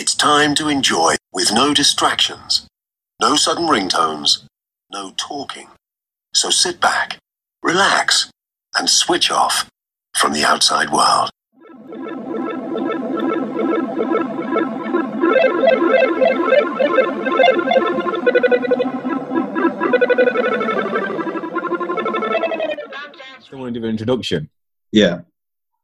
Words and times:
It's 0.00 0.14
time 0.14 0.54
to 0.54 0.68
enjoy 0.68 1.16
with 1.32 1.52
no 1.52 1.74
distractions, 1.74 2.68
no 3.20 3.34
sudden 3.34 3.66
ringtones, 3.66 4.44
no 4.92 5.12
talking. 5.16 5.70
So 6.32 6.50
sit 6.50 6.80
back, 6.80 7.18
relax, 7.64 8.30
and 8.76 8.88
switch 8.88 9.32
off 9.32 9.68
from 10.16 10.34
the 10.34 10.44
outside 10.44 10.90
world. 10.90 11.30
Still 23.42 23.58
want 23.58 23.74
to 23.74 23.80
do 23.80 23.84
an 23.84 23.90
introduction. 23.90 24.48
Yeah. 24.92 25.22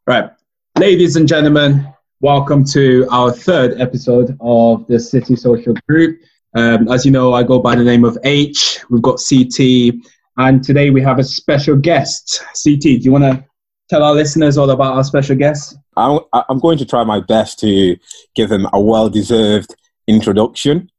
Right. 0.06 0.30
Ladies 0.78 1.16
and 1.16 1.26
gentlemen, 1.26 1.93
welcome 2.24 2.64
to 2.64 3.06
our 3.10 3.30
third 3.30 3.78
episode 3.78 4.34
of 4.40 4.86
the 4.86 4.98
City 4.98 5.36
Social 5.36 5.74
Group. 5.86 6.18
Um, 6.54 6.90
as 6.90 7.04
you 7.04 7.10
know, 7.10 7.34
I 7.34 7.42
go 7.42 7.58
by 7.58 7.74
the 7.74 7.84
name 7.84 8.02
of 8.02 8.16
H. 8.24 8.80
We've 8.88 9.02
got 9.02 9.20
CT, 9.20 9.96
and 10.38 10.64
today 10.64 10.88
we 10.88 11.02
have 11.02 11.18
a 11.18 11.22
special 11.22 11.76
guest. 11.76 12.42
CT, 12.64 12.80
do 12.80 13.00
you 13.00 13.12
want 13.12 13.24
to 13.24 13.44
tell 13.90 14.02
our 14.02 14.14
listeners 14.14 14.56
all 14.56 14.70
about 14.70 14.94
our 14.94 15.04
special 15.04 15.36
guest? 15.36 15.76
I'm, 15.98 16.20
I'm 16.32 16.60
going 16.60 16.78
to 16.78 16.86
try 16.86 17.04
my 17.04 17.20
best 17.20 17.58
to 17.58 17.94
give 18.34 18.50
him 18.50 18.66
a 18.72 18.80
well-deserved 18.80 19.76
introduction 20.06 20.90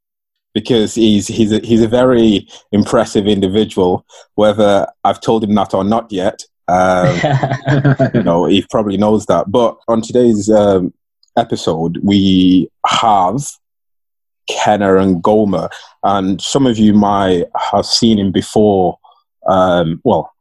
because 0.53 0.93
he's 0.93 1.25
he's 1.27 1.51
a, 1.51 1.57
he's 1.57 1.81
a 1.81 1.87
very 1.87 2.47
impressive 2.71 3.25
individual. 3.25 4.05
Whether 4.35 4.85
I've 5.03 5.21
told 5.21 5.43
him 5.43 5.55
that 5.55 5.73
or 5.73 5.83
not 5.83 6.11
yet, 6.11 6.43
um, 6.67 7.19
you 8.13 8.21
know, 8.21 8.45
he 8.45 8.63
probably 8.69 8.97
knows 8.97 9.25
that. 9.25 9.49
But 9.49 9.79
on 9.87 10.03
today's 10.03 10.51
um, 10.51 10.93
episode, 11.37 11.99
we 12.03 12.69
have 12.85 13.41
Kenna 14.47 14.87
Ngoma, 14.87 15.69
and 16.03 16.41
some 16.41 16.67
of 16.67 16.77
you 16.77 16.93
might 16.93 17.45
have 17.71 17.85
seen 17.85 18.19
him 18.19 18.31
before. 18.31 18.97
Um, 19.47 20.01
well, 20.03 20.33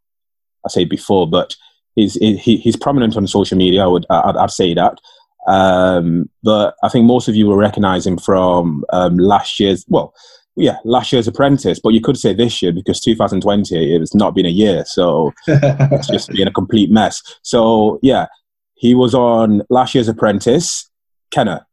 I 0.65 0.69
say 0.69 0.85
before, 0.85 1.29
but 1.29 1.57
he's 1.95 2.15
he, 2.15 2.37
he's 2.37 2.77
prominent 2.77 3.17
on 3.17 3.27
social 3.27 3.59
media. 3.59 3.85
I 3.85 3.87
would 3.87 4.07
I'd, 4.11 4.37
I'd 4.37 4.51
say 4.51 4.75
that. 4.75 4.99
Um, 5.47 6.31
but 6.43 6.75
I 6.83 6.89
think 6.89 7.07
most 7.07 7.29
of 7.29 7.37
you 7.37 7.47
will 7.47 7.57
recognize 7.57 8.07
him 8.07 8.19
from 8.19 8.85
um, 8.93 9.19
last 9.19 9.61
year's, 9.61 9.85
well, 9.89 10.15
yeah, 10.57 10.77
last 10.85 11.13
year's 11.13 11.29
Apprentice, 11.29 11.81
but 11.81 11.93
you 11.93 12.01
could 12.01 12.17
say 12.17 12.33
this 12.33 12.63
year 12.63 12.73
because 12.73 13.01
2020, 13.01 13.97
it's 13.97 14.15
not 14.15 14.35
been 14.35 14.47
a 14.47 14.51
year. 14.51 14.85
So 14.87 15.33
it's 15.47 16.09
just 16.09 16.31
been 16.31 16.49
a 16.49 16.53
complete 16.53 16.91
mess. 16.91 17.23
So, 17.43 17.99
yeah, 18.03 18.27
he 18.75 18.95
was 18.95 19.15
on 19.15 19.63
last 19.71 19.95
year's 19.95 20.09
Apprentice. 20.09 20.91
Kenna, 21.31 21.67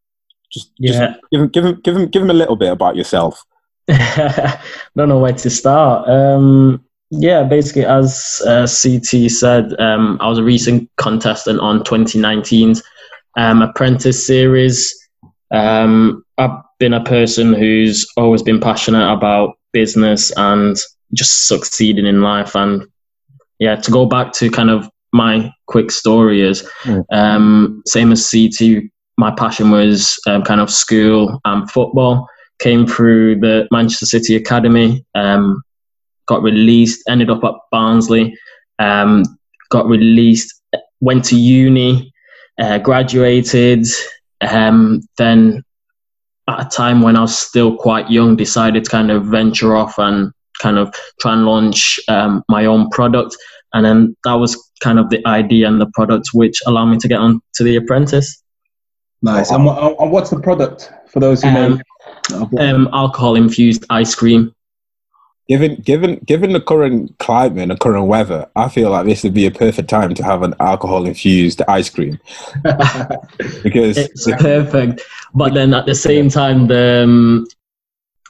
just, 0.52 0.72
Yeah. 0.78 0.92
just 0.92 1.20
give, 1.32 1.42
him, 1.42 1.48
give, 1.50 1.66
him, 1.66 1.82
give, 1.84 1.96
him, 1.96 2.08
give 2.08 2.22
him 2.24 2.30
a 2.30 2.34
little 2.34 2.56
bit 2.56 2.72
about 2.72 2.96
yourself. 2.96 3.44
don't 3.88 5.10
know 5.10 5.20
where 5.20 5.34
to 5.34 5.50
start. 5.50 6.08
Um, 6.10 6.84
yeah, 7.10 7.44
basically, 7.44 7.86
as 7.86 8.42
uh, 8.48 8.66
CT 8.68 9.30
said, 9.30 9.78
um, 9.80 10.18
I 10.22 10.30
was 10.30 10.40
a 10.40 10.44
recent 10.44 10.90
contestant 10.98 11.60
on 11.60 11.82
2019's 11.84 12.82
um, 13.38 13.62
Apprentice 13.62 14.26
series. 14.26 14.98
Um, 15.52 16.24
I've 16.38 16.58
been 16.80 16.94
a 16.94 17.04
person 17.04 17.54
who's 17.54 18.08
always 18.16 18.42
been 18.42 18.60
passionate 18.62 19.12
about 19.12 19.58
business 19.74 20.32
and 20.38 20.78
just 21.14 21.48
succeeding 21.48 22.06
in 22.06 22.22
life. 22.22 22.56
And 22.56 22.88
yeah, 23.60 23.76
to 23.76 23.92
go 23.92 24.06
back 24.06 24.32
to 24.34 24.50
kind 24.50 24.70
of 24.70 24.90
my 25.14 25.52
quick 25.68 25.92
story 25.92 26.42
is 26.42 26.68
Mm. 26.86 27.04
um, 27.12 27.84
same 27.86 28.12
as 28.12 28.30
CT. 28.30 28.90
My 29.18 29.32
passion 29.32 29.72
was 29.72 30.20
um, 30.28 30.42
kind 30.44 30.62
of 30.62 30.70
school 30.72 31.40
and 31.46 31.70
football 31.70 32.28
came 32.60 32.86
through 32.88 33.40
the 33.40 33.68
Manchester 33.72 34.06
City 34.06 34.36
Academy, 34.36 35.04
um, 35.16 35.62
got 36.28 36.42
released, 36.44 37.04
ended 37.10 37.30
up 37.30 37.44
at 37.44 37.54
Barnsley, 37.72 38.38
um, 38.80 39.24
got 39.70 39.88
released, 39.88 40.62
went 41.02 41.26
to 41.26 41.36
uni, 41.36 42.14
uh, 42.60 42.78
graduated, 42.78 43.86
um, 44.42 45.02
then 45.18 45.64
at 46.48 46.68
a 46.68 46.70
time 46.70 47.02
when 47.02 47.16
I 47.16 47.22
was 47.22 47.38
still 47.38 47.76
quite 47.76 48.10
young, 48.12 48.36
decided 48.36 48.84
to 48.86 48.90
kind 48.92 49.12
of 49.12 49.26
venture 49.26 49.76
off 49.76 49.98
and 49.98 50.32
kind 50.62 50.78
of 50.78 50.94
try 51.20 51.34
and 51.34 51.46
launch 51.46 52.00
um, 52.08 52.44
my 52.48 52.66
own 52.66 52.90
product. 52.92 53.36
And 53.74 53.86
then 53.86 54.16
that 54.26 54.34
was 54.34 54.71
kind 54.82 55.00
of 55.00 55.10
the 55.10 55.26
idea 55.28 55.68
and 55.68 55.80
the 55.80 55.90
product 55.94 56.30
which 56.34 56.62
allowed 56.66 56.86
me 56.86 56.98
to 56.98 57.08
get 57.08 57.20
on 57.20 57.42
to 57.54 57.64
The 57.64 57.78
Apprentice. 57.78 58.44
Nice. 59.22 59.52
And, 59.52 59.66
what, 59.66 60.00
and 60.00 60.12
what's 60.12 60.32
the 60.32 60.40
product 60.40 60.92
for 61.08 61.20
those 61.20 61.44
who 61.44 61.52
know? 61.52 61.80
Um, 62.58 62.90
alcohol 62.94 63.36
infused 63.36 63.86
ice 63.90 64.16
cream. 64.16 64.54
Given, 65.48 65.76
given, 65.82 66.16
given 66.26 66.54
the 66.54 66.62
current 66.62 67.18
climate 67.20 67.60
and 67.60 67.72
the 67.72 67.76
current 67.76 68.08
weather, 68.08 68.50
I 68.56 68.70
feel 68.70 68.90
like 68.90 69.06
this 69.06 69.24
would 69.24 69.34
be 69.34 69.46
a 69.46 69.52
perfect 69.52 69.90
time 69.90 70.14
to 70.16 70.24
have 70.24 70.44
an 70.44 70.56
alcohol 70.60 71.06
infused 71.06 71.62
ice 71.68 71.90
cream 71.90 72.20
because 73.64 73.98
It's 73.98 74.26
perfect. 74.40 75.02
But 75.34 75.54
then 75.54 75.74
at 75.74 75.86
the 75.86 75.96
same 75.96 76.30
time, 76.30 76.68
the 76.68 77.04
um, 77.04 77.48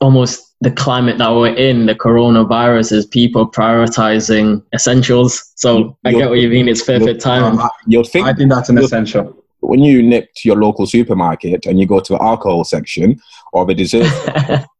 almost 0.01 0.53
the 0.62 0.72
climate 0.72 1.17
that 1.19 1.29
we're 1.29 1.56
in, 1.56 1.85
the 1.85 1.95
coronavirus, 1.95 2.91
is 2.91 3.06
people 3.06 3.50
prioritizing 3.50 4.63
essentials. 4.73 5.53
So 5.56 5.97
I 6.03 6.12
get 6.12 6.29
what 6.29 6.39
you 6.39 6.50
mean. 6.50 6.67
It's 6.67 6.84
perfect 6.84 7.22
timing. 7.22 7.59
Uh, 7.59 7.69
you'll 7.88 8.03
think 8.03 8.28
I 8.28 8.34
think 8.34 8.51
that's 8.51 8.69
an 8.69 8.78
essential. 8.78 9.44
when 9.62 9.79
you 9.79 10.03
nip 10.03 10.29
to 10.38 10.50
your 10.50 10.57
local 10.57 10.85
supermarket 10.85 11.66
and 11.66 11.79
you 11.79 11.88
go 11.88 12.00
to 12.00 12.13
the 12.13 12.22
alcohol 12.22 12.63
section 12.63 13.19
or 13.53 13.66
the 13.66 13.73
dessert, 13.73 14.12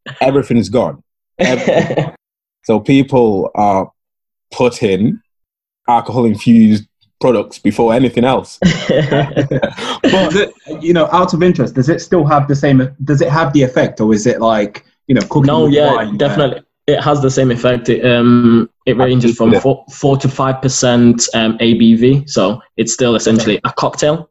everything's 0.22 0.70
gone. 0.70 1.02
Everything. 1.40 2.14
so 2.64 2.80
people 2.80 3.50
are 3.56 3.92
putting 4.52 5.20
alcohol 5.88 6.26
infused 6.26 6.88
products 7.20 7.60
before 7.60 7.94
anything 7.94 8.26
else. 8.26 8.60
But 10.04 10.34
the, 10.34 10.54
you 10.82 10.94
know, 10.94 11.08
out 11.12 11.34
of 11.34 11.42
interest, 11.44 11.76
does 11.76 11.88
it 11.88 12.02
still 12.02 12.26
have 12.26 12.48
the 12.48 12.56
same? 12.56 12.96
Does 13.04 13.22
it 13.22 13.30
have 13.30 13.54
the 13.54 13.62
effect, 13.62 14.02
or 14.02 14.14
is 14.14 14.26
it 14.26 14.42
like 14.42 14.84
you 15.08 15.16
know, 15.16 15.22
cooking? 15.22 15.48
no, 15.48 15.64
with 15.66 15.74
yeah, 15.74 15.94
wine, 15.94 16.08
uh, 16.10 16.18
definitely. 16.18 16.62
It 16.88 17.00
has 17.02 17.22
the 17.22 17.30
same 17.30 17.52
effect. 17.52 17.90
It, 17.90 18.04
um, 18.06 18.70
it 18.86 18.98
ranges 18.98 19.38
from 19.38 19.54
four, 19.62 19.86
four 19.92 20.18
to 20.18 20.28
five 20.28 20.62
percent 20.62 21.28
um, 21.34 21.58
ABV, 21.60 22.30
so 22.30 22.62
it's 22.78 22.94
still 22.94 23.16
essentially 23.16 23.60
a 23.64 23.72
cocktail. 23.72 24.30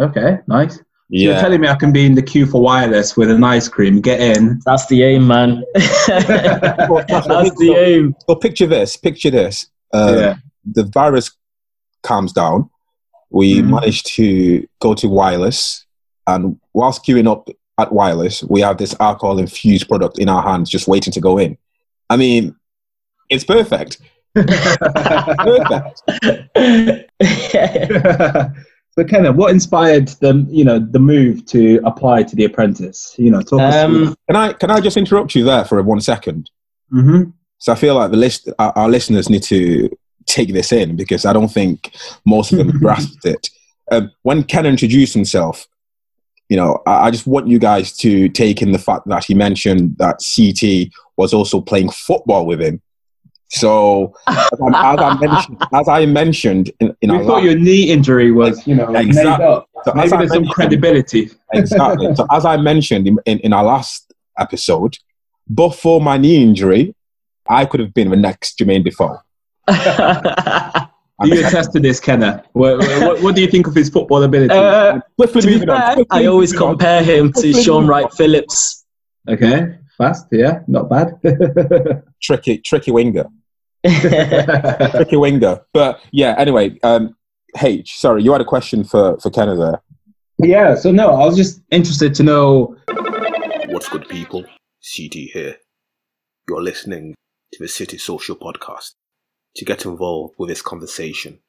Okay, 0.00 0.38
nice. 0.46 0.76
So 0.76 1.18
You're 1.18 1.34
telling 1.40 1.60
me 1.60 1.68
I 1.68 1.74
can 1.74 1.92
be 1.92 2.06
in 2.06 2.14
the 2.14 2.22
queue 2.22 2.46
for 2.46 2.62
wireless 2.62 3.16
with 3.18 3.30
an 3.30 3.44
ice 3.44 3.68
cream, 3.68 4.00
get 4.00 4.20
in. 4.20 4.60
That's 4.64 4.86
the 4.86 5.02
aim, 5.02 5.26
man. 5.26 5.62
That's 5.74 6.06
the 6.06 7.74
aim. 7.78 8.14
So 8.26 8.34
picture 8.36 8.66
this, 8.66 8.96
picture 8.96 9.30
this. 9.30 9.66
Uh, 9.92 10.16
yeah. 10.18 10.34
The 10.64 10.84
virus 10.84 11.30
calms 12.02 12.32
down. 12.32 12.70
We 13.30 13.60
Mhm. 13.60 13.70
managed 13.70 14.06
to 14.16 14.66
go 14.80 14.94
to 14.94 15.08
wireless, 15.08 15.84
and 16.26 16.58
whilst 16.72 17.04
queuing 17.04 17.30
up 17.30 17.48
at 17.82 17.92
wireless, 17.92 18.42
we 18.44 18.60
have 18.62 18.78
this 18.78 18.94
alcohol 19.00 19.38
infused 19.38 19.88
product 19.88 20.18
in 20.18 20.28
our 20.28 20.42
hands, 20.42 20.70
just 20.70 20.88
waiting 20.88 21.12
to 21.12 21.20
go 21.20 21.38
in. 21.38 21.58
I 22.08 22.16
mean, 22.16 22.56
it's 23.28 23.44
perfect. 23.44 23.98
Perfect. 24.34 26.02
so, 28.94 29.04
Kenneth, 29.04 29.36
what 29.36 29.50
inspired 29.50 30.08
the 30.20 30.46
you 30.50 30.64
know 30.64 30.78
the 30.78 30.98
move 30.98 31.44
to 31.46 31.80
apply 31.84 32.22
to 32.24 32.36
The 32.36 32.44
Apprentice? 32.44 33.14
You 33.18 33.30
know, 33.30 33.40
talk 33.42 33.60
us 33.60 33.84
through. 33.84 34.06
um, 34.08 34.16
Can 34.28 34.36
I 34.36 34.52
can 34.52 34.70
I 34.70 34.80
just 34.80 34.96
interrupt 34.96 35.34
you 35.34 35.44
there 35.44 35.64
for 35.64 35.82
one 35.82 36.00
second? 36.00 36.50
hmm 36.90 37.24
So 37.58 37.72
I 37.72 37.74
feel 37.76 37.94
like 37.94 38.10
the 38.10 38.16
list, 38.16 38.48
our, 38.58 38.72
our 38.76 38.88
listeners 38.88 39.28
need 39.30 39.42
to 39.44 39.88
take 40.26 40.52
this 40.52 40.72
in 40.72 40.96
because 40.96 41.24
I 41.26 41.32
don't 41.32 41.48
think 41.52 41.94
most 42.24 42.52
of 42.52 42.58
them 42.58 42.70
grasped 42.78 43.24
it. 43.24 43.48
Um, 43.90 44.10
when 44.22 44.44
Ken 44.44 44.66
introduced 44.66 45.14
himself, 45.14 45.66
you 46.52 46.56
know, 46.60 46.70
I, 46.86 47.06
I 47.06 47.10
just 47.10 47.26
want 47.26 47.48
you 47.48 47.58
guys 47.58 47.96
to 48.04 48.28
take 48.28 48.60
in 48.60 48.72
the 48.72 48.78
fact 48.88 49.08
that 49.08 49.24
he 49.24 49.34
mentioned 49.34 49.96
that 49.96 50.16
CT 50.34 50.92
was 51.16 51.32
also 51.32 51.62
playing 51.62 51.88
football 51.90 52.44
with 52.44 52.60
him. 52.60 52.82
So 53.48 54.14
as 54.28 54.50
I, 54.60 54.92
as 54.92 55.00
I 55.00 55.14
mentioned, 55.26 55.62
as 55.80 55.88
I 55.88 56.06
mentioned 56.06 56.70
in, 56.80 56.94
in 57.00 57.10
We 57.10 57.16
our 57.16 57.24
thought 57.24 57.32
last- 57.36 57.44
your 57.44 57.58
knee 57.58 57.84
injury 57.90 58.30
was 58.32 58.66
you 58.66 58.74
know 58.74 58.88
made 58.92 59.16
up. 59.26 59.66
So 59.84 59.92
Maybe 59.94 60.10
there's 60.10 60.32
some 60.32 60.46
credibility. 60.46 61.30
exactly. 61.54 62.14
So 62.14 62.26
as 62.30 62.44
I 62.44 62.56
mentioned 62.58 63.06
in, 63.08 63.18
in, 63.24 63.38
in 63.40 63.52
our 63.54 63.64
last 63.64 64.12
episode, 64.38 64.96
before 65.54 66.00
my 66.02 66.18
knee 66.18 66.42
injury, 66.42 66.94
I 67.48 67.64
could 67.64 67.80
have 67.80 67.94
been 67.94 68.10
the 68.10 68.16
next 68.16 68.58
Jermaine 68.58 68.84
Defoe. 68.84 69.18
Do 71.22 71.28
you 71.28 71.46
attest 71.46 71.72
to 71.72 71.80
this, 71.80 72.00
Kenneth? 72.00 72.44
What, 72.52 72.78
what, 72.78 73.22
what 73.22 73.34
do 73.34 73.40
you 73.40 73.48
think 73.48 73.66
of 73.66 73.74
his 73.74 73.88
football 73.88 74.22
ability? 74.22 74.52
uh, 74.54 75.00
Swiftly 75.16 75.40
to 75.42 75.58
be 75.60 75.66
fair, 75.66 75.96
I 76.10 76.26
always 76.26 76.52
compare 76.52 77.02
him 77.02 77.32
to 77.34 77.52
Shaun 77.52 77.86
Wright-Phillips. 77.86 78.84
okay, 79.28 79.78
fast, 79.96 80.26
yeah, 80.32 80.60
not 80.66 80.88
bad. 80.88 81.20
tricky, 82.22 82.58
tricky 82.58 82.90
winger, 82.90 83.26
tricky 83.86 85.16
winger. 85.16 85.60
But 85.72 86.00
yeah, 86.10 86.34
anyway, 86.38 86.78
um, 86.82 87.16
H, 87.60 87.98
sorry, 87.98 88.22
you 88.22 88.32
had 88.32 88.40
a 88.40 88.46
question 88.46 88.84
for 88.84 89.18
for 89.18 89.30
Kenna 89.30 89.56
there. 89.56 89.82
Yeah, 90.38 90.74
so 90.74 90.90
no, 90.90 91.10
I 91.10 91.24
was 91.26 91.36
just 91.36 91.62
interested 91.70 92.14
to 92.16 92.22
know 92.22 92.76
What's 93.72 93.88
good, 93.88 94.06
people? 94.06 94.42
CT 94.82 95.14
here. 95.32 95.56
You're 96.46 96.62
listening 96.62 97.14
to 97.52 97.58
the 97.62 97.68
City 97.68 97.96
Social 97.96 98.36
Podcast. 98.36 98.92
To 99.56 99.64
get 99.64 99.84
involved 99.84 100.34
with 100.38 100.48
this 100.48 100.62
conversation, 100.62 101.40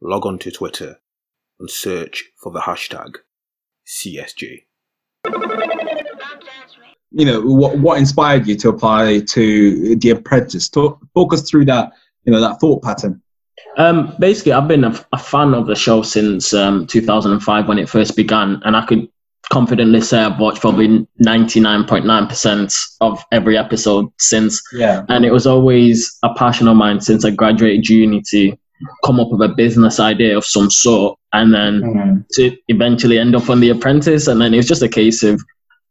log 0.00 0.24
on 0.24 0.38
to 0.40 0.50
Twitter 0.50 0.98
and 1.60 1.70
search 1.70 2.24
for 2.36 2.50
the 2.52 2.60
hashtag 2.60 3.16
CSG. 3.86 4.62
You 7.10 7.24
know, 7.24 7.40
what, 7.40 7.78
what 7.78 7.98
inspired 7.98 8.46
you 8.46 8.56
to 8.56 8.68
apply 8.68 9.20
to 9.20 9.96
The 9.96 10.10
Apprentice? 10.10 10.68
Talk, 10.68 11.00
talk 11.14 11.32
us 11.32 11.48
through 11.48 11.66
that, 11.66 11.92
you 12.24 12.32
know, 12.32 12.40
that 12.40 12.60
thought 12.60 12.82
pattern. 12.82 13.22
Um, 13.76 14.14
basically, 14.18 14.52
I've 14.52 14.68
been 14.68 14.84
a, 14.84 15.06
a, 15.12 15.18
fan 15.18 15.54
of 15.54 15.66
the 15.66 15.74
show 15.74 16.02
since 16.02 16.52
um, 16.52 16.86
2005 16.86 17.68
when 17.68 17.78
it 17.78 17.88
first 17.88 18.16
began, 18.16 18.60
and 18.64 18.76
I 18.76 18.84
could 18.84 19.08
confidently 19.50 20.00
say 20.00 20.18
I've 20.20 20.38
watched 20.38 20.60
probably 20.60 21.06
99.9% 21.22 22.96
of 23.00 23.24
every 23.32 23.56
episode 23.56 24.10
since. 24.18 24.62
Yeah. 24.72 25.04
And 25.08 25.24
it 25.24 25.32
was 25.32 25.46
always 25.46 26.18
a 26.22 26.34
passion 26.34 26.68
of 26.68 26.76
mine 26.76 27.00
since 27.00 27.24
I 27.24 27.30
graduated 27.30 27.88
uni 27.88 28.22
to 28.30 28.56
come 29.04 29.18
up 29.18 29.30
with 29.30 29.42
a 29.42 29.54
business 29.54 29.98
idea 29.98 30.36
of 30.36 30.44
some 30.44 30.70
sort 30.70 31.18
and 31.32 31.52
then 31.52 31.80
mm-hmm. 31.80 32.20
to 32.32 32.56
eventually 32.68 33.18
end 33.18 33.34
up 33.34 33.48
on 33.50 33.60
The 33.60 33.70
Apprentice. 33.70 34.28
And 34.28 34.40
then 34.40 34.54
it 34.54 34.58
was 34.58 34.68
just 34.68 34.82
a 34.82 34.88
case 34.88 35.22
of 35.22 35.42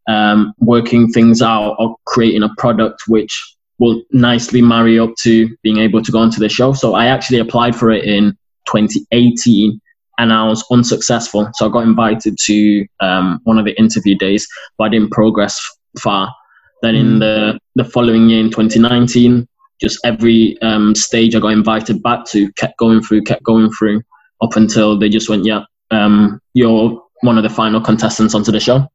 um, 0.08 0.54
working 0.60 1.10
things 1.10 1.42
out 1.42 1.76
or 1.80 1.96
creating 2.06 2.44
a 2.44 2.54
product 2.58 3.04
which 3.08 3.56
will 3.80 4.02
nicely 4.12 4.62
marry 4.62 4.98
up 4.98 5.14
to 5.22 5.56
being 5.64 5.78
able 5.78 6.02
to 6.02 6.12
go 6.12 6.20
onto 6.20 6.40
the 6.40 6.50
show. 6.50 6.74
So 6.74 6.96
I 6.96 7.08
actually 7.08 7.40
applied 7.40 7.76
for 7.76 7.92
it 7.92 8.06
in 8.06 8.38
2018 8.68 9.80
and 10.18 10.34
I 10.34 10.46
was 10.48 10.64
unsuccessful. 10.72 11.50
So 11.54 11.68
I 11.68 11.72
got 11.72 11.84
invited 11.84 12.38
to 12.46 12.86
um, 13.00 13.40
one 13.44 13.58
of 13.58 13.66
the 13.66 13.78
interview 13.80 14.16
days, 14.18 14.48
but 14.78 14.86
I 14.86 14.90
didn't 14.90 15.12
progress 15.12 15.60
far. 16.00 16.34
Then 16.82 16.96
in 16.96 17.14
hmm. 17.14 17.20
the, 17.20 17.60
the 17.76 17.86
following 17.86 18.30
year 18.30 18.40
in 18.40 18.52
2019, 18.52 19.48
just 19.82 20.00
every 20.04 20.60
um, 20.62 20.96
stage 20.96 21.36
I 21.36 21.40
got 21.40 21.50
invited 21.50 22.02
back 22.02 22.26
to, 22.28 22.52
kept 22.54 22.78
going 22.78 23.02
through, 23.02 23.24
kept 23.24 23.44
going 23.44 23.72
through, 23.72 24.02
up 24.42 24.56
until 24.56 24.98
they 24.98 25.10
just 25.10 25.30
went, 25.30 25.46
yeah, 25.46 25.64
um, 25.92 26.40
you're 26.54 27.02
one 27.22 27.38
of 27.38 27.44
the 27.44 27.50
final 27.50 27.82
contestants 27.82 28.36
onto 28.36 28.52
the 28.52 28.60
show. 28.60 28.88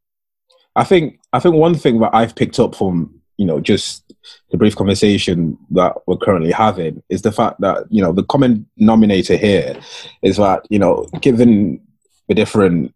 I 0.74 0.84
think 0.84 1.20
I 1.32 1.40
think 1.40 1.54
one 1.54 1.74
thing 1.74 2.00
that 2.00 2.14
I've 2.14 2.34
picked 2.34 2.58
up 2.58 2.74
from 2.74 3.20
you 3.36 3.44
know 3.44 3.60
just 3.60 4.11
the 4.50 4.58
brief 4.58 4.76
conversation 4.76 5.58
that 5.70 5.94
we're 6.06 6.16
currently 6.16 6.52
having 6.52 7.02
is 7.08 7.22
the 7.22 7.32
fact 7.32 7.60
that 7.60 7.84
you 7.90 8.02
know 8.02 8.12
the 8.12 8.24
common 8.24 8.66
denominator 8.78 9.36
here 9.36 9.76
is 10.22 10.36
that 10.36 10.66
you 10.70 10.78
know 10.78 11.06
given 11.20 11.80
the 12.28 12.34
different 12.34 12.94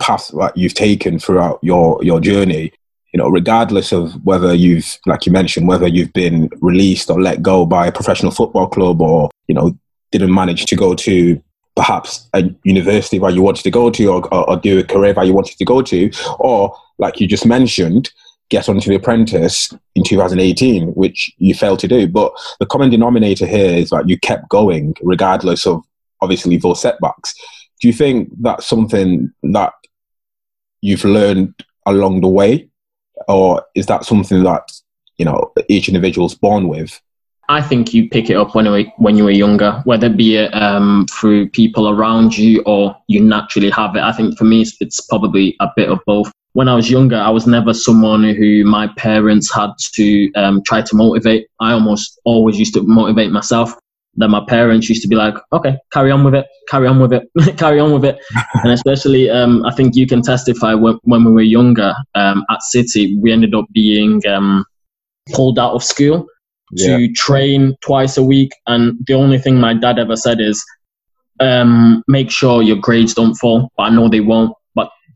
paths 0.00 0.28
that 0.28 0.56
you've 0.56 0.74
taken 0.74 1.18
throughout 1.18 1.58
your 1.62 2.02
your 2.02 2.20
journey 2.20 2.72
you 3.12 3.18
know 3.18 3.28
regardless 3.28 3.92
of 3.92 4.12
whether 4.24 4.52
you've 4.52 4.98
like 5.06 5.24
you 5.26 5.32
mentioned 5.32 5.68
whether 5.68 5.86
you've 5.86 6.12
been 6.12 6.50
released 6.60 7.10
or 7.10 7.20
let 7.20 7.42
go 7.42 7.64
by 7.64 7.86
a 7.86 7.92
professional 7.92 8.32
football 8.32 8.66
club 8.66 9.00
or 9.00 9.30
you 9.48 9.54
know 9.54 9.76
didn't 10.10 10.34
manage 10.34 10.66
to 10.66 10.76
go 10.76 10.94
to 10.94 11.42
perhaps 11.76 12.28
a 12.34 12.44
university 12.62 13.18
where 13.18 13.32
you 13.32 13.42
wanted 13.42 13.62
to 13.64 13.70
go 13.70 13.90
to 13.90 14.06
or, 14.06 14.34
or, 14.34 14.50
or 14.50 14.56
do 14.56 14.78
a 14.78 14.84
career 14.84 15.12
where 15.12 15.24
you 15.24 15.34
wanted 15.34 15.58
to 15.58 15.64
go 15.64 15.82
to 15.82 16.10
or 16.38 16.76
like 16.98 17.20
you 17.20 17.26
just 17.26 17.46
mentioned 17.46 18.10
get 18.50 18.68
onto 18.68 18.90
The 18.90 18.96
Apprentice 18.96 19.72
in 19.94 20.04
2018, 20.04 20.88
which 20.88 21.32
you 21.38 21.54
failed 21.54 21.78
to 21.80 21.88
do. 21.88 22.06
But 22.06 22.32
the 22.60 22.66
common 22.66 22.90
denominator 22.90 23.46
here 23.46 23.76
is 23.76 23.90
that 23.90 24.08
you 24.08 24.18
kept 24.18 24.48
going 24.48 24.94
regardless 25.02 25.66
of 25.66 25.82
obviously 26.20 26.56
those 26.56 26.80
setbacks. 26.80 27.34
Do 27.80 27.88
you 27.88 27.94
think 27.94 28.30
that's 28.40 28.66
something 28.66 29.32
that 29.42 29.72
you've 30.80 31.04
learned 31.04 31.54
along 31.86 32.20
the 32.20 32.28
way? 32.28 32.68
Or 33.28 33.64
is 33.74 33.86
that 33.86 34.04
something 34.04 34.42
that, 34.44 34.70
you 35.16 35.24
know, 35.24 35.52
each 35.68 35.88
individual's 35.88 36.34
born 36.34 36.68
with? 36.68 37.00
I 37.48 37.60
think 37.60 37.92
you 37.92 38.08
pick 38.08 38.30
it 38.30 38.36
up 38.36 38.54
when 38.54 38.66
when 38.96 39.16
you 39.16 39.24
were 39.24 39.30
younger, 39.30 39.82
whether 39.84 40.06
it 40.06 40.16
be 40.16 40.38
um, 40.38 41.06
through 41.10 41.50
people 41.50 41.90
around 41.90 42.36
you 42.36 42.62
or 42.64 42.96
you 43.06 43.20
naturally 43.22 43.70
have 43.70 43.94
it. 43.96 44.02
I 44.02 44.12
think 44.12 44.38
for 44.38 44.44
me, 44.44 44.64
it's 44.80 45.00
probably 45.00 45.54
a 45.60 45.68
bit 45.76 45.90
of 45.90 46.00
both 46.06 46.32
when 46.54 46.68
I 46.68 46.74
was 46.74 46.88
younger, 46.88 47.16
I 47.16 47.30
was 47.30 47.46
never 47.46 47.74
someone 47.74 48.22
who 48.22 48.64
my 48.64 48.88
parents 48.96 49.52
had 49.52 49.70
to 49.94 50.32
um, 50.34 50.62
try 50.64 50.82
to 50.82 50.96
motivate. 50.96 51.48
I 51.60 51.72
almost 51.72 52.20
always 52.24 52.58
used 52.58 52.74
to 52.74 52.82
motivate 52.82 53.32
myself. 53.32 53.74
Then 54.14 54.30
my 54.30 54.44
parents 54.46 54.88
used 54.88 55.02
to 55.02 55.08
be 55.08 55.16
like, 55.16 55.34
okay, 55.52 55.76
carry 55.92 56.12
on 56.12 56.22
with 56.22 56.36
it, 56.36 56.46
carry 56.68 56.86
on 56.86 57.00
with 57.00 57.12
it, 57.12 57.28
carry 57.58 57.80
on 57.80 57.92
with 57.92 58.04
it. 58.04 58.18
and 58.62 58.70
especially, 58.70 59.28
um, 59.28 59.66
I 59.66 59.74
think 59.74 59.96
you 59.96 60.06
can 60.06 60.22
testify 60.22 60.74
when, 60.74 61.00
when 61.02 61.24
we 61.24 61.32
were 61.32 61.42
younger 61.42 61.92
um, 62.14 62.44
at 62.48 62.62
City, 62.62 63.18
we 63.20 63.32
ended 63.32 63.52
up 63.52 63.66
being 63.72 64.24
um, 64.28 64.64
pulled 65.32 65.58
out 65.58 65.74
of 65.74 65.82
school 65.82 66.24
to 66.76 67.12
train 67.14 67.74
twice 67.80 68.16
a 68.16 68.22
week. 68.22 68.52
And 68.68 68.96
the 69.08 69.14
only 69.14 69.38
thing 69.38 69.58
my 69.58 69.74
dad 69.74 69.98
ever 69.98 70.16
said 70.16 70.40
is, 70.40 70.64
um, 71.40 72.04
make 72.06 72.30
sure 72.30 72.62
your 72.62 72.76
grades 72.76 73.14
don't 73.14 73.34
fall, 73.34 73.72
but 73.76 73.84
I 73.84 73.90
know 73.90 74.08
they 74.08 74.20
won't 74.20 74.54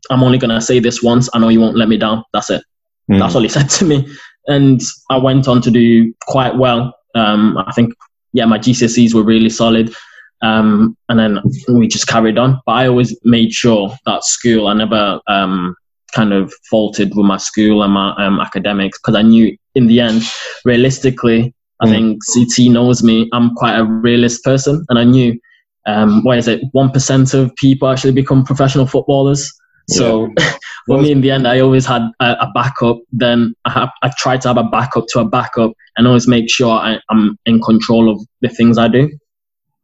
I'm 0.09 0.23
only 0.23 0.37
going 0.37 0.53
to 0.53 0.61
say 0.61 0.79
this 0.79 1.03
once. 1.03 1.29
I 1.33 1.39
know 1.39 1.49
you 1.49 1.61
won't 1.61 1.77
let 1.77 1.89
me 1.89 1.97
down. 1.97 2.23
That's 2.33 2.49
it. 2.49 2.63
Mm. 3.09 3.19
That's 3.19 3.35
all 3.35 3.41
he 3.41 3.49
said 3.57 3.69
to 3.69 3.85
me. 3.85 4.07
And 4.47 4.81
I 5.09 5.17
went 5.17 5.47
on 5.47 5.61
to 5.61 5.71
do 5.71 6.13
quite 6.23 6.55
well. 6.55 6.95
Um, 7.15 7.57
I 7.57 7.71
think, 7.73 7.93
yeah, 8.33 8.45
my 8.45 8.57
GCSEs 8.57 9.13
were 9.13 9.23
really 9.23 9.49
solid. 9.49 9.93
Um, 10.41 10.97
and 11.09 11.19
then 11.19 11.39
we 11.67 11.87
just 11.87 12.07
carried 12.07 12.37
on. 12.37 12.61
But 12.65 12.71
I 12.73 12.87
always 12.87 13.15
made 13.23 13.53
sure 13.53 13.93
that 14.05 14.23
school, 14.23 14.67
I 14.67 14.73
never 14.73 15.19
um, 15.27 15.75
kind 16.13 16.33
of 16.33 16.53
faltered 16.69 17.09
with 17.15 17.25
my 17.25 17.37
school 17.37 17.83
and 17.83 17.93
my 17.93 18.13
um, 18.17 18.39
academics 18.39 18.97
because 18.99 19.15
I 19.15 19.21
knew 19.21 19.55
in 19.75 19.87
the 19.87 19.99
end, 19.99 20.23
realistically, 20.65 21.53
I 21.81 21.85
mm. 21.85 21.89
think 21.89 22.19
CT 22.33 22.71
knows 22.71 23.03
me. 23.03 23.29
I'm 23.33 23.55
quite 23.55 23.77
a 23.77 23.85
realist 23.85 24.43
person. 24.43 24.85
And 24.89 24.99
I 24.99 25.03
knew, 25.03 25.39
um, 25.85 26.23
what 26.23 26.37
is 26.37 26.47
it, 26.47 26.61
1% 26.73 27.33
of 27.33 27.55
people 27.55 27.87
actually 27.87 28.13
become 28.13 28.43
professional 28.43 28.85
footballers. 28.85 29.51
So 29.89 30.31
yeah. 30.37 30.53
for 30.87 31.01
me, 31.01 31.11
in 31.11 31.21
the 31.21 31.31
end, 31.31 31.47
I 31.47 31.59
always 31.59 31.85
had 31.85 32.03
a, 32.19 32.31
a 32.41 32.51
backup. 32.53 32.99
Then 33.11 33.55
I, 33.65 33.71
have, 33.71 33.89
I 34.01 34.11
try 34.17 34.37
to 34.37 34.47
have 34.47 34.57
a 34.57 34.63
backup 34.63 35.05
to 35.09 35.19
a 35.19 35.25
backup, 35.25 35.73
and 35.97 36.07
always 36.07 36.27
make 36.27 36.49
sure 36.49 36.71
I, 36.71 36.99
am 37.09 37.37
in 37.45 37.61
control 37.61 38.09
of 38.09 38.21
the 38.41 38.49
things 38.49 38.77
I 38.77 38.87
do. 38.87 39.09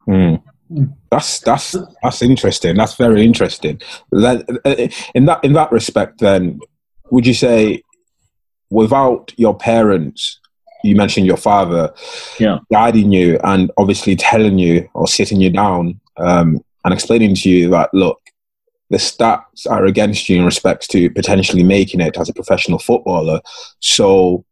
Mm. 0.08 0.42
That's 1.12 1.40
that's 1.40 1.76
that's 2.02 2.22
interesting. 2.22 2.76
That's 2.76 2.96
very 2.96 3.24
interesting. 3.24 3.82
Uh, 4.12 4.40
in 5.14 5.26
that 5.26 5.44
in 5.44 5.54
that 5.54 5.72
respect, 5.72 6.20
then, 6.20 6.60
would 7.12 7.28
you 7.28 7.36
say, 7.36 7.84
without 8.72 9.32
your 9.38 9.56
parents, 9.56 10.40
you 10.84 10.96
mentioned 10.96 11.28
your 11.28 11.38
father, 11.38 11.94
yeah, 12.40 12.60
guiding 12.72 13.12
you 13.12 13.40
and 13.44 13.72
obviously 13.78 14.16
telling 14.16 14.58
you 14.58 14.90
or 14.96 15.08
sitting 15.08 15.40
you 15.40 15.52
down 15.52 16.00
um, 16.18 16.60
and 16.84 16.94
explaining 16.94 17.36
to 17.36 17.50
you 17.50 17.70
that 17.70 17.94
look, 17.94 18.20
the 18.90 18.98
stats 18.98 19.70
are 19.70 19.86
against 19.86 20.30
you 20.30 20.38
in 20.38 20.46
respects 20.46 20.88
to 20.88 21.10
potentially 21.10 21.64
making 21.64 22.02
it 22.02 22.18
as 22.18 22.30
a 22.30 22.34
professional 22.34 22.80
footballer. 22.80 23.42
So, 23.80 24.46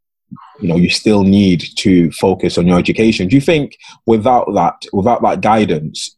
you 0.59 0.67
know, 0.67 0.75
you 0.75 0.89
still 0.89 1.23
need 1.23 1.63
to 1.77 2.11
focus 2.11 2.57
on 2.57 2.67
your 2.67 2.79
education. 2.79 3.27
Do 3.27 3.35
you 3.35 3.41
think 3.41 3.77
without 4.05 4.51
that, 4.53 4.85
without 4.91 5.21
that 5.21 5.41
guidance, 5.41 6.15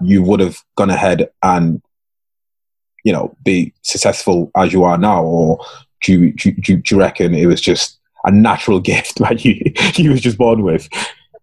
you 0.00 0.22
would 0.22 0.40
have 0.40 0.62
gone 0.76 0.90
ahead 0.90 1.30
and, 1.42 1.82
you 3.04 3.12
know, 3.12 3.36
be 3.44 3.72
successful 3.82 4.50
as 4.56 4.72
you 4.72 4.84
are 4.84 4.98
now, 4.98 5.22
or 5.22 5.64
do 6.02 6.12
you, 6.12 6.32
do, 6.32 6.54
you, 6.66 6.76
do 6.76 6.94
you 6.94 7.00
reckon 7.00 7.34
it 7.34 7.46
was 7.46 7.60
just 7.60 7.98
a 8.24 8.32
natural 8.32 8.80
gift 8.90 9.18
that 9.18 9.44
you 9.44 9.60
you 9.94 10.10
was 10.10 10.20
just 10.20 10.38
born 10.38 10.62
with? 10.62 10.88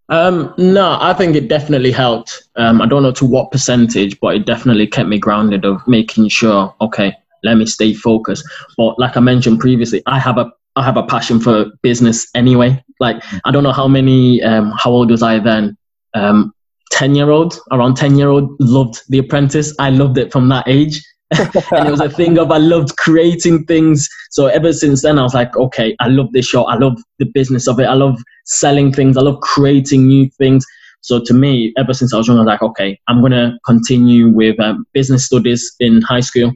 Um, 0.09 0.53
no, 0.57 0.97
I 1.01 1.13
think 1.13 1.35
it 1.35 1.47
definitely 1.47 1.91
helped. 1.91 2.43
Um, 2.55 2.81
I 2.81 2.85
don't 2.85 3.03
know 3.03 3.11
to 3.13 3.25
what 3.25 3.51
percentage, 3.51 4.19
but 4.19 4.35
it 4.35 4.45
definitely 4.45 4.87
kept 4.87 5.09
me 5.09 5.17
grounded 5.17 5.65
of 5.65 5.85
making 5.87 6.29
sure, 6.29 6.73
okay, 6.81 7.15
let 7.43 7.55
me 7.55 7.65
stay 7.65 7.93
focused. 7.93 8.45
But 8.77 8.99
like 8.99 9.17
I 9.17 9.19
mentioned 9.19 9.59
previously, 9.59 10.01
I 10.05 10.19
have 10.19 10.37
a 10.37 10.51
I 10.77 10.83
have 10.83 10.97
a 10.97 11.03
passion 11.03 11.39
for 11.39 11.67
business 11.81 12.27
anyway. 12.35 12.83
Like 12.99 13.23
I 13.45 13.51
don't 13.51 13.63
know 13.63 13.71
how 13.71 13.87
many 13.87 14.43
um, 14.43 14.73
how 14.77 14.91
old 14.91 15.09
was 15.09 15.23
I 15.23 15.39
then? 15.39 15.77
Um, 16.13 16.53
10 16.91 17.15
year 17.15 17.29
old, 17.29 17.57
around 17.71 17.95
10 17.95 18.17
year 18.17 18.29
old 18.29 18.55
loved 18.59 19.01
The 19.09 19.19
Apprentice. 19.19 19.73
I 19.79 19.89
loved 19.89 20.17
it 20.17 20.31
from 20.31 20.49
that 20.49 20.67
age. 20.67 21.01
And 21.31 21.87
it 21.87 21.91
was 21.91 22.01
a 22.01 22.09
thing 22.09 22.37
of 22.37 22.51
I 22.51 22.57
loved 22.57 22.95
creating 22.97 23.65
things. 23.65 24.07
So 24.29 24.47
ever 24.47 24.71
since 24.71 25.01
then, 25.01 25.17
I 25.17 25.23
was 25.23 25.33
like, 25.33 25.55
okay, 25.57 25.95
I 25.99 26.07
love 26.07 26.31
this 26.33 26.45
show. 26.45 26.65
I 26.65 26.75
love 26.75 26.97
the 27.19 27.25
business 27.25 27.67
of 27.67 27.79
it. 27.79 27.85
I 27.85 27.93
love 27.93 28.17
selling 28.45 28.93
things. 28.93 29.17
I 29.17 29.21
love 29.21 29.39
creating 29.41 30.07
new 30.07 30.29
things. 30.37 30.65
So 31.01 31.23
to 31.23 31.33
me, 31.33 31.73
ever 31.77 31.93
since 31.93 32.13
I 32.13 32.17
was 32.17 32.27
young, 32.27 32.37
I 32.37 32.41
was 32.41 32.47
like, 32.47 32.61
okay, 32.61 32.99
I'm 33.07 33.21
gonna 33.21 33.57
continue 33.65 34.29
with 34.29 34.59
um, 34.59 34.85
business 34.93 35.25
studies 35.25 35.75
in 35.79 36.01
high 36.01 36.19
school. 36.19 36.51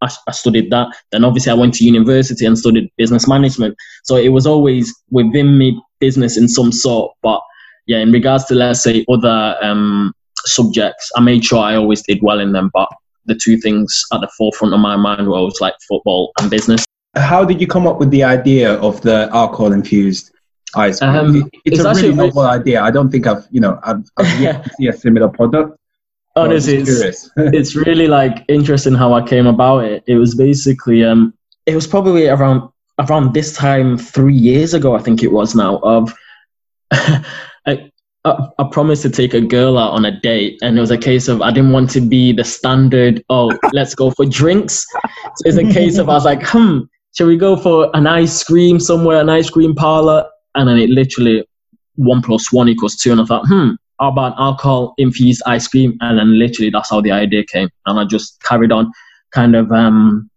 I, 0.00 0.10
I 0.26 0.32
studied 0.32 0.70
that. 0.70 0.88
Then 1.12 1.24
obviously 1.24 1.52
I 1.52 1.56
went 1.56 1.74
to 1.74 1.84
university 1.84 2.44
and 2.44 2.58
studied 2.58 2.90
business 2.96 3.26
management. 3.28 3.76
So 4.04 4.16
it 4.16 4.28
was 4.28 4.46
always 4.46 4.94
within 5.10 5.58
me 5.58 5.80
business 6.00 6.36
in 6.36 6.48
some 6.48 6.72
sort. 6.72 7.12
But 7.22 7.40
yeah, 7.86 7.98
in 7.98 8.12
regards 8.12 8.44
to 8.46 8.54
let's 8.54 8.82
say 8.82 9.04
other 9.08 9.56
um, 9.62 10.12
subjects, 10.44 11.10
I 11.16 11.20
made 11.20 11.44
sure 11.44 11.60
I 11.60 11.76
always 11.76 12.02
did 12.02 12.18
well 12.22 12.40
in 12.40 12.52
them. 12.52 12.70
But 12.72 12.88
the 13.26 13.34
two 13.34 13.56
things 13.58 14.04
at 14.12 14.20
the 14.20 14.28
forefront 14.36 14.74
of 14.74 14.80
my 14.80 14.96
mind 14.96 15.26
were 15.26 15.36
always 15.36 15.60
like 15.60 15.74
football 15.88 16.32
and 16.40 16.50
business. 16.50 16.84
how 17.16 17.44
did 17.44 17.60
you 17.60 17.66
come 17.66 17.86
up 17.86 17.98
with 17.98 18.10
the 18.10 18.22
idea 18.22 18.74
of 18.74 19.00
the 19.02 19.28
alcohol 19.32 19.72
infused 19.72 20.32
ice 20.74 20.98
cream? 20.98 21.10
Um, 21.10 21.50
it's, 21.64 21.78
it's 21.78 21.84
a 21.84 21.94
really 21.94 22.14
novel 22.14 22.42
idea. 22.42 22.82
I 22.82 22.90
don't 22.90 23.10
think 23.10 23.26
I've, 23.26 23.46
you 23.50 23.60
know, 23.60 23.78
I've, 23.82 24.04
I've 24.16 24.40
yet 24.40 24.64
to 24.64 24.70
see 24.70 24.88
a 24.88 24.92
similar 24.92 25.28
product. 25.28 25.78
So 26.36 26.42
I 26.42 26.48
was 26.48 26.68
Honestly, 26.68 26.94
it's, 27.06 27.30
it's 27.36 27.76
really 27.76 28.08
like 28.08 28.44
interesting 28.48 28.94
how 28.94 29.12
I 29.14 29.22
came 29.26 29.46
about 29.46 29.84
it. 29.84 30.02
It 30.06 30.16
was 30.16 30.34
basically 30.34 31.04
um 31.04 31.32
it 31.66 31.74
was 31.74 31.86
probably 31.86 32.26
around 32.26 32.68
around 32.98 33.34
this 33.34 33.54
time 33.54 33.96
three 33.98 34.34
years 34.34 34.74
ago, 34.74 34.94
I 34.94 35.02
think 35.02 35.22
it 35.22 35.32
was 35.32 35.54
now, 35.54 35.78
of 35.78 36.12
I, 38.24 38.48
I, 38.58 38.64
promised 38.64 39.02
to 39.02 39.10
take 39.10 39.34
a 39.34 39.40
girl 39.40 39.76
out 39.76 39.92
on 39.92 40.06
a 40.06 40.20
date 40.20 40.58
and 40.62 40.78
it 40.78 40.80
was 40.80 40.90
a 40.90 40.96
case 40.96 41.28
of 41.28 41.42
I 41.42 41.50
didn't 41.50 41.72
want 41.72 41.90
to 41.90 42.00
be 42.00 42.32
the 42.32 42.44
standard, 42.44 43.22
oh, 43.28 43.52
let's 43.72 43.94
go 43.94 44.10
for 44.10 44.24
drinks. 44.24 44.86
So 44.92 45.42
it's 45.44 45.58
a 45.58 45.70
case 45.70 45.98
of 45.98 46.08
I 46.08 46.14
was 46.14 46.24
like, 46.24 46.42
hmm, 46.42 46.80
shall 47.14 47.26
we 47.26 47.36
go 47.36 47.56
for 47.56 47.90
an 47.94 48.06
ice 48.06 48.42
cream 48.42 48.80
somewhere, 48.80 49.20
an 49.20 49.28
ice 49.28 49.50
cream 49.50 49.74
parlor? 49.74 50.26
And 50.54 50.68
then 50.68 50.78
it 50.78 50.88
literally 50.88 51.46
one 51.96 52.22
plus 52.22 52.50
one 52.50 52.68
equals 52.68 52.96
two. 52.96 53.12
And 53.12 53.20
I 53.20 53.24
thought, 53.24 53.46
hmm, 53.46 53.72
how 54.00 54.08
about 54.08 54.38
alcohol 54.38 54.94
infused 54.96 55.42
ice 55.46 55.68
cream? 55.68 55.96
And 56.00 56.18
then 56.18 56.38
literally 56.38 56.70
that's 56.70 56.90
how 56.90 57.00
the 57.00 57.12
idea 57.12 57.44
came. 57.44 57.68
And 57.86 58.00
I 58.00 58.04
just 58.04 58.42
carried 58.42 58.72
on 58.72 58.90
kind 59.32 59.54
of 59.54 59.70
um, 59.70 60.30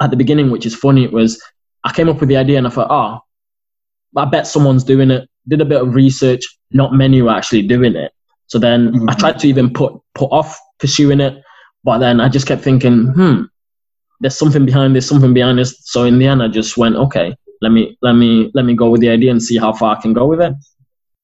at 0.00 0.10
the 0.10 0.16
beginning, 0.16 0.50
which 0.50 0.66
is 0.66 0.74
funny, 0.74 1.04
it 1.04 1.12
was 1.12 1.40
I 1.84 1.92
came 1.92 2.08
up 2.08 2.20
with 2.20 2.28
the 2.28 2.36
idea 2.36 2.58
and 2.58 2.66
I 2.66 2.70
thought, 2.70 2.90
oh, 2.90 3.20
I 4.16 4.24
bet 4.24 4.46
someone's 4.46 4.84
doing 4.84 5.10
it. 5.10 5.28
Did 5.48 5.60
a 5.60 5.64
bit 5.64 5.80
of 5.80 5.94
research. 5.94 6.42
Not 6.70 6.92
many 6.94 7.22
were 7.22 7.30
actually 7.30 7.62
doing 7.62 7.96
it. 7.96 8.12
So 8.46 8.58
then 8.58 8.88
I 9.08 9.14
Mhm. 9.14 9.18
tried 9.18 9.38
to 9.40 9.48
even 9.48 9.72
put 9.72 9.94
put 10.14 10.30
off 10.30 10.58
pursuing 10.78 11.20
it, 11.20 11.42
but 11.84 11.98
then 11.98 12.20
I 12.20 12.28
just 12.28 12.46
kept 12.46 12.62
thinking, 12.62 13.06
hmm, 13.06 13.42
there's 14.20 14.36
something 14.36 14.64
behind 14.66 14.94
this, 14.94 15.08
something 15.08 15.34
behind 15.34 15.58
this. 15.58 15.78
So 15.84 16.04
in 16.04 16.18
the 16.18 16.26
end, 16.26 16.42
I 16.42 16.48
just 16.48 16.76
went, 16.76 16.96
okay, 16.96 17.34
let 17.60 17.72
me 17.72 17.96
let 18.02 18.12
me 18.14 18.50
let 18.54 18.64
me 18.64 18.74
go 18.74 18.90
with 18.90 19.00
the 19.00 19.08
idea 19.08 19.30
and 19.30 19.42
see 19.42 19.56
how 19.56 19.72
far 19.72 19.96
I 19.96 20.00
can 20.00 20.12
go 20.12 20.26
with 20.26 20.40
it. 20.40 20.54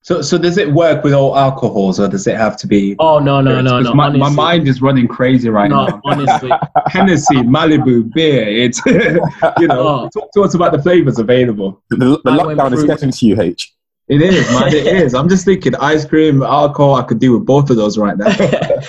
So, 0.02 0.22
so 0.22 0.38
does 0.38 0.56
it 0.56 0.72
work 0.72 1.04
with 1.04 1.12
all 1.12 1.36
alcohols, 1.36 2.00
or 2.00 2.08
does 2.08 2.26
it 2.26 2.36
have 2.36 2.56
to 2.58 2.66
be? 2.66 2.96
Oh 2.98 3.18
no 3.18 3.42
no 3.42 3.60
no, 3.60 3.80
no! 3.80 3.92
My, 3.92 4.08
my 4.08 4.30
mind 4.30 4.66
is 4.66 4.80
running 4.80 5.06
crazy 5.06 5.50
right 5.50 5.68
no, 5.68 5.86
now. 5.86 6.00
honestly, 6.04 6.50
Hennessy, 6.86 7.42
Malibu, 7.42 8.10
beer. 8.14 8.48
It's 8.48 8.80
you 8.86 9.66
know. 9.68 9.86
Oh. 9.86 10.08
Talk 10.08 10.32
to 10.32 10.42
us 10.42 10.54
about 10.54 10.72
the 10.72 10.80
flavors 10.80 11.18
available. 11.18 11.82
The, 11.90 11.96
the 12.24 12.30
lockdown 12.30 12.72
is 12.72 12.84
getting 12.84 13.10
to 13.10 13.26
you, 13.26 13.38
H. 13.40 13.74
It 14.08 14.22
is, 14.22 14.50
man. 14.50 14.68
It 14.68 14.86
is. 14.86 15.14
I'm 15.14 15.28
just 15.28 15.44
thinking 15.44 15.74
ice 15.76 16.04
cream, 16.04 16.42
alcohol. 16.42 16.94
I 16.94 17.02
could 17.02 17.18
do 17.18 17.34
with 17.34 17.44
both 17.44 17.68
of 17.68 17.76
those 17.76 17.98
right 17.98 18.16
now. 18.16 18.34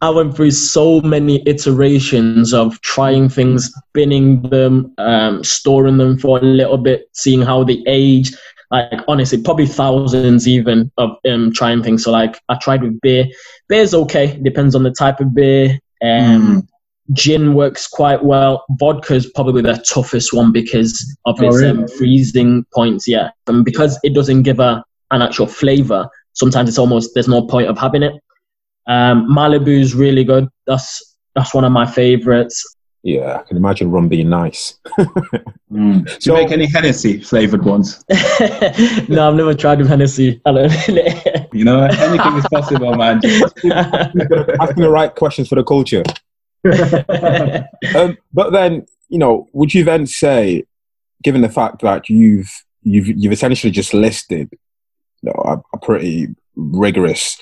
I 0.00 0.10
went 0.10 0.34
through 0.34 0.52
so 0.52 1.00
many 1.00 1.42
iterations 1.46 2.54
of 2.54 2.80
trying 2.80 3.28
things, 3.28 3.72
spinning 3.74 4.42
them, 4.42 4.94
um, 4.98 5.44
storing 5.44 5.98
them 5.98 6.16
for 6.16 6.38
a 6.38 6.42
little 6.42 6.78
bit, 6.78 7.10
seeing 7.12 7.42
how 7.42 7.64
they 7.64 7.82
age. 7.86 8.32
Like 8.70 9.00
honestly, 9.08 9.42
probably 9.42 9.66
thousands 9.66 10.46
even 10.46 10.92
of 10.96 11.16
um, 11.28 11.52
trying 11.52 11.82
things. 11.82 12.04
So 12.04 12.12
like 12.12 12.40
I 12.48 12.56
tried 12.56 12.82
with 12.82 13.00
beer. 13.00 13.26
Beer's 13.68 13.92
okay, 13.92 14.38
depends 14.40 14.76
on 14.76 14.84
the 14.84 14.92
type 14.92 15.20
of 15.20 15.34
beer. 15.34 15.80
Um, 16.02 16.68
Gin 17.12 17.54
works 17.54 17.86
quite 17.88 18.22
well. 18.24 18.64
Vodka 18.78 19.14
is 19.14 19.26
probably 19.34 19.62
the 19.62 19.82
toughest 19.92 20.32
one 20.32 20.52
because 20.52 21.16
of 21.26 21.36
Oh, 21.40 21.46
its 21.48 21.56
really? 21.58 21.70
um, 21.82 21.88
freezing 21.88 22.64
points. 22.74 23.08
Yeah, 23.08 23.30
and 23.46 23.64
because 23.64 23.98
it 24.04 24.14
doesn't 24.14 24.42
give 24.44 24.60
a 24.60 24.82
an 25.10 25.22
actual 25.22 25.46
flavor, 25.46 26.08
sometimes 26.34 26.68
it's 26.68 26.78
almost 26.78 27.10
there's 27.14 27.26
no 27.28 27.42
point 27.46 27.68
of 27.68 27.76
having 27.78 28.02
it. 28.04 28.14
Um, 28.86 29.28
Malibu 29.28 29.68
is 29.68 29.94
really 29.94 30.24
good. 30.24 30.48
That's 30.66 31.16
that's 31.34 31.52
one 31.54 31.64
of 31.64 31.72
my 31.72 31.84
favorites. 31.86 32.76
Yeah, 33.02 33.38
I 33.40 33.42
can 33.48 33.56
imagine 33.56 33.90
rum 33.90 34.08
being 34.08 34.28
nice. 34.28 34.78
Mm. 35.72 36.04
Do 36.04 36.10
you 36.12 36.18
So- 36.20 36.34
make 36.34 36.50
any 36.50 36.66
Hennessy 36.66 37.20
flavored 37.20 37.64
ones? 37.64 38.04
no, 39.08 39.28
I've 39.28 39.36
never 39.36 39.54
tried 39.54 39.78
with 39.78 39.86
Hennessy. 39.86 40.40
I 40.44 40.50
You 41.52 41.64
know, 41.64 41.84
anything 41.84 42.34
is 42.34 42.44
possible, 42.52 42.96
man. 42.96 43.20
Asking 43.24 44.82
the 44.82 44.90
right 44.90 45.14
questions 45.14 45.48
for 45.48 45.54
the 45.54 45.62
culture. 45.62 46.02
Um, 47.96 48.18
but 48.32 48.50
then, 48.52 48.86
you 49.08 49.18
know, 49.18 49.48
would 49.52 49.74
you 49.74 49.84
then 49.84 50.06
say, 50.06 50.64
given 51.22 51.40
the 51.42 51.48
fact 51.48 51.82
that 51.82 52.08
you've 52.08 52.50
you've 52.82 53.08
you've 53.08 53.32
essentially 53.32 53.70
just 53.70 53.92
listed 53.94 54.48
you 55.22 55.30
know, 55.30 55.42
a, 55.44 55.76
a 55.76 55.78
pretty 55.80 56.28
rigorous 56.56 57.40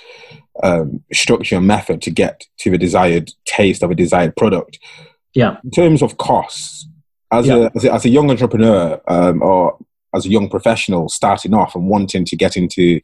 um, 0.62 1.02
structure 1.12 1.56
and 1.56 1.66
method 1.66 2.00
to 2.02 2.10
get 2.10 2.44
to 2.58 2.70
the 2.70 2.78
desired 2.78 3.30
taste 3.44 3.82
of 3.82 3.90
a 3.90 3.94
desired 3.94 4.34
product, 4.36 4.78
yeah, 5.34 5.56
in 5.64 5.70
terms 5.70 6.02
of 6.02 6.16
costs, 6.18 6.88
as, 7.32 7.46
Yeah. 7.46 7.56
a, 7.56 7.70
as 7.76 7.84
a 7.84 7.92
as 7.92 8.04
a 8.04 8.08
young 8.08 8.30
entrepreneur 8.30 9.00
um, 9.08 9.42
or 9.42 9.78
as 10.14 10.24
a 10.26 10.30
young 10.30 10.48
professional 10.48 11.08
starting 11.08 11.52
off 11.54 11.74
and 11.74 11.88
wanting 11.88 12.24
to 12.24 12.36
get 12.36 12.56
into 12.56 13.00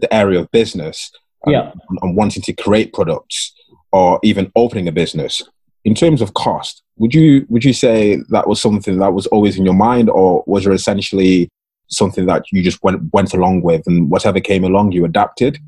the 0.00 0.12
area 0.14 0.40
of 0.40 0.50
business, 0.50 1.10
um, 1.46 1.52
Yeah. 1.52 1.72
and, 1.88 1.98
and 2.02 2.16
wanting 2.16 2.42
to 2.42 2.52
create 2.52 2.92
products 2.92 3.52
or 3.92 4.18
even 4.22 4.50
opening 4.56 4.88
a 4.88 4.92
business, 4.92 5.42
in 5.86 5.94
terms 5.94 6.20
of 6.20 6.34
cost, 6.34 6.82
would 6.98 7.14
you 7.14 7.46
would 7.48 7.64
you 7.64 7.72
say 7.72 8.18
that 8.30 8.48
was 8.48 8.60
something 8.60 8.98
that 8.98 9.14
was 9.14 9.28
always 9.28 9.56
in 9.56 9.64
your 9.64 9.72
mind, 9.74 10.10
or 10.10 10.42
was 10.44 10.64
there 10.64 10.72
essentially 10.72 11.48
something 11.86 12.26
that 12.26 12.42
you 12.50 12.60
just 12.60 12.82
went 12.82 13.00
went 13.12 13.32
along 13.32 13.62
with, 13.62 13.86
and 13.86 14.10
whatever 14.10 14.40
came 14.40 14.64
along, 14.64 14.90
you 14.90 15.04
adapted, 15.04 15.58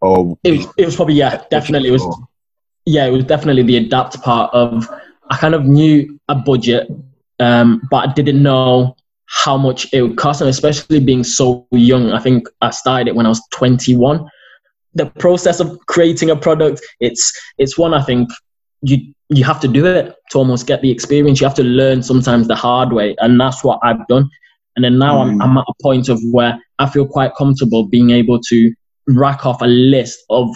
or 0.00 0.38
it 0.44 0.52
was, 0.52 0.66
it 0.78 0.86
was 0.86 0.96
probably 0.96 1.14
yeah, 1.14 1.42
definitely 1.50 1.90
it 1.90 1.92
was 1.92 2.20
yeah, 2.86 3.04
it 3.04 3.10
was 3.10 3.24
definitely 3.24 3.64
the 3.64 3.76
adapt 3.76 4.22
part 4.22 4.52
of 4.54 4.88
I 5.28 5.36
kind 5.36 5.54
of 5.54 5.66
knew 5.66 6.18
a 6.30 6.34
budget, 6.34 6.88
um, 7.38 7.82
but 7.90 8.08
I 8.08 8.12
didn't 8.14 8.42
know 8.42 8.96
how 9.26 9.58
much 9.58 9.92
it 9.92 10.00
would 10.00 10.16
cost, 10.16 10.40
and 10.40 10.48
especially 10.48 11.00
being 11.00 11.22
so 11.22 11.66
young. 11.70 12.12
I 12.12 12.20
think 12.20 12.48
I 12.62 12.70
started 12.70 13.08
it 13.08 13.14
when 13.14 13.26
I 13.26 13.28
was 13.28 13.42
21. 13.50 14.26
The 14.94 15.06
process 15.18 15.60
of 15.60 15.78
creating 15.84 16.30
a 16.30 16.36
product, 16.36 16.80
it's 17.00 17.30
it's 17.58 17.76
one 17.76 17.92
I 17.92 18.00
think 18.00 18.30
you 18.80 19.12
you 19.28 19.44
have 19.44 19.60
to 19.60 19.68
do 19.68 19.86
it 19.86 20.14
to 20.30 20.38
almost 20.38 20.66
get 20.66 20.82
the 20.82 20.90
experience. 20.90 21.40
You 21.40 21.46
have 21.46 21.56
to 21.56 21.64
learn 21.64 22.02
sometimes 22.02 22.48
the 22.48 22.54
hard 22.54 22.92
way, 22.92 23.16
and 23.18 23.40
that's 23.40 23.64
what 23.64 23.80
I've 23.82 24.06
done. 24.08 24.28
And 24.76 24.84
then 24.84 24.98
now 24.98 25.20
I'm, 25.20 25.38
Mm. 25.38 25.42
I'm 25.42 25.58
at 25.58 25.64
a 25.68 25.82
point 25.82 26.08
of 26.08 26.20
where 26.32 26.58
I 26.78 26.88
feel 26.88 27.06
quite 27.06 27.34
comfortable 27.34 27.86
being 27.86 28.10
able 28.10 28.40
to 28.48 28.74
rack 29.08 29.46
off 29.46 29.62
a 29.62 29.66
list 29.66 30.18
of 30.30 30.48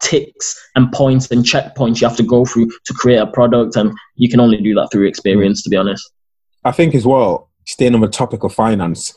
ticks 0.00 0.56
and 0.76 0.90
points 0.92 1.30
and 1.30 1.44
checkpoints 1.44 2.00
you 2.00 2.08
have 2.08 2.16
to 2.16 2.22
go 2.22 2.46
through 2.46 2.70
to 2.86 2.94
create 2.94 3.18
a 3.18 3.26
product 3.26 3.76
and 3.76 3.92
you 4.14 4.30
can 4.30 4.40
only 4.40 4.56
do 4.62 4.74
that 4.74 4.88
through 4.90 5.06
experience 5.06 5.62
to 5.62 5.68
be 5.68 5.76
honest 5.76 6.10
I 6.64 6.72
think 6.72 6.94
as 6.94 7.04
well, 7.06 7.50
staying 7.66 7.94
on 7.94 8.00
the 8.00 8.08
topic 8.08 8.42
of 8.42 8.54
finance 8.54 9.14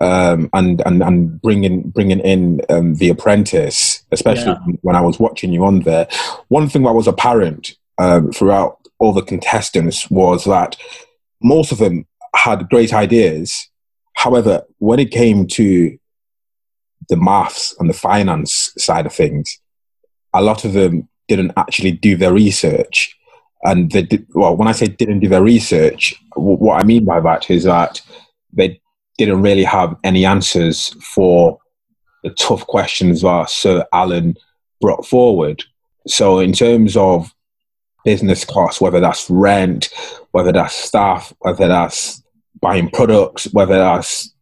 um, 0.00 0.48
and, 0.54 0.82
and 0.86 1.02
and 1.02 1.40
bringing 1.42 1.82
bringing 1.90 2.20
in 2.20 2.62
um, 2.70 2.94
the 2.94 3.10
apprentice, 3.10 4.02
especially 4.10 4.52
Yeah. 4.52 4.76
when 4.80 4.96
I 4.96 5.00
was 5.02 5.18
watching 5.20 5.52
you 5.52 5.64
on 5.64 5.80
there, 5.80 6.08
one 6.48 6.68
thing 6.68 6.82
that 6.84 6.92
was 6.92 7.06
apparent 7.06 7.76
um, 8.02 8.32
throughout 8.32 8.78
all 8.98 9.12
the 9.12 9.22
contestants 9.22 10.10
was 10.10 10.44
that 10.44 10.76
most 11.42 11.72
of 11.72 11.78
them 11.78 12.06
had 12.34 12.68
great 12.68 12.92
ideas. 12.92 13.68
However, 14.14 14.62
when 14.78 14.98
it 14.98 15.10
came 15.10 15.46
to 15.48 15.96
the 17.08 17.16
maths 17.16 17.74
and 17.78 17.88
the 17.88 17.94
finance 17.94 18.72
side 18.76 19.06
of 19.06 19.12
things, 19.12 19.60
a 20.34 20.42
lot 20.42 20.64
of 20.64 20.72
them 20.72 21.08
didn't 21.28 21.52
actually 21.56 21.92
do 21.92 22.16
their 22.16 22.32
research 22.32 23.16
and 23.64 23.92
they 23.92 24.02
did, 24.02 24.26
well 24.34 24.56
when 24.56 24.68
i 24.68 24.72
say 24.72 24.86
didn't 24.86 25.20
do 25.20 25.28
their 25.28 25.42
research 25.42 26.14
what 26.34 26.82
i 26.82 26.84
mean 26.84 27.04
by 27.04 27.20
that 27.20 27.48
is 27.48 27.64
that 27.64 28.00
they 28.52 28.80
didn't 29.18 29.40
really 29.40 29.64
have 29.64 29.96
any 30.04 30.24
answers 30.24 30.94
for 31.14 31.58
the 32.24 32.30
tough 32.30 32.66
questions 32.66 33.22
that 33.22 33.48
sir 33.48 33.84
alan 33.92 34.34
brought 34.80 35.06
forward 35.06 35.62
so 36.06 36.40
in 36.40 36.52
terms 36.52 36.96
of 36.96 37.32
business 38.04 38.44
costs 38.44 38.80
whether 38.80 39.00
that's 39.00 39.28
rent 39.30 39.90
whether 40.32 40.52
that's 40.52 40.74
staff 40.74 41.32
whether 41.40 41.68
that's 41.68 42.22
buying 42.60 42.90
products 42.90 43.52
whether 43.52 43.76
that's 43.76 44.32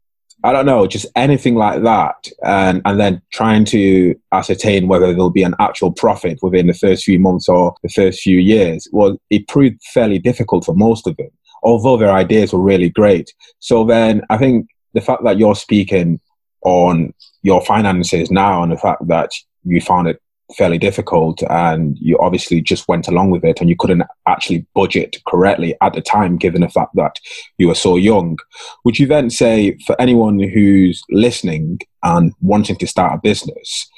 I 0.43 0.53
don't 0.53 0.65
know, 0.65 0.87
just 0.87 1.07
anything 1.17 1.55
like 1.55 1.83
that, 1.83 2.29
and 2.43 2.81
and 2.87 2.99
then 2.99 3.21
trying 3.31 3.67
to 3.67 4.15
ascertain 4.33 4.89
whether 4.89 5.09
there'll 5.09 5.31
be 5.31 5.43
an 5.43 5.55
actual 5.59 5.93
profit 5.93 6.39
within 6.41 6.67
the 6.67 6.73
first 6.73 7.05
few 7.05 7.19
months 7.19 7.49
or 7.49 7.75
the 7.83 7.91
first 7.91 8.23
few 8.23 8.39
years. 8.39 8.89
Well, 8.91 9.21
it 9.29 9.49
proved 9.49 9.83
fairly 9.93 10.19
difficult 10.19 10.65
for 10.65 10.75
most 10.75 11.07
of 11.07 11.17
them, 11.19 11.29
although 11.63 11.99
their 11.99 12.13
ideas 12.13 12.55
were 12.55 12.63
really 12.63 12.89
great. 12.89 13.35
So 13.59 13.85
then, 13.85 14.23
I 14.31 14.39
think 14.39 14.69
the 14.95 15.03
fact 15.03 15.25
that 15.25 15.39
you're 15.39 15.55
speaking 15.55 16.21
on 16.65 17.13
your 17.43 17.63
finances 17.65 18.31
now 18.31 18.63
and 18.63 18.73
the 18.73 18.79
fact 18.79 19.07
that 19.09 19.33
you 19.65 19.81
found 19.81 20.09
it 20.09 20.23
fairly 20.57 20.79
difficult 20.79 21.43
and 21.49 21.97
you 21.99 22.19
obviously 22.19 22.61
just 22.61 22.89
went 22.89 23.09
along 23.09 23.31
with 23.31 23.45
it 23.45 23.61
and 23.61 23.69
you 23.69 23.77
couldn't 23.79 24.03
actually 24.27 24.67
budget 24.75 25.17
correctly 25.27 25.75
at 25.81 25.93
the 25.95 26.01
time 26.01 26.37
given 26.37 26.61
the 26.61 26.69
fact 26.69 26.95
that 26.95 27.17
you 27.59 27.69
were 27.69 27.75
so 27.75 27.97
young 27.97 28.39
would 28.85 28.99
you 28.99 29.07
then 29.07 29.31
say 29.31 29.77
for 29.87 30.01
anyone 30.01 30.39
who's 30.39 31.03
listening 31.11 31.79
and 32.03 32.33
wanting 32.41 32.77
to 32.77 32.87
start 32.87 33.15
a 33.15 33.21
business 33.23 33.89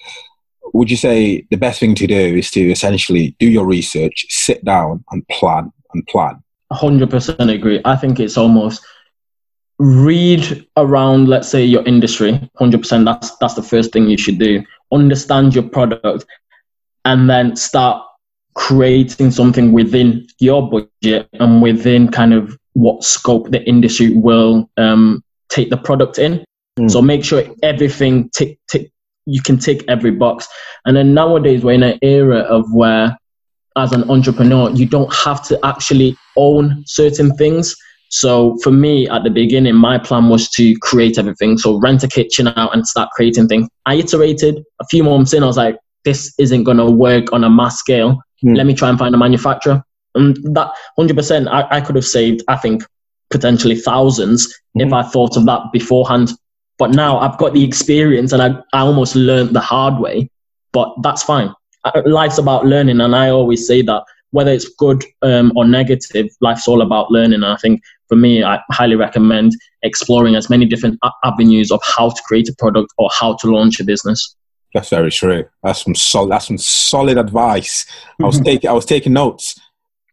would 0.75 0.91
you 0.91 0.97
say 0.97 1.47
the 1.51 1.57
best 1.57 1.81
thing 1.81 1.95
to 1.95 2.07
do 2.07 2.37
is 2.37 2.51
to 2.51 2.61
essentially 2.71 3.37
do 3.39 3.47
your 3.47 3.67
research 3.67 4.27
sit 4.29 4.65
down 4.65 5.05
and 5.11 5.27
plan 5.29 5.73
and 5.95 6.07
plan 6.07 6.43
100% 6.73 7.53
agree 7.53 7.81
i 7.85 7.97
think 7.97 8.21
it's 8.21 8.37
almost 8.37 8.85
read 9.83 10.65
around, 10.77 11.29
let's 11.29 11.49
say, 11.49 11.65
your 11.65 11.85
industry. 11.85 12.49
Hundred 12.57 12.83
percent. 12.83 13.05
That's 13.05 13.37
that's 13.39 13.55
the 13.55 13.63
first 13.63 13.93
thing 13.93 14.09
you 14.09 14.17
should 14.17 14.39
do. 14.39 14.63
Understand 14.93 15.55
your 15.55 15.69
product, 15.69 16.25
and 17.05 17.29
then 17.29 17.57
start 17.57 18.05
creating 18.55 19.31
something 19.31 19.73
within 19.73 20.27
your 20.39 20.69
budget 20.69 21.29
and 21.35 21.63
within 21.63 22.11
kind 22.11 22.35
of 22.35 22.57
what 22.75 23.03
scope 23.03 23.51
the 23.51 23.63
industry 23.65 24.15
will 24.15 24.69
um, 24.77 25.23
take 25.49 25.71
the 25.71 25.77
product 25.77 26.19
in. 26.19 26.45
Mm. 26.79 26.91
So 26.91 27.03
make 27.03 27.25
sure 27.25 27.45
everything 27.63 28.31
tick 28.31 28.59
tick 28.69 28.91
you 29.27 29.41
can 29.41 29.59
tick 29.59 29.85
every 29.89 30.11
box. 30.11 30.49
And 30.85 30.97
then 30.97 31.15
nowadays 31.15 31.63
we're 31.63 31.73
in 31.73 31.83
an 31.83 31.99
era 32.03 32.41
of 32.41 32.73
where 32.73 33.17
as 33.77 33.93
an 33.93 34.11
entrepreneur 34.11 34.71
you 34.71 34.87
don't 34.87 35.13
have 35.15 35.47
to 35.49 35.59
actually 35.65 36.17
own 36.37 36.83
certain 36.87 37.35
things. 37.37 37.77
So 38.09 38.59
for 38.63 38.71
me 38.71 39.09
at 39.09 39.23
the 39.23 39.31
beginning 39.31 39.77
my 39.77 39.99
plan 39.99 40.29
was 40.29 40.49
to 40.51 40.75
create 40.81 41.19
everything. 41.19 41.57
So 41.57 41.79
rent 41.79 42.03
a 42.03 42.09
kitchen 42.09 42.49
out 42.49 42.75
and 42.75 42.87
start 42.87 43.11
creating 43.11 43.49
things. 43.49 43.69
I 43.87 43.95
iterated 43.97 44.63
a 44.81 44.87
few 44.87 45.05
months 45.05 45.33
in 45.33 45.43
I 45.43 45.47
was 45.47 45.57
like 45.57 45.77
this 46.05 46.35
isn't 46.39 46.65
going 46.65 46.79
to 46.79 46.91
work 46.91 47.33
on 47.33 47.45
a 47.45 47.51
mass 47.51 47.79
scale. 47.79 48.21
Mm. 48.45 48.57
Let 48.57 48.67
me 48.67 48.75
try 48.75 48.89
and 48.89 48.99
find 48.99 49.15
a 49.15 49.19
manufacturer. 49.19 49.83
And 50.15 50.37
that 50.55 50.73
100% 50.99 51.49
I, 51.49 51.77
I 51.77 51.81
could 51.81 51.97
have 51.97 52.05
saved 52.05 52.43
I 52.49 52.57
think 52.57 52.83
potentially 53.31 53.77
1000s 53.77 54.47
mm 54.77 54.87
if. 54.87 54.93
I 54.93 55.03
thought 55.03 55.37
of 55.37 55.47
that 55.47 55.73
beforehand. 55.73 56.33
But 56.79 56.91
now 56.91 57.19
I've 57.19 57.39
got 57.39 57.53
the 57.53 57.65
experience 57.65 58.33
and 58.33 58.43
I, 58.43 58.49
I 58.73 58.81
almost 58.81 59.15
learned 59.15 59.55
the 59.55 59.61
hard 59.61 60.01
way. 60.01 60.31
But 60.73 60.95
that's 61.03 61.23
fine. 61.23 61.55
Life's 62.05 62.39
about 62.39 62.67
learning. 62.67 63.01
And 63.01 63.15
I 63.15 63.29
always 63.31 63.67
say 63.67 63.83
that 63.83 64.05
whether 64.31 64.51
it's 64.51 64.69
good 64.79 65.05
um, 65.21 65.53
or 65.57 65.67
negative, 65.67 66.29
life's 66.41 66.67
all 66.67 66.83
about 66.83 67.11
learning. 67.11 67.43
And 67.43 67.53
I 67.53 67.57
think 67.57 67.83
for 68.09 68.17
me, 68.17 68.43
I 68.43 68.61
highly 68.71 68.97
recommend 68.97 69.53
exploring 69.83 70.35
as 70.35 70.51
many 70.51 70.67
different 70.67 70.99
avenues 71.23 71.71
of 71.71 71.81
how 71.85 72.11
to 72.11 72.23
create 72.27 72.49
a 72.49 72.55
product 72.59 72.93
or 72.99 73.11
how 73.13 73.35
to 73.37 73.51
launch 73.51 73.79
a 73.81 73.85
business. 73.85 74.35
That's 74.75 74.89
very 74.89 75.11
true. 75.11 75.45
That's 75.63 75.85
some 75.85 75.95
solid. 75.95 76.31
That's 76.31 76.47
some 76.47 76.59
solid 76.59 77.19
advice. 77.19 77.87
I 78.21 78.25
was 78.25 78.41
taking. 78.45 78.71
I 78.71 78.73
was 78.73 78.87
taking 78.87 79.13
notes. 79.13 79.61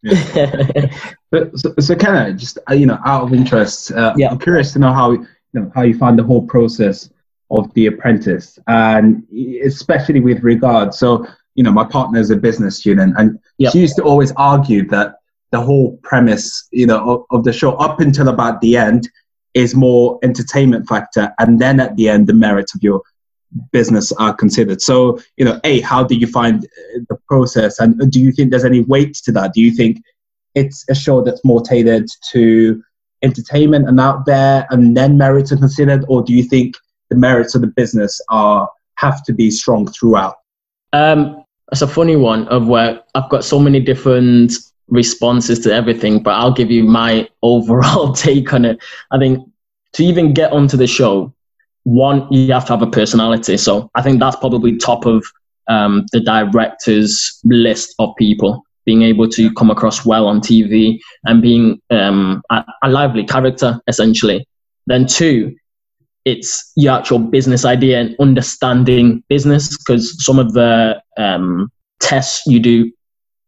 Yeah. 0.01 0.89
but, 1.31 1.57
so, 1.57 1.73
so 1.79 1.95
kind 1.95 2.31
of 2.31 2.37
just 2.37 2.57
uh, 2.69 2.73
you 2.73 2.85
know, 2.85 2.99
out 3.05 3.23
of 3.23 3.33
interest, 3.33 3.91
uh, 3.91 4.13
yeah. 4.17 4.29
I'm 4.29 4.39
curious 4.39 4.73
to 4.73 4.79
know 4.79 4.93
how 4.93 5.11
you 5.11 5.27
know, 5.53 5.71
how 5.73 5.81
you 5.81 5.97
find 5.97 6.17
the 6.17 6.23
whole 6.23 6.45
process 6.45 7.09
of 7.51 7.73
the 7.73 7.87
apprentice 7.87 8.59
and 8.67 9.23
especially 9.63 10.19
with 10.19 10.43
regard 10.43 10.93
so 10.93 11.25
you 11.55 11.63
know 11.63 11.71
my 11.71 11.83
partner 11.83 12.19
is 12.19 12.29
a 12.29 12.35
business 12.35 12.77
student 12.77 13.13
and 13.17 13.39
yep. 13.57 13.71
she 13.71 13.79
used 13.79 13.95
to 13.95 14.03
always 14.03 14.31
argue 14.37 14.87
that 14.87 15.15
the 15.51 15.59
whole 15.59 15.97
premise 16.03 16.67
you 16.71 16.85
know 16.85 17.09
of, 17.09 17.25
of, 17.31 17.43
the 17.43 17.51
show 17.51 17.71
up 17.73 17.99
until 18.01 18.29
about 18.29 18.61
the 18.61 18.77
end 18.77 19.09
is 19.55 19.73
more 19.73 20.19
entertainment 20.21 20.87
factor 20.87 21.33
and 21.39 21.59
then 21.59 21.79
at 21.79 21.95
the 21.95 22.07
end 22.07 22.27
the 22.27 22.33
merits 22.33 22.75
of 22.75 22.83
your 22.83 23.01
business 23.71 24.11
are 24.13 24.33
considered. 24.33 24.81
So 24.81 25.19
you 25.37 25.45
know 25.45 25.59
a 25.63 25.81
how 25.81 26.03
do 26.03 26.15
you 26.15 26.27
find 26.27 26.67
the 27.09 27.17
process? 27.27 27.79
And 27.79 28.11
do 28.11 28.19
you 28.19 28.31
think 28.31 28.51
there's 28.51 28.65
any 28.65 28.81
weight 28.81 29.15
to 29.25 29.31
that? 29.33 29.53
Do 29.53 29.61
you 29.61 29.71
think 29.71 30.01
it's 30.55 30.85
a 30.89 30.95
show 30.95 31.21
that's 31.21 31.43
more 31.43 31.61
tailored 31.61 32.07
to 32.31 32.83
entertainment 33.21 33.87
and 33.87 33.99
out 33.99 34.25
there 34.25 34.65
and 34.69 34.95
then 34.95 35.17
merits 35.17 35.51
are 35.51 35.57
considered? 35.57 36.05
Or 36.07 36.23
do 36.23 36.33
you 36.33 36.43
think 36.43 36.75
the 37.09 37.15
merits 37.15 37.55
of 37.55 37.61
the 37.61 37.67
business 37.67 38.21
are 38.29 38.69
have 38.95 39.23
to 39.23 39.33
be 39.33 39.51
strong 39.51 39.87
throughout? 39.87 40.35
Um 40.93 41.43
it's 41.71 41.81
a 41.81 41.87
funny 41.87 42.15
one 42.15 42.47
of 42.47 42.67
where 42.67 43.01
i've 43.15 43.29
got 43.29 43.43
so 43.43 43.59
many 43.59 43.79
different 43.79 44.53
responses 44.87 45.59
to 45.59 45.73
everything 45.73 46.21
but 46.21 46.31
i'll 46.31 46.53
give 46.53 46.71
you 46.71 46.83
my 46.83 47.27
overall 47.43 48.13
take 48.27 48.53
on 48.53 48.65
it. 48.65 48.79
I 49.11 49.17
think 49.17 49.47
to 49.93 50.03
even 50.03 50.33
get 50.33 50.51
onto 50.51 50.77
the 50.77 50.87
show 50.87 51.33
one 51.89 52.31
you 52.31 52.51
have 52.53 52.65
to 52.65 52.73
have 52.73 52.81
a 52.81 52.87
personality 52.87 53.57
so 53.57 53.89
i 53.95 54.01
think 54.01 54.19
that's 54.19 54.35
probably 54.37 54.77
top 54.77 55.05
of 55.05 55.23
um, 55.69 56.05
the 56.11 56.19
director's 56.19 57.39
list 57.45 57.93
of 57.99 58.15
people 58.17 58.63
being 58.89 59.03
able 59.03 59.29
to 59.29 59.53
come 59.53 59.69
across 59.69 60.03
well 60.03 60.25
on 60.27 60.41
TV 60.41 60.97
and 61.25 61.43
being 61.43 61.79
um, 61.91 62.41
a, 62.49 62.65
a, 62.81 62.89
lively 62.89 63.23
character, 63.23 63.79
essentially. 63.87 64.47
Then, 64.87 65.05
two, 65.05 65.55
it's 66.25 66.71
your 66.75 66.95
actual 66.95 67.19
business 67.19 67.65
idea 67.65 67.99
and 67.99 68.15
understanding 68.19 69.23
business 69.29 69.77
because 69.77 70.25
some 70.25 70.39
of 70.39 70.53
the 70.53 70.99
um, 71.17 71.71
tests 71.99 72.47
you 72.47 72.59
do 72.59 72.91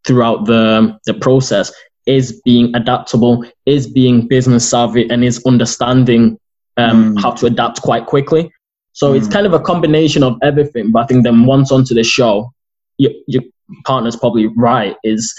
throughout 0.06 0.46
the, 0.46 0.96
the 1.08 1.16
process 1.16 1.74
is 2.06 2.40
being 2.46 2.76
adaptable, 2.76 3.44
is 3.66 3.88
being 3.88 4.28
business 4.28 4.70
savvy, 4.70 5.10
and 5.10 5.24
is 5.24 5.44
understanding 5.48 6.38
um, 6.78 7.16
mm. 7.16 7.22
how 7.22 7.32
to 7.32 7.46
adapt 7.46 7.82
quite 7.82 8.06
quickly. 8.06 8.52
So 8.94 9.14
mm. 9.14 9.18
it's 9.18 9.28
kind 9.28 9.46
of 9.46 9.54
a 9.54 9.60
combination 9.60 10.24
of 10.24 10.38
everything. 10.42 10.92
But 10.92 11.04
I 11.04 11.08
think 11.08 11.24
then 11.24 11.46
once 11.46 11.72
onto 11.72 11.94
the 11.94 12.04
show, 12.04 12.54
your, 12.98 13.12
you 13.28 13.42
partner's 13.86 14.16
probably 14.16 14.48
right 14.48 14.96
is 15.04 15.34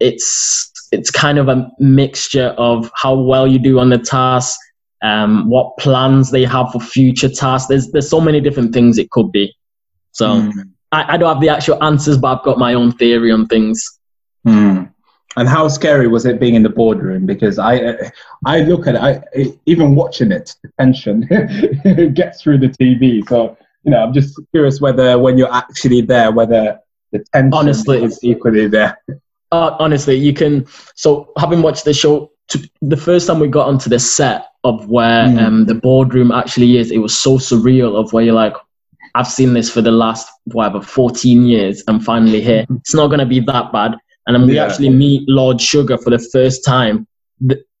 it's 0.00 0.70
it's 0.92 1.10
kind 1.10 1.38
of 1.38 1.48
a 1.48 1.70
mixture 1.78 2.54
of 2.58 2.90
how 2.94 3.14
well 3.14 3.46
you 3.46 3.58
do 3.58 3.78
on 3.78 3.90
the 3.90 3.98
task, 3.98 4.58
um, 5.02 5.48
what 5.48 5.76
plans 5.78 6.30
they 6.30 6.44
have 6.44 6.70
for 6.70 6.80
future 6.80 7.28
tasks. 7.28 7.68
There's 7.68 7.90
there's 7.90 8.08
so 8.08 8.20
many 8.20 8.40
different 8.40 8.72
things 8.72 8.98
it 8.98 9.10
could 9.10 9.32
be. 9.32 9.54
So 10.12 10.26
mm. 10.26 10.52
I, 10.92 11.14
I 11.14 11.16
don't 11.16 11.32
have 11.32 11.40
the 11.40 11.48
actual 11.48 11.82
answers, 11.82 12.18
but 12.18 12.38
I've 12.38 12.44
got 12.44 12.58
my 12.58 12.74
own 12.74 12.92
theory 12.92 13.32
on 13.32 13.46
things. 13.46 13.98
Mm. 14.46 14.92
And 15.36 15.48
how 15.48 15.68
scary 15.68 16.06
was 16.06 16.26
it 16.26 16.38
being 16.38 16.54
in 16.54 16.62
the 16.62 16.68
boardroom? 16.68 17.26
Because 17.26 17.58
I, 17.58 17.96
I 18.46 18.60
look 18.60 18.86
at 18.86 18.94
it, 18.94 19.00
I, 19.00 19.52
even 19.66 19.94
watching 19.94 20.30
it, 20.30 20.54
the 20.62 20.70
tension 20.78 21.22
gets 22.14 22.42
through 22.42 22.58
the 22.58 22.68
TV. 22.68 23.28
So 23.28 23.56
you 23.84 23.90
know, 23.90 24.02
I'm 24.02 24.12
just 24.12 24.40
curious 24.50 24.80
whether 24.80 25.18
when 25.18 25.38
you're 25.38 25.52
actually 25.52 26.00
there, 26.00 26.32
whether 26.32 26.80
the 27.12 27.24
tension 27.32 27.54
honestly 27.54 28.02
is 28.02 28.18
equally 28.22 28.66
there. 28.66 28.98
Uh, 29.52 29.76
honestly, 29.78 30.16
you 30.16 30.32
can. 30.32 30.66
So, 30.96 31.32
having 31.38 31.62
watched 31.62 31.84
the 31.84 31.92
show, 31.92 32.32
to, 32.48 32.70
the 32.80 32.96
first 32.96 33.26
time 33.26 33.38
we 33.38 33.48
got 33.48 33.68
onto 33.68 33.88
the 33.88 33.98
set 33.98 34.46
of 34.64 34.88
where 34.88 35.26
mm. 35.26 35.40
um, 35.40 35.66
the 35.66 35.74
boardroom 35.74 36.32
actually 36.32 36.78
is, 36.78 36.90
it 36.90 36.98
was 36.98 37.16
so 37.16 37.38
surreal. 37.38 37.94
Of 37.94 38.12
where 38.12 38.24
you're 38.24 38.34
like, 38.34 38.54
I've 39.14 39.28
seen 39.28 39.52
this 39.52 39.70
for 39.70 39.82
the 39.82 39.92
last 39.92 40.28
whatever 40.44 40.80
14 40.80 41.44
years. 41.44 41.84
I'm 41.86 42.00
finally 42.00 42.40
here. 42.40 42.66
It's 42.70 42.94
not 42.94 43.08
going 43.08 43.20
to 43.20 43.26
be 43.26 43.40
that 43.40 43.70
bad. 43.70 43.96
And 44.26 44.34
then 44.34 44.46
we 44.46 44.56
yeah. 44.56 44.64
actually 44.64 44.90
meet 44.90 45.28
Lord 45.28 45.60
Sugar 45.60 45.98
for 45.98 46.10
the 46.10 46.18
first 46.18 46.64
time, 46.64 47.06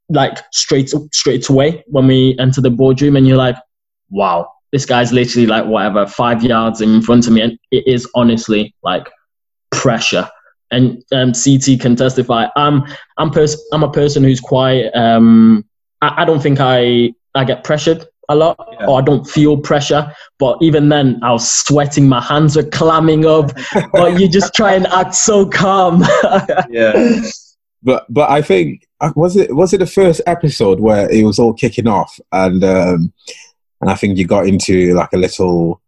like 0.08 0.38
straight 0.52 0.92
straight 1.12 1.48
away 1.48 1.84
when 1.86 2.06
we 2.06 2.36
enter 2.38 2.60
the 2.60 2.70
boardroom, 2.70 3.16
and 3.16 3.26
you're 3.26 3.36
like, 3.36 3.56
wow, 4.10 4.50
this 4.72 4.84
guy's 4.84 5.12
literally 5.12 5.46
like 5.46 5.64
whatever 5.64 6.06
five 6.06 6.42
yards 6.42 6.80
in 6.80 7.00
front 7.00 7.26
of 7.26 7.32
me, 7.32 7.40
and 7.40 7.58
it 7.70 7.86
is 7.86 8.08
honestly 8.14 8.74
like 8.82 9.08
pressure. 9.70 10.28
And 10.70 11.04
um, 11.12 11.32
CT 11.32 11.80
can 11.80 11.94
testify. 11.94 12.46
I'm 12.56 12.84
I'm 13.16 13.30
pers- 13.30 13.62
I'm 13.72 13.82
a 13.82 13.90
person 13.90 14.24
who's 14.24 14.40
quite. 14.40 14.86
Um, 14.94 15.64
I, 16.00 16.22
I 16.22 16.24
don't 16.24 16.42
think 16.42 16.58
I 16.60 17.12
I 17.34 17.44
get 17.44 17.64
pressured 17.64 18.06
a 18.28 18.34
lot 18.34 18.56
yeah. 18.72 18.86
or 18.86 18.98
I 18.98 19.02
don't 19.02 19.26
feel 19.26 19.56
pressure. 19.56 20.12
But 20.38 20.58
even 20.62 20.88
then, 20.88 21.20
I 21.22 21.32
was 21.32 21.50
sweating, 21.50 22.08
my 22.08 22.20
hands 22.20 22.56
were 22.56 22.64
clamming 22.64 23.26
up. 23.26 23.52
but 23.92 24.18
you 24.20 24.28
just 24.28 24.54
try 24.54 24.74
and 24.74 24.86
act 24.88 25.14
so 25.14 25.46
calm. 25.46 26.02
yeah. 26.70 27.20
But 27.82 28.06
but 28.08 28.30
I 28.30 28.40
think 28.40 28.86
uh, 29.00 29.12
was 29.14 29.36
it 29.36 29.54
was 29.54 29.72
it 29.72 29.78
the 29.78 29.86
first 29.86 30.22
episode 30.26 30.80
where 30.80 31.10
it 31.10 31.24
was 31.24 31.38
all 31.38 31.52
kicking 31.52 31.86
off 31.86 32.18
and 32.32 32.64
um, 32.64 33.12
and 33.80 33.90
I 33.90 33.94
think 33.94 34.16
you 34.16 34.26
got 34.26 34.46
into 34.46 34.94
like 34.94 35.12
a 35.12 35.18
little 35.18 35.82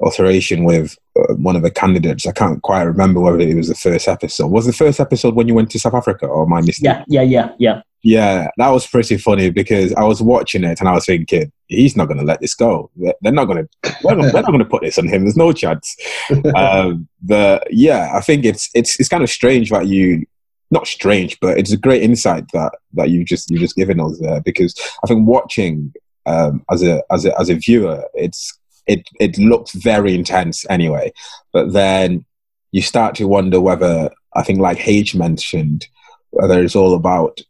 alteration 0.00 0.64
with 0.64 0.96
uh, 1.16 1.34
one 1.34 1.56
of 1.56 1.62
the 1.62 1.70
candidates. 1.70 2.26
I 2.26 2.32
can't 2.32 2.60
quite 2.62 2.82
remember 2.82 3.20
whether 3.20 3.38
it 3.38 3.54
was 3.54 3.68
the 3.68 3.74
first 3.74 4.08
episode. 4.08 4.48
Was 4.48 4.66
the 4.66 4.72
first 4.72 4.98
episode 4.98 5.34
when 5.34 5.46
you 5.46 5.54
went 5.54 5.70
to 5.70 5.78
South 5.78 5.94
Africa, 5.94 6.26
or 6.26 6.44
am 6.44 6.52
I 6.52 6.62
Yeah, 6.80 7.04
yeah, 7.06 7.22
yeah, 7.22 7.52
yeah. 7.58 7.82
Yeah, 8.02 8.48
that 8.56 8.68
was 8.68 8.86
pretty 8.86 9.18
funny 9.18 9.50
because 9.50 9.92
I 9.94 10.04
was 10.04 10.22
watching 10.22 10.64
it 10.64 10.80
and 10.80 10.88
I 10.88 10.92
was 10.92 11.04
thinking, 11.04 11.52
he's 11.66 11.96
not 11.96 12.06
going 12.06 12.18
to 12.18 12.24
let 12.24 12.40
this 12.40 12.54
go. 12.54 12.90
They're 12.96 13.32
not 13.32 13.44
going 13.44 13.66
to. 13.66 13.96
They're 14.02 14.16
not 14.16 14.46
going 14.46 14.58
to 14.58 14.64
put 14.64 14.82
this 14.82 14.98
on 14.98 15.06
him. 15.06 15.24
There's 15.24 15.36
no 15.36 15.52
chance. 15.52 15.96
um, 16.56 17.08
but 17.22 17.66
yeah, 17.70 18.10
I 18.14 18.20
think 18.20 18.44
it's 18.44 18.70
it's 18.74 18.98
it's 18.98 19.08
kind 19.08 19.22
of 19.22 19.30
strange 19.30 19.70
that 19.70 19.86
you. 19.86 20.26
Not 20.72 20.86
strange, 20.86 21.36
but 21.40 21.58
it's 21.58 21.72
a 21.72 21.76
great 21.76 22.00
insight 22.00 22.44
that 22.52 22.72
that 22.94 23.10
you 23.10 23.24
just 23.24 23.50
you 23.50 23.58
just 23.58 23.74
given 23.74 23.98
us 23.98 24.16
there 24.20 24.40
because 24.40 24.72
I 25.02 25.08
think 25.08 25.26
watching 25.26 25.92
um, 26.26 26.64
as 26.70 26.84
a 26.84 27.02
as 27.10 27.24
a 27.24 27.38
as 27.40 27.50
a 27.50 27.54
viewer, 27.54 28.04
it's 28.14 28.56
it 28.86 29.02
it 29.18 29.36
looked 29.36 29.72
very 29.72 30.14
intense 30.14 30.64
anyway. 30.70 31.12
But 31.52 31.72
then 31.72 32.24
you 32.72 32.82
start 32.82 33.16
to 33.16 33.26
wonder 33.26 33.60
whether 33.60 34.10
I 34.34 34.42
think, 34.42 34.60
like 34.60 34.86
H 34.86 35.14
mentioned, 35.14 35.88
whether 36.30 36.62
it's 36.62 36.76
all 36.76 36.94
about 36.94 37.40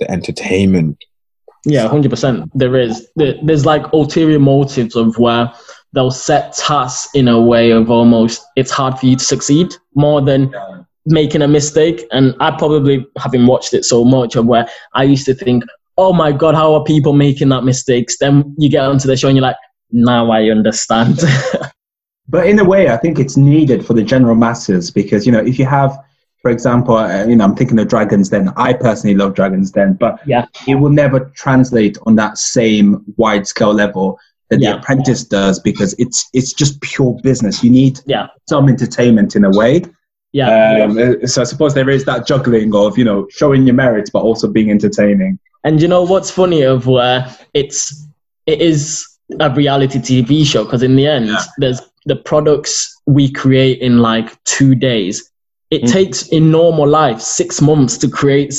the 0.00 0.10
entertainment. 0.10 1.02
Yeah, 1.64 1.88
hundred 1.88 2.10
percent. 2.10 2.50
There 2.54 2.76
is. 2.76 3.06
There's 3.16 3.66
like 3.66 3.92
ulterior 3.92 4.38
motives 4.38 4.96
of 4.96 5.16
where 5.18 5.52
they'll 5.92 6.10
set 6.10 6.54
tasks 6.54 7.08
in 7.14 7.28
a 7.28 7.40
way 7.40 7.70
of 7.70 7.90
almost 7.90 8.42
it's 8.56 8.70
hard 8.70 8.98
for 8.98 9.06
you 9.06 9.16
to 9.16 9.24
succeed 9.24 9.74
more 9.94 10.22
than 10.22 10.52
making 11.06 11.42
a 11.42 11.48
mistake. 11.48 12.06
And 12.12 12.34
I 12.40 12.50
probably 12.52 13.06
having 13.18 13.46
watched 13.46 13.74
it 13.74 13.84
so 13.84 14.04
much 14.04 14.36
of 14.36 14.46
where 14.46 14.68
I 14.94 15.04
used 15.04 15.26
to 15.26 15.34
think, 15.34 15.64
oh 15.98 16.12
my 16.12 16.32
god, 16.32 16.54
how 16.54 16.74
are 16.74 16.84
people 16.84 17.12
making 17.12 17.48
that 17.50 17.64
mistakes? 17.64 18.18
Then 18.18 18.54
you 18.58 18.70
get 18.70 18.84
onto 18.84 19.08
the 19.08 19.16
show 19.16 19.28
and 19.28 19.36
you're 19.36 19.42
like, 19.42 19.56
now 19.90 20.30
I 20.30 20.44
understand. 20.44 21.20
but 22.28 22.46
in 22.46 22.58
a 22.58 22.64
way, 22.64 22.88
I 22.88 22.96
think 22.96 23.18
it's 23.18 23.36
needed 23.36 23.84
for 23.84 23.94
the 23.94 24.02
general 24.02 24.36
masses 24.36 24.90
because 24.90 25.26
you 25.26 25.32
know 25.32 25.40
if 25.40 25.58
you 25.58 25.66
have, 25.66 25.98
for 26.42 26.50
example, 26.50 26.96
uh, 26.96 27.24
you 27.26 27.36
know 27.36 27.44
I'm 27.44 27.54
thinking 27.54 27.78
of 27.78 27.88
Dragons 27.88 28.28
Den. 28.30 28.50
I 28.56 28.72
personally 28.72 29.14
love 29.16 29.34
Dragons 29.34 29.70
Den, 29.70 29.94
but 29.94 30.20
yeah, 30.26 30.46
it 30.66 30.76
will 30.76 30.90
never 30.90 31.30
translate 31.34 31.98
on 32.06 32.16
that 32.16 32.38
same 32.38 33.04
wide 33.16 33.46
scale 33.46 33.74
level 33.74 34.18
that 34.48 34.60
Yeah. 34.60 34.72
the 34.72 34.78
apprentice 34.78 35.24
does 35.24 35.60
because 35.60 35.94
it's 35.98 36.28
it's 36.32 36.52
just 36.52 36.80
pure 36.80 37.18
business. 37.22 37.62
You 37.62 37.70
need 37.70 38.00
yeah, 38.06 38.28
some 38.48 38.68
entertainment 38.68 39.36
in 39.36 39.44
a 39.44 39.50
way. 39.50 39.82
yeah. 40.32 40.84
Um, 40.84 40.98
uh, 40.98 41.26
so 41.26 41.42
I 41.42 41.44
suppose 41.44 41.74
there 41.74 41.90
is 41.90 42.04
that 42.06 42.26
juggling 42.26 42.74
of 42.74 42.96
you 42.98 43.04
know 43.04 43.26
showing 43.30 43.64
your 43.66 43.74
merits 43.74 44.10
but 44.10 44.20
also 44.22 44.48
being 44.48 44.70
entertaining. 44.70 45.38
And 45.64 45.80
you 45.82 45.88
know 45.88 46.02
what's 46.02 46.30
funny 46.30 46.62
of 46.62 46.86
where 46.86 47.26
it's 47.54 48.06
it 48.46 48.60
is 48.62 49.06
a 49.38 49.50
reality 49.54 49.98
TV 49.98 50.44
show 50.44 50.64
because 50.64 50.82
in 50.82 50.96
the 50.96 51.06
end 51.06 51.26
Yeah. 51.26 51.44
there's 51.58 51.80
the 52.06 52.16
products 52.16 52.96
we 53.06 53.30
create 53.30 53.80
in 53.80 53.98
like 53.98 54.42
two 54.44 54.74
days. 54.74 55.29
It 55.70 55.82
Mm. 55.84 55.92
takes 55.92 56.26
in 56.28 56.50
normal 56.50 56.88
life 56.88 57.20
six 57.20 57.62
months 57.62 57.96
to 57.98 58.08
create 58.08 58.52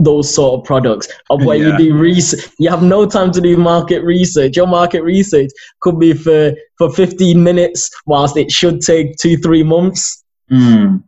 those 0.00 0.32
sort 0.32 0.60
of 0.60 0.64
products 0.66 1.08
of 1.30 1.42
where 1.44 1.56
Yeah. 1.56 1.78
you 1.78 1.78
do 1.78 1.94
research. 1.96 2.46
You 2.58 2.68
have 2.68 2.82
no 2.82 3.06
time 3.06 3.30
to 3.32 3.40
do 3.40 3.56
market 3.56 4.02
research. 4.04 4.54
Your 4.56 4.66
market 4.66 5.02
research 5.02 5.50
could 5.80 5.98
be 5.98 6.12
for 6.12 6.52
for 6.76 6.90
15 6.92 7.42
minutes, 7.42 7.90
whilst 8.06 8.36
it 8.36 8.50
should 8.52 8.80
take 8.82 9.16
two 9.16 9.36
three 9.38 9.62
months. 9.62 10.22
And 10.50 11.02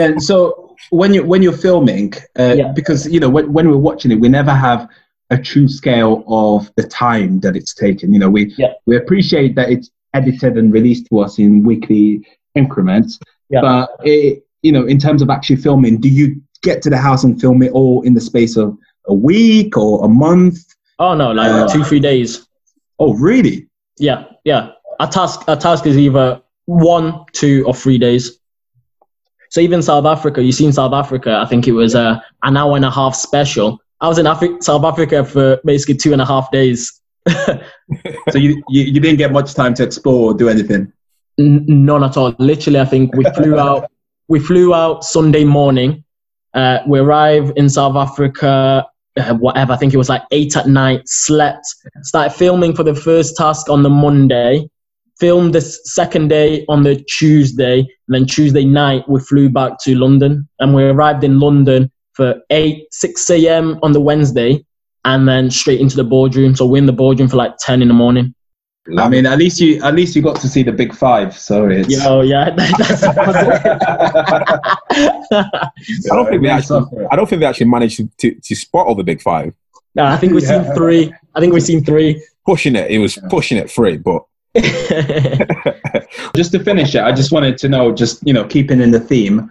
then, 0.00 0.18
so 0.20 0.74
when 0.90 1.12
you 1.14 1.22
when 1.24 1.42
you're 1.42 1.52
filming, 1.68 2.12
uh, 2.38 2.54
Yeah. 2.58 2.72
because 2.72 3.06
you 3.06 3.20
know 3.20 3.28
when 3.28 3.52
when 3.52 3.68
we're 3.70 3.76
watching 3.90 4.10
it, 4.12 4.20
we 4.20 4.28
never 4.28 4.50
have 4.52 4.88
a 5.30 5.38
true 5.38 5.68
scale 5.68 6.24
of 6.28 6.70
the 6.76 6.82
time 6.82 7.40
that 7.40 7.56
it's 7.56 7.74
taken. 7.74 8.12
You 8.12 8.18
know, 8.18 8.30
we 8.30 8.52
Yeah. 8.58 8.72
we 8.86 8.96
appreciate 8.96 9.54
that 9.56 9.70
it's 9.70 9.90
edited 10.12 10.56
and 10.58 10.72
released 10.72 11.06
to 11.10 11.18
us 11.20 11.38
in 11.38 11.62
weekly 11.64 12.22
increments. 12.54 13.18
Yeah. 13.50 13.60
But 13.62 13.90
it, 14.04 14.43
you 14.64 14.72
know, 14.72 14.84
in 14.86 14.98
terms 14.98 15.20
of 15.22 15.28
actually 15.30 15.56
filming, 15.56 16.00
do 16.00 16.08
you 16.08 16.40
get 16.62 16.80
to 16.82 16.90
the 16.90 16.96
house 16.96 17.22
and 17.22 17.38
film 17.40 17.62
it 17.62 17.70
all 17.72 18.00
in 18.02 18.14
the 18.14 18.20
space 18.20 18.56
of 18.56 18.76
a 19.06 19.14
week 19.14 19.76
or 19.76 20.02
a 20.04 20.08
month? 20.08 20.56
Oh 20.98 21.14
no, 21.14 21.32
like 21.32 21.50
Uh, 21.50 21.68
two 21.68 21.84
three 21.84 22.00
days. 22.00 22.48
Oh, 22.98 23.12
really? 23.14 23.68
Yeah, 23.98 24.24
yeah. 24.44 24.70
A 25.00 25.06
task 25.06 25.44
a 25.48 25.56
task 25.56 25.86
is 25.86 25.98
either 25.98 26.40
one, 26.64 27.24
two, 27.32 27.62
or 27.66 27.74
three 27.74 27.98
days. 27.98 28.38
So 29.50 29.60
even 29.60 29.82
South 29.82 30.06
Africa, 30.06 30.42
you 30.42 30.50
seen 30.50 30.72
South 30.72 30.94
Africa. 30.94 31.40
I 31.44 31.46
think 31.46 31.68
it 31.68 31.72
was 31.72 31.94
uh, 31.94 32.18
an 32.42 32.56
hour 32.56 32.74
and 32.74 32.84
a 32.84 32.90
half 32.90 33.14
special. 33.14 33.78
I 34.00 34.08
was 34.08 34.18
in 34.18 34.26
Afri- 34.26 34.62
South 34.62 34.84
Africa 34.84 35.24
for 35.24 35.60
basically 35.64 35.96
two 35.96 36.12
and 36.12 36.22
a 36.22 36.26
half 36.26 36.50
days. 36.50 37.00
So 38.32 38.38
you, 38.38 38.62
you 38.68 38.82
you 38.84 39.00
didn't 39.00 39.18
get 39.18 39.30
much 39.30 39.54
time 39.54 39.74
to 39.74 39.82
explore 39.82 40.30
or 40.30 40.34
do 40.34 40.48
anything. 40.48 40.90
N- 41.38 41.64
none 41.68 42.02
at 42.02 42.16
all. 42.16 42.34
Literally, 42.38 42.80
I 42.80 42.86
think 42.86 43.14
we 43.14 43.24
flew 43.36 43.58
out. 43.58 43.90
We 44.28 44.40
flew 44.40 44.74
out 44.74 45.04
Sunday 45.04 45.44
morning. 45.44 46.04
Uh, 46.54 46.78
we 46.86 46.98
arrived 46.98 47.58
in 47.58 47.68
South 47.68 47.96
Africa. 47.96 48.86
Uh, 49.16 49.34
whatever. 49.34 49.72
I 49.72 49.76
think 49.76 49.94
it 49.94 49.96
was 49.96 50.08
like 50.08 50.22
eight 50.32 50.56
at 50.56 50.66
night. 50.66 51.02
Slept. 51.06 51.64
Started 52.02 52.34
filming 52.34 52.74
for 52.74 52.82
the 52.82 52.94
first 52.94 53.36
task 53.36 53.68
on 53.68 53.82
the 53.82 53.90
Monday. 53.90 54.68
Filmed 55.20 55.54
the 55.54 55.60
second 55.60 56.28
day 56.28 56.64
on 56.68 56.82
the 56.82 56.96
Tuesday. 57.04 57.78
And 57.80 58.14
then 58.14 58.26
Tuesday 58.26 58.64
night 58.64 59.08
we 59.08 59.20
flew 59.20 59.48
back 59.48 59.78
to 59.82 59.94
London, 59.94 60.48
and 60.58 60.74
we 60.74 60.82
arrived 60.84 61.22
in 61.22 61.38
London 61.38 61.90
for 62.14 62.34
eight 62.50 62.86
six 62.90 63.28
a.m. 63.30 63.78
on 63.82 63.92
the 63.92 64.00
Wednesday, 64.00 64.64
and 65.04 65.28
then 65.28 65.50
straight 65.50 65.80
into 65.80 65.96
the 65.96 66.04
boardroom. 66.04 66.56
So 66.56 66.66
we're 66.66 66.78
in 66.78 66.86
the 66.86 66.92
boardroom 66.92 67.28
for 67.28 67.36
like 67.36 67.56
ten 67.58 67.82
in 67.82 67.88
the 67.88 67.94
morning. 67.94 68.34
I 68.98 69.08
mean, 69.08 69.24
at 69.24 69.38
least 69.38 69.60
you 69.60 69.82
at 69.82 69.94
least 69.94 70.14
you 70.14 70.20
got 70.20 70.36
to 70.40 70.48
see 70.48 70.62
the 70.62 70.72
big 70.72 70.94
five. 70.94 71.36
So 71.38 71.68
it's. 71.68 71.88
Yeah, 71.88 72.06
oh 72.06 72.20
yeah, 72.32 72.50
that's 72.50 73.02
I 75.32 75.48
don't 76.08 76.28
think 76.28 76.42
we 76.42 76.48
actually. 76.50 77.06
I 77.10 77.16
don't 77.16 77.26
think 77.26 77.40
they 77.40 77.46
actually 77.46 77.70
managed 77.70 77.96
to, 77.96 78.08
to, 78.18 78.34
to 78.34 78.54
spot 78.54 78.86
all 78.86 78.94
the 78.94 79.02
big 79.02 79.22
five. 79.22 79.54
no, 79.94 80.04
I 80.04 80.18
think 80.18 80.34
we've 80.34 80.42
seen 80.42 80.64
three. 80.74 81.12
I 81.34 81.40
think 81.40 81.54
we've 81.54 81.62
seen 81.62 81.82
three. 81.82 82.22
Pushing 82.44 82.76
it, 82.76 82.90
it 82.90 82.98
was 82.98 83.18
pushing 83.30 83.56
it 83.56 83.70
free, 83.70 83.96
but 83.96 84.22
just 86.36 86.52
to 86.52 86.62
finish 86.62 86.94
it, 86.94 87.02
I 87.02 87.10
just 87.10 87.32
wanted 87.32 87.56
to 87.58 87.70
know, 87.70 87.90
just 87.90 88.24
you 88.26 88.34
know, 88.34 88.44
keeping 88.44 88.82
in 88.82 88.90
the 88.90 89.00
theme, 89.00 89.50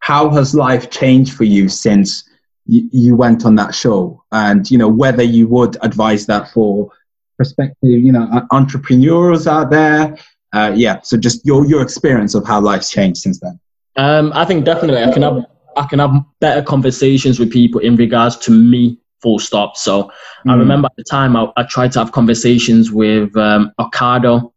how 0.00 0.28
has 0.30 0.54
life 0.54 0.90
changed 0.90 1.32
for 1.32 1.44
you 1.44 1.70
since 1.70 2.28
you, 2.66 2.86
you 2.92 3.16
went 3.16 3.46
on 3.46 3.54
that 3.54 3.74
show, 3.74 4.22
and 4.30 4.70
you 4.70 4.76
know 4.76 4.88
whether 4.88 5.22
you 5.22 5.48
would 5.48 5.78
advise 5.80 6.26
that 6.26 6.50
for 6.50 6.92
prospective, 7.36 7.76
you 8.06 8.12
know, 8.12 8.28
uh, 8.32 8.42
entrepreneurs 8.50 9.46
out 9.46 9.70
there. 9.70 10.16
Uh, 10.52 10.72
yeah, 10.74 11.00
so 11.02 11.16
just 11.16 11.44
your 11.44 11.66
your 11.66 11.82
experience 11.82 12.34
of 12.34 12.46
how 12.46 12.60
life's 12.60 12.90
changed 12.90 13.20
since 13.20 13.40
then. 13.40 13.58
um, 13.96 14.32
I 14.34 14.44
think 14.44 14.64
definitely 14.64 15.02
I 15.02 15.12
can 15.12 15.22
have 15.22 15.44
I 15.76 15.86
can 15.86 15.98
have 15.98 16.12
better 16.40 16.62
conversations 16.62 17.38
with 17.40 17.50
people 17.50 17.80
in 17.80 17.96
regards 17.96 18.36
to 18.38 18.50
me. 18.52 18.98
Full 19.22 19.38
stop. 19.38 19.76
So 19.76 20.10
I 20.46 20.50
Mm. 20.54 20.58
remember 20.58 20.86
at 20.86 20.96
the 20.96 21.04
time 21.04 21.34
I, 21.34 21.50
I 21.56 21.62
tried 21.62 21.92
to 21.92 21.98
have 22.00 22.12
conversations 22.12 22.92
with 22.92 23.34
um, 23.38 23.72
Ocado, 23.80 24.52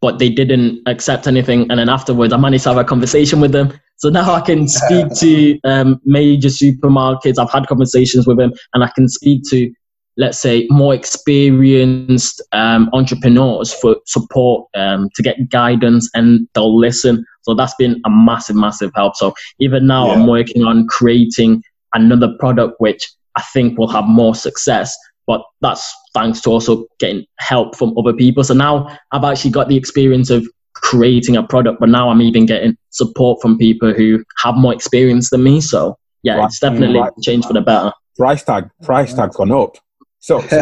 but 0.00 0.18
they 0.18 0.30
didn't 0.30 0.80
accept 0.86 1.26
anything. 1.26 1.66
And 1.70 1.78
then 1.78 1.90
afterwards, 1.90 2.32
I 2.32 2.38
managed 2.38 2.64
to 2.64 2.70
have 2.70 2.78
a 2.78 2.84
conversation 2.84 3.40
with 3.40 3.52
them. 3.52 3.74
So 3.96 4.08
now 4.08 4.32
I 4.32 4.40
can 4.40 4.68
speak 4.80 5.06
to 5.16 5.60
um, 5.64 6.00
major 6.06 6.48
supermarkets. 6.48 7.38
I've 7.38 7.50
had 7.50 7.66
conversations 7.66 8.26
with 8.26 8.38
them, 8.38 8.52
and 8.72 8.82
I 8.82 8.90
can 8.94 9.06
speak 9.06 9.42
to, 9.50 9.70
let's 10.16 10.38
say, 10.38 10.66
more 10.70 10.94
experienced 10.94 12.42
um, 12.52 12.88
entrepreneurs 12.92 13.72
for 13.74 13.96
support 14.06 14.68
um, 14.74 15.08
to 15.14 15.22
get 15.22 15.48
guidance, 15.50 16.08
and 16.14 16.48
they'll 16.54 16.78
listen. 16.78 17.24
So 17.42 17.54
that's 17.54 17.74
been 17.74 18.00
a 18.04 18.10
massive, 18.10 18.56
massive 18.56 18.90
help. 18.94 19.16
So 19.16 19.34
even 19.60 19.86
now, 19.86 20.10
I'm 20.10 20.26
working 20.26 20.64
on 20.64 20.86
creating 20.88 21.62
another 21.94 22.34
product 22.40 22.74
which 22.80 23.08
I 23.36 23.42
think 23.52 23.78
will 23.78 23.88
have 23.88 24.04
more 24.04 24.34
success. 24.34 24.96
But 25.26 25.42
that's 25.60 25.92
thanks 26.14 26.40
to 26.42 26.50
also 26.50 26.86
getting 27.00 27.24
help 27.40 27.76
from 27.76 27.96
other 27.98 28.12
people. 28.12 28.44
So 28.44 28.54
now 28.54 28.96
I've 29.12 29.24
actually 29.24 29.50
got 29.50 29.68
the 29.68 29.76
experience 29.76 30.30
of 30.30 30.46
creating 30.74 31.36
a 31.36 31.42
product, 31.42 31.80
but 31.80 31.88
now 31.88 32.08
I'm 32.10 32.22
even 32.22 32.46
getting 32.46 32.76
support 32.90 33.40
from 33.42 33.58
people 33.58 33.92
who 33.92 34.22
have 34.38 34.54
more 34.56 34.72
experience 34.72 35.30
than 35.30 35.42
me. 35.42 35.60
So 35.60 35.96
yeah, 36.22 36.36
Right. 36.36 36.44
it's 36.46 36.60
definitely 36.60 37.00
Right. 37.00 37.12
changed 37.22 37.48
for 37.48 37.54
the 37.54 37.60
better. 37.60 37.92
price 38.16 38.42
tag 38.44 38.70
price 38.82 39.12
tag's 39.14 39.36
gone 39.36 39.52
up. 39.52 39.76
So 40.26 40.40
price 40.40 40.58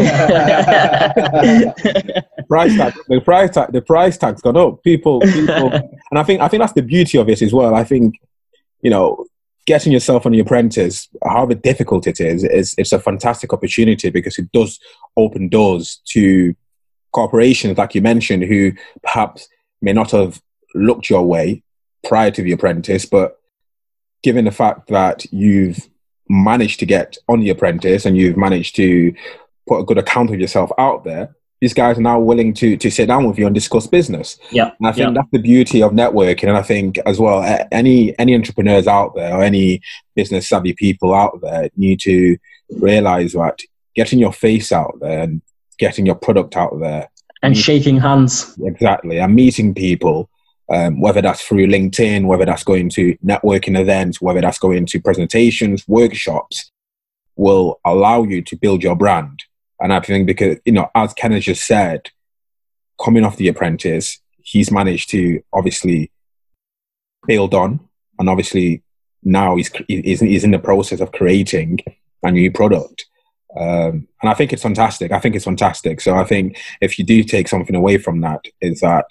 tag 2.77 2.93
the 3.09 3.21
price 3.25 3.51
tag 3.51 3.73
the 3.73 3.81
price 3.81 4.19
tag's 4.19 4.43
gone 4.43 4.59
up. 4.59 4.83
People 4.83 5.21
people 5.21 5.73
and 5.73 6.19
I 6.19 6.23
think 6.23 6.43
I 6.43 6.49
think 6.49 6.61
that's 6.61 6.75
the 6.75 6.83
beauty 6.83 7.17
of 7.17 7.31
it 7.31 7.41
as 7.41 7.55
well. 7.55 7.75
I 7.75 7.83
think, 7.83 8.17
you 8.83 8.91
know, 8.91 9.25
getting 9.65 9.91
yourself 9.91 10.27
on 10.27 10.33
the 10.33 10.41
apprentice, 10.41 11.09
however 11.25 11.55
difficult 11.55 12.07
it 12.07 12.21
is, 12.21 12.45
is 12.45 12.75
it's 12.77 12.93
a 12.93 13.01
fantastic 13.01 13.55
opportunity 13.55 14.11
because 14.11 14.39
it 14.39 14.53
does 14.53 14.79
open 15.17 15.49
doors 15.49 16.03
to 16.09 16.55
corporations 17.13 17.79
like 17.79 17.95
you 17.95 18.03
mentioned 18.03 18.45
who 18.45 18.71
perhaps 19.03 19.49
may 19.81 19.95
not 19.95 20.11
have 20.11 20.43
looked 20.75 21.09
your 21.09 21.23
way 21.23 21.63
prior 22.07 22.31
to 22.33 22.43
the 22.43 22.53
apprentice, 22.53 23.07
but 23.07 23.41
given 24.23 24.45
the 24.45 24.51
fact 24.51 24.89
that 24.89 25.25
you've 25.33 25.89
managed 26.29 26.81
to 26.81 26.87
get 26.87 27.17
on 27.31 27.41
the 27.41 27.49
apprentice 27.49 28.05
and 28.05 28.15
you've 28.15 28.37
managed 28.37 28.77
to 28.77 29.15
put 29.67 29.81
a 29.81 29.85
good 29.85 29.99
account 29.99 30.31
of 30.31 30.41
yourself 30.41 30.71
out 30.79 31.05
there, 31.05 31.35
these 31.61 31.75
guys 31.75 31.97
are 31.99 32.03
now 32.03 32.19
willing 32.21 32.53
to 32.55 32.77
to 32.77 32.91
sit 32.91 33.07
down 33.07 33.27
with 33.27 33.39
you 33.39 33.47
and 33.47 33.55
discuss 33.55 33.87
business. 33.87 34.39
yeah, 34.51 34.71
And 34.79 34.89
I 34.89 34.93
think 34.93 35.09
Yeah. 35.09 35.13
that's 35.15 35.31
the 35.33 35.39
beauty 35.39 35.83
of 35.83 35.93
networking. 35.93 36.49
And 36.49 36.57
I 36.57 36.63
think 36.63 36.99
as 37.07 37.19
well, 37.19 37.43
any 37.73 38.19
any 38.19 38.35
entrepreneurs 38.35 38.87
out 38.87 39.15
there 39.15 39.35
or 39.35 39.43
any 39.43 39.81
business 40.15 40.49
savvy 40.49 40.75
people 40.75 41.15
out 41.15 41.41
there 41.41 41.71
need 41.77 42.01
to 42.01 42.37
realize 42.81 43.33
that 43.33 43.61
getting 43.95 44.19
your 44.19 44.33
face 44.33 44.73
out 44.73 44.95
there 45.01 45.21
and 45.21 45.41
getting 45.79 46.05
your 46.07 46.15
product 46.17 46.57
out 46.57 46.79
there 46.81 47.09
and 47.43 47.57
shaking 47.57 47.99
hands. 47.99 48.57
exactly 48.65 49.19
and 49.19 49.35
meeting 49.35 49.75
people 49.75 50.29
um, 50.71 50.99
whether 51.01 51.21
that's 51.21 51.43
through 51.43 51.67
linkedin 51.67 52.27
whether 52.27 52.45
that's 52.47 52.65
going 52.65 52.89
to 52.89 53.15
networking 53.19 53.79
events 53.79 54.21
whether 54.21 54.41
that's 54.41 54.59
going 54.59 54.87
to 54.87 54.99
presentations 55.01 55.87
workshops 55.87 56.71
will 57.37 57.79
allow 57.85 58.23
you 58.23 58.41
to 58.43 58.57
build 58.57 58.83
your 58.83 58.97
brand 58.97 59.44
and 59.85 59.93
i 59.93 60.01
think 60.01 60.27
because 60.27 60.59
you 60.65 60.73
know 60.73 60.91
as 60.97 61.15
ken 61.15 61.31
has 61.31 61.45
just 61.45 61.65
said 61.65 62.11
coming 63.01 63.25
off 63.25 63.37
the 63.37 63.49
apprentice 63.49 64.19
he's 64.43 64.73
managed 64.73 65.11
to 65.11 65.41
obviously 65.53 66.11
build 67.27 67.55
on 67.55 67.81
and 68.19 68.29
obviously 68.29 68.83
now 69.25 69.57
he's 69.57 69.71
he's, 69.89 70.21
he's 70.21 70.45
in 70.45 70.51
the 70.51 70.59
process 70.59 71.01
of 71.01 71.13
creating 71.13 71.79
a 72.23 72.31
new 72.31 72.51
product. 72.51 73.07
Um, 73.59 74.09
and 74.21 74.31
i 74.31 74.35
think 74.35 74.53
it's 74.53 74.63
fantastic. 74.63 75.13
I 75.13 75.21
think 75.21 75.37
it's 75.37 75.45
fantastic. 75.45 76.01
So 76.01 76.17
i 76.17 76.25
think 76.25 76.59
if 76.81 76.99
you 76.99 77.05
do 77.05 77.23
take 77.23 77.49
something 77.49 77.77
away 77.77 77.99
from 77.99 78.21
that 78.21 78.45
is 78.61 78.81
that 78.81 79.07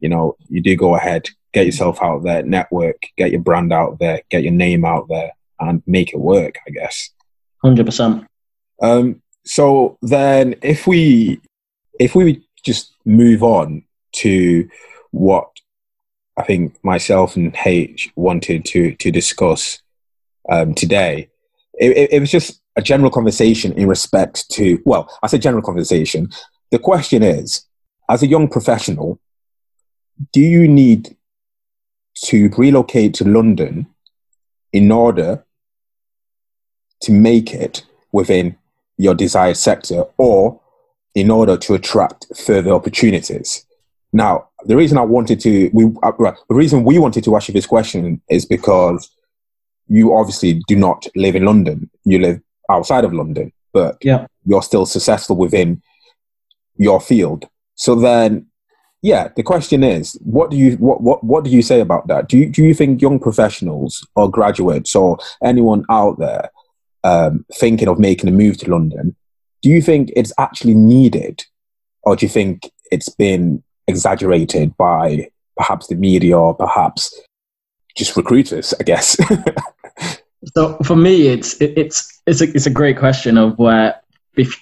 you 0.00 0.08
know 0.08 0.36
you 0.48 0.62
do 0.62 0.76
go 0.76 0.94
ahead 0.94 1.28
get 1.54 1.66
yourself 1.66 2.02
out 2.02 2.22
there 2.22 2.42
network 2.42 3.06
get 3.16 3.30
your 3.30 3.40
brand 3.40 3.72
out 3.72 3.98
there 3.98 4.20
get 4.28 4.42
your 4.42 4.52
name 4.52 4.84
out 4.84 5.08
there 5.08 5.32
and 5.58 5.82
make 5.86 6.12
it 6.12 6.20
work 6.20 6.58
i 6.66 6.70
guess. 6.70 7.10
Hundred 7.62 7.86
percent. 7.86 8.26
So 9.48 9.96
then, 10.02 10.56
if 10.60 10.86
we 10.86 11.40
if 11.98 12.14
we 12.14 12.46
just 12.62 12.92
move 13.06 13.42
on 13.42 13.82
to 14.16 14.68
what 15.10 15.48
I 16.36 16.42
think 16.42 16.78
myself 16.84 17.34
and 17.34 17.56
H 17.64 18.12
wanted 18.14 18.66
to 18.66 18.94
to 18.96 19.10
discuss 19.10 19.80
um, 20.50 20.74
today, 20.74 21.30
it, 21.72 21.96
it, 21.96 22.12
it 22.12 22.20
was 22.20 22.30
just 22.30 22.60
a 22.76 22.82
general 22.82 23.10
conversation 23.10 23.72
in 23.72 23.88
respect 23.88 24.50
to 24.50 24.82
well, 24.84 25.10
I 25.22 25.28
say 25.28 25.38
general 25.38 25.62
conversation. 25.62 26.28
The 26.70 26.78
question 26.78 27.22
is, 27.22 27.64
as 28.10 28.22
a 28.22 28.26
young 28.26 28.48
professional, 28.48 29.18
do 30.30 30.40
you 30.40 30.68
need 30.68 31.16
to 32.26 32.50
relocate 32.58 33.14
to 33.14 33.24
London 33.24 33.86
in 34.74 34.92
order 34.92 35.46
to 37.00 37.12
make 37.12 37.54
it 37.54 37.86
within 38.12 38.57
your 38.98 39.14
desired 39.14 39.56
sector 39.56 40.04
or 40.18 40.60
in 41.14 41.30
order 41.30 41.56
to 41.56 41.74
attract 41.74 42.26
further 42.36 42.72
opportunities. 42.72 43.64
Now, 44.12 44.48
the 44.64 44.76
reason 44.76 44.98
I 44.98 45.02
wanted 45.02 45.40
to, 45.40 45.70
we, 45.72 45.84
uh, 46.02 46.12
the 46.48 46.54
reason 46.54 46.84
we 46.84 46.98
wanted 46.98 47.24
to 47.24 47.36
ask 47.36 47.48
you 47.48 47.54
this 47.54 47.66
question 47.66 48.20
is 48.28 48.44
because 48.44 49.10
you 49.88 50.14
obviously 50.14 50.62
do 50.66 50.76
not 50.76 51.06
live 51.16 51.36
in 51.36 51.44
London. 51.44 51.90
You 52.04 52.18
live 52.18 52.40
outside 52.70 53.04
of 53.04 53.12
London, 53.12 53.52
but 53.72 53.96
yeah. 54.02 54.26
you're 54.44 54.62
still 54.62 54.86
successful 54.86 55.36
within 55.36 55.82
your 56.76 57.00
field. 57.00 57.48
So 57.74 57.94
then, 57.94 58.46
yeah, 59.02 59.28
the 59.36 59.42
question 59.42 59.84
is, 59.84 60.18
what 60.22 60.50
do 60.50 60.56
you 60.56 60.72
what 60.72 61.00
what 61.00 61.22
what 61.22 61.44
do 61.44 61.50
you 61.50 61.62
say 61.62 61.80
about 61.80 62.08
that? 62.08 62.28
Do 62.28 62.36
you 62.36 62.48
do 62.50 62.64
you 62.64 62.74
think 62.74 63.00
young 63.00 63.20
professionals 63.20 64.06
or 64.16 64.30
graduates 64.30 64.96
or 64.96 65.18
anyone 65.44 65.84
out 65.88 66.18
there 66.18 66.50
um, 67.04 67.44
thinking 67.54 67.88
of 67.88 67.98
making 67.98 68.28
a 68.28 68.32
move 68.32 68.58
to 68.58 68.70
London, 68.70 69.16
do 69.62 69.70
you 69.70 69.82
think 69.82 70.10
it's 70.14 70.32
actually 70.38 70.74
needed, 70.74 71.44
or 72.02 72.16
do 72.16 72.26
you 72.26 72.30
think 72.30 72.70
it's 72.90 73.08
been 73.08 73.62
exaggerated 73.86 74.76
by 74.76 75.28
perhaps 75.56 75.88
the 75.88 75.94
media 75.94 76.38
or 76.38 76.54
perhaps 76.54 77.18
just 77.96 78.16
recruiters? 78.16 78.74
I 78.78 78.84
guess. 78.84 79.16
so 80.54 80.78
for 80.84 80.96
me, 80.96 81.28
it's 81.28 81.60
it's 81.60 82.20
it's 82.26 82.40
a 82.40 82.44
it's 82.54 82.66
a 82.66 82.70
great 82.70 82.98
question 82.98 83.38
of 83.38 83.58
where 83.58 84.00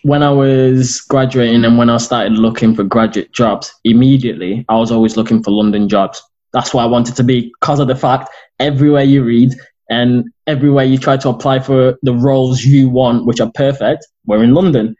when 0.03 0.23
I 0.23 0.31
was 0.31 1.01
graduating 1.03 1.65
and 1.65 1.77
when 1.77 1.91
I 1.91 1.99
started 1.99 2.33
looking 2.33 2.75
for 2.75 2.85
graduate 2.85 3.33
jobs, 3.33 3.75
immediately 3.85 4.65
I 4.69 4.77
was 4.77 4.91
always 4.91 5.17
looking 5.17 5.43
for 5.43 5.51
London 5.51 5.89
jobs. 5.89 6.23
That's 6.53 6.73
why 6.73 6.83
I 6.83 6.87
wanted 6.87 7.17
to 7.17 7.25
be 7.25 7.53
because 7.61 7.81
of 7.81 7.89
the 7.89 7.97
fact 7.97 8.31
everywhere 8.59 9.03
you 9.03 9.23
read 9.23 9.55
and 9.91 10.31
everywhere 10.47 10.85
you 10.85 10.99
try 10.99 11.17
to 11.17 11.29
apply 11.29 11.59
for 11.59 11.99
the 12.03 12.15
roles 12.15 12.65
you 12.65 12.89
want, 12.89 13.27
which 13.27 13.41
are 13.41 13.51
perfect, 13.55 14.07
we're 14.27 14.43
in 14.43 14.55
London. 14.55 14.95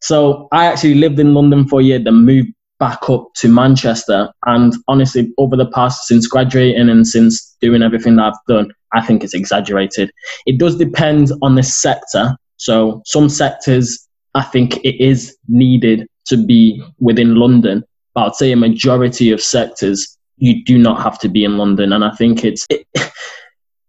So 0.00 0.48
I 0.52 0.66
actually 0.66 0.94
lived 0.94 1.18
in 1.18 1.34
London 1.34 1.68
for 1.68 1.80
a 1.80 1.84
year, 1.84 1.98
then 1.98 2.24
moved 2.24 2.48
back 2.78 3.08
up 3.10 3.28
to 3.36 3.48
Manchester. 3.48 4.32
And 4.46 4.74
honestly, 4.88 5.32
over 5.38 5.56
the 5.56 5.70
past, 5.70 6.06
since 6.06 6.26
graduating 6.26 6.88
and 6.88 7.06
since 7.06 7.56
doing 7.60 7.82
everything 7.82 8.16
that 8.16 8.32
I've 8.32 8.46
done, 8.48 8.72
I 8.92 9.06
think 9.06 9.22
it's 9.22 9.34
exaggerated. 9.34 10.10
It 10.46 10.58
does 10.58 10.76
depend 10.76 11.30
on 11.42 11.54
the 11.54 11.62
sector. 11.62 12.36
So 12.56 13.02
some 13.04 13.28
sectors, 13.28 14.08
I 14.34 14.42
think 14.42 14.78
it 14.78 15.00
is 15.00 15.36
needed 15.48 16.08
to 16.26 16.36
be 16.36 16.82
within 16.98 17.36
London. 17.36 17.84
But 18.14 18.26
I'd 18.26 18.34
say 18.34 18.52
a 18.52 18.56
majority 18.56 19.30
of 19.30 19.40
sectors, 19.40 20.16
you 20.38 20.64
do 20.64 20.78
not 20.78 21.02
have 21.02 21.18
to 21.20 21.28
be 21.28 21.44
in 21.44 21.58
London. 21.58 21.92
And 21.92 22.04
I 22.04 22.10
think 22.12 22.44
it's, 22.44 22.66
it, 22.70 22.86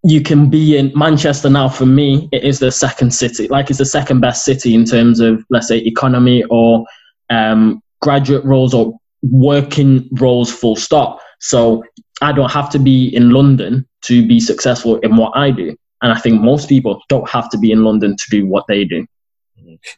you 0.04 0.22
can 0.22 0.50
be 0.50 0.78
in 0.78 0.92
Manchester 0.96 1.50
now. 1.50 1.70
For 1.70 1.86
me, 1.86 2.28
it 2.32 2.44
is 2.44 2.60
the 2.60 2.72
second 2.72 3.12
city. 3.12 3.48
Like 3.48 3.70
it's 3.70 3.80
the 3.80 3.86
second 3.86 4.20
best 4.20 4.46
city 4.46 4.74
in 4.74 4.86
terms 4.86 5.20
of, 5.20 5.44
let's 5.50 5.68
say, 5.68 5.78
economy 5.78 6.44
or 6.50 6.86
um, 7.30 7.82
graduate 8.02 8.44
roles 8.44 8.74
or 8.74 8.98
working 9.22 10.10
roles. 10.14 10.52
Full 10.52 10.76
stop. 10.76 11.22
So 11.40 11.84
I 12.22 12.32
don't 12.32 12.52
have 12.52 12.70
to 12.72 12.80
be 12.80 13.16
in 13.16 13.32
London 13.32 13.88
to 14.04 14.28
be 14.28 14.40
successful 14.40 14.98
in 15.00 15.18
what 15.18 15.36
I 15.36 15.52
do. 15.52 15.76
And 16.02 16.12
I 16.12 16.20
think 16.20 16.42
most 16.42 16.68
people 16.68 17.00
don't 17.10 17.30
have 17.30 17.50
to 17.52 17.58
be 17.60 17.72
in 17.72 17.84
London 17.84 18.16
to 18.18 18.26
do 18.32 18.48
what 18.48 18.66
they 18.68 18.86
do. 18.86 19.06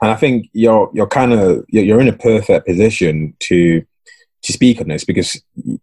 And 0.02 0.12
I 0.12 0.16
think 0.16 0.50
you're 0.54 0.90
you're 0.94 1.08
kind 1.08 1.34
of 1.34 1.66
you're 1.70 2.02
in 2.02 2.08
a 2.08 2.14
perfect 2.14 2.68
position 2.68 3.36
to 3.40 3.84
to 4.44 4.54
speak 4.54 4.80
on 4.82 4.90
this 4.90 5.04
because, 5.04 5.42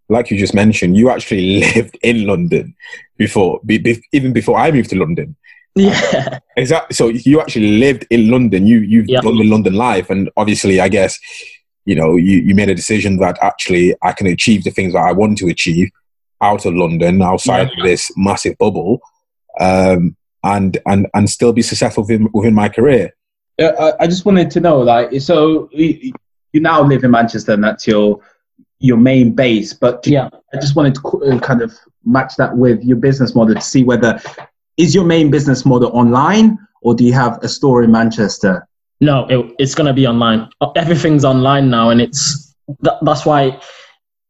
like 0.09 0.31
you 0.31 0.38
just 0.38 0.55
mentioned, 0.55 0.96
you 0.96 1.11
actually 1.11 1.61
lived 1.75 1.99
in 2.03 2.27
London 2.27 2.75
before, 3.16 3.61
be, 3.64 3.79
be, 3.79 4.03
even 4.12 4.33
before 4.33 4.59
I 4.59 4.70
moved 4.70 4.90
to 4.90 4.99
London. 4.99 5.37
Yeah, 5.75 6.38
exactly. 6.57 6.94
So 6.94 7.09
you 7.09 7.40
actually 7.40 7.79
lived 7.79 8.07
in 8.11 8.31
London. 8.31 8.66
You 8.66 8.81
you've 8.81 9.09
yep. 9.09 9.23
done 9.23 9.37
the 9.37 9.44
London 9.44 9.75
life, 9.75 10.11
and 10.11 10.29
obviously, 10.37 10.81
I 10.81 10.88
guess 10.88 11.18
you 11.85 11.94
know 11.94 12.16
you, 12.16 12.38
you 12.38 12.55
made 12.55 12.68
a 12.68 12.75
decision 12.75 13.18
that 13.18 13.38
actually 13.40 13.94
I 14.03 14.12
can 14.12 14.27
achieve 14.27 14.64
the 14.64 14.70
things 14.70 14.94
that 14.94 15.01
I 15.01 15.12
want 15.12 15.38
to 15.38 15.49
achieve 15.49 15.90
out 16.40 16.66
of 16.66 16.75
London, 16.75 17.23
outside 17.23 17.70
yeah. 17.73 17.79
of 17.79 17.85
this 17.85 18.11
massive 18.16 18.59
bubble, 18.59 19.01
um, 19.61 20.16
and 20.42 20.77
and 20.87 21.07
and 21.14 21.31
still 21.31 21.53
be 21.53 21.62
successful 21.62 22.03
within, 22.03 22.29
within 22.33 22.55
my 22.55 22.68
career. 22.68 23.14
Uh, 23.61 23.92
I 24.01 24.07
just 24.07 24.25
wanted 24.25 24.51
to 24.53 24.61
know, 24.61 24.81
like, 24.81 25.20
so 25.20 25.68
you 25.73 26.12
now 26.55 26.83
live 26.83 27.05
in 27.05 27.11
Manchester, 27.11 27.53
and 27.53 27.62
that's 27.62 27.87
your 27.87 28.20
your 28.80 28.96
main 28.96 29.32
base. 29.32 29.72
But 29.72 30.06
yeah, 30.06 30.28
I 30.52 30.56
just 30.56 30.74
wanted 30.74 30.96
to 30.96 31.00
uh, 31.24 31.38
kind 31.38 31.62
of 31.62 31.72
match 32.04 32.36
that 32.36 32.56
with 32.56 32.82
your 32.82 32.96
business 32.96 33.34
model 33.34 33.54
to 33.54 33.60
see 33.60 33.84
whether 33.84 34.20
is 34.76 34.94
your 34.94 35.04
main 35.04 35.30
business 35.30 35.64
model 35.64 35.90
online 35.92 36.58
or 36.80 36.94
do 36.94 37.04
you 37.04 37.12
have 37.12 37.38
a 37.42 37.48
store 37.48 37.82
in 37.82 37.92
Manchester? 37.92 38.66
No, 39.00 39.26
it, 39.28 39.54
it's 39.58 39.74
going 39.74 39.86
to 39.86 39.92
be 39.92 40.06
online. 40.06 40.48
Everything's 40.76 41.24
online 41.24 41.70
now, 41.70 41.90
and 41.90 42.00
it's 42.00 42.54
that, 42.80 42.98
that's 43.02 43.24
why, 43.24 43.60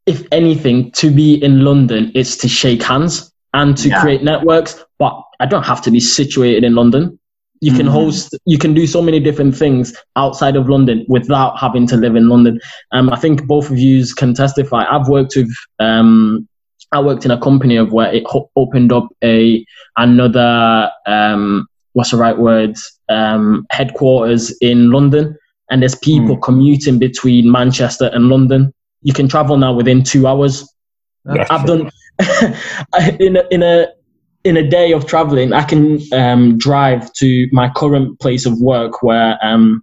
if 0.06 0.26
anything, 0.32 0.90
to 0.92 1.10
be 1.10 1.42
in 1.42 1.64
London 1.64 2.10
is 2.14 2.36
to 2.38 2.48
shake 2.48 2.82
hands 2.82 3.32
and 3.54 3.76
to 3.78 3.88
yeah. 3.88 4.00
create 4.00 4.22
networks. 4.22 4.84
But 4.98 5.20
I 5.40 5.46
don't 5.46 5.64
have 5.64 5.82
to 5.82 5.90
be 5.90 6.00
situated 6.00 6.64
in 6.64 6.74
London. 6.74 7.18
You 7.60 7.72
can 7.72 7.86
mm-hmm. 7.86 7.94
host, 7.94 8.36
you 8.46 8.56
can 8.56 8.72
do 8.72 8.86
so 8.86 9.02
many 9.02 9.20
different 9.20 9.54
things 9.54 9.94
outside 10.16 10.56
of 10.56 10.68
London 10.68 11.04
without 11.08 11.58
having 11.58 11.86
to 11.88 11.96
live 11.96 12.16
in 12.16 12.28
London. 12.28 12.58
Um, 12.92 13.10
I 13.10 13.16
think 13.16 13.46
both 13.46 13.70
of 13.70 13.78
you 13.78 14.04
can 14.16 14.32
testify. 14.32 14.84
I've 14.84 15.08
worked 15.08 15.36
with, 15.36 15.52
um, 15.78 16.48
I 16.92 17.00
worked 17.00 17.26
in 17.26 17.30
a 17.30 17.40
company 17.40 17.76
of 17.76 17.92
where 17.92 18.10
it 18.12 18.24
ho- 18.26 18.50
opened 18.56 18.92
up 18.92 19.08
a 19.22 19.64
another, 19.98 20.90
um, 21.06 21.66
what's 21.92 22.12
the 22.12 22.16
right 22.16 22.36
word, 22.36 22.76
um, 23.10 23.66
headquarters 23.70 24.56
in 24.62 24.90
London, 24.90 25.36
and 25.70 25.82
there's 25.82 25.96
people 25.96 26.36
mm. 26.36 26.42
commuting 26.42 26.98
between 26.98 27.52
Manchester 27.52 28.10
and 28.14 28.28
London. 28.28 28.72
You 29.02 29.12
can 29.12 29.28
travel 29.28 29.58
now 29.58 29.74
within 29.74 30.02
two 30.02 30.26
hours. 30.26 30.66
That's 31.26 31.50
I've 31.50 31.66
true. 31.66 31.78
done 31.78 31.90
in 33.20 33.36
a, 33.36 33.44
in 33.50 33.62
a 33.62 33.86
in 34.44 34.56
a 34.56 34.68
day 34.68 34.92
of 34.92 35.06
traveling, 35.06 35.52
I 35.52 35.62
can 35.64 36.00
um, 36.12 36.58
drive 36.58 37.12
to 37.14 37.48
my 37.52 37.70
current 37.70 38.18
place 38.20 38.46
of 38.46 38.58
work 38.60 39.02
where 39.02 39.38
um, 39.42 39.82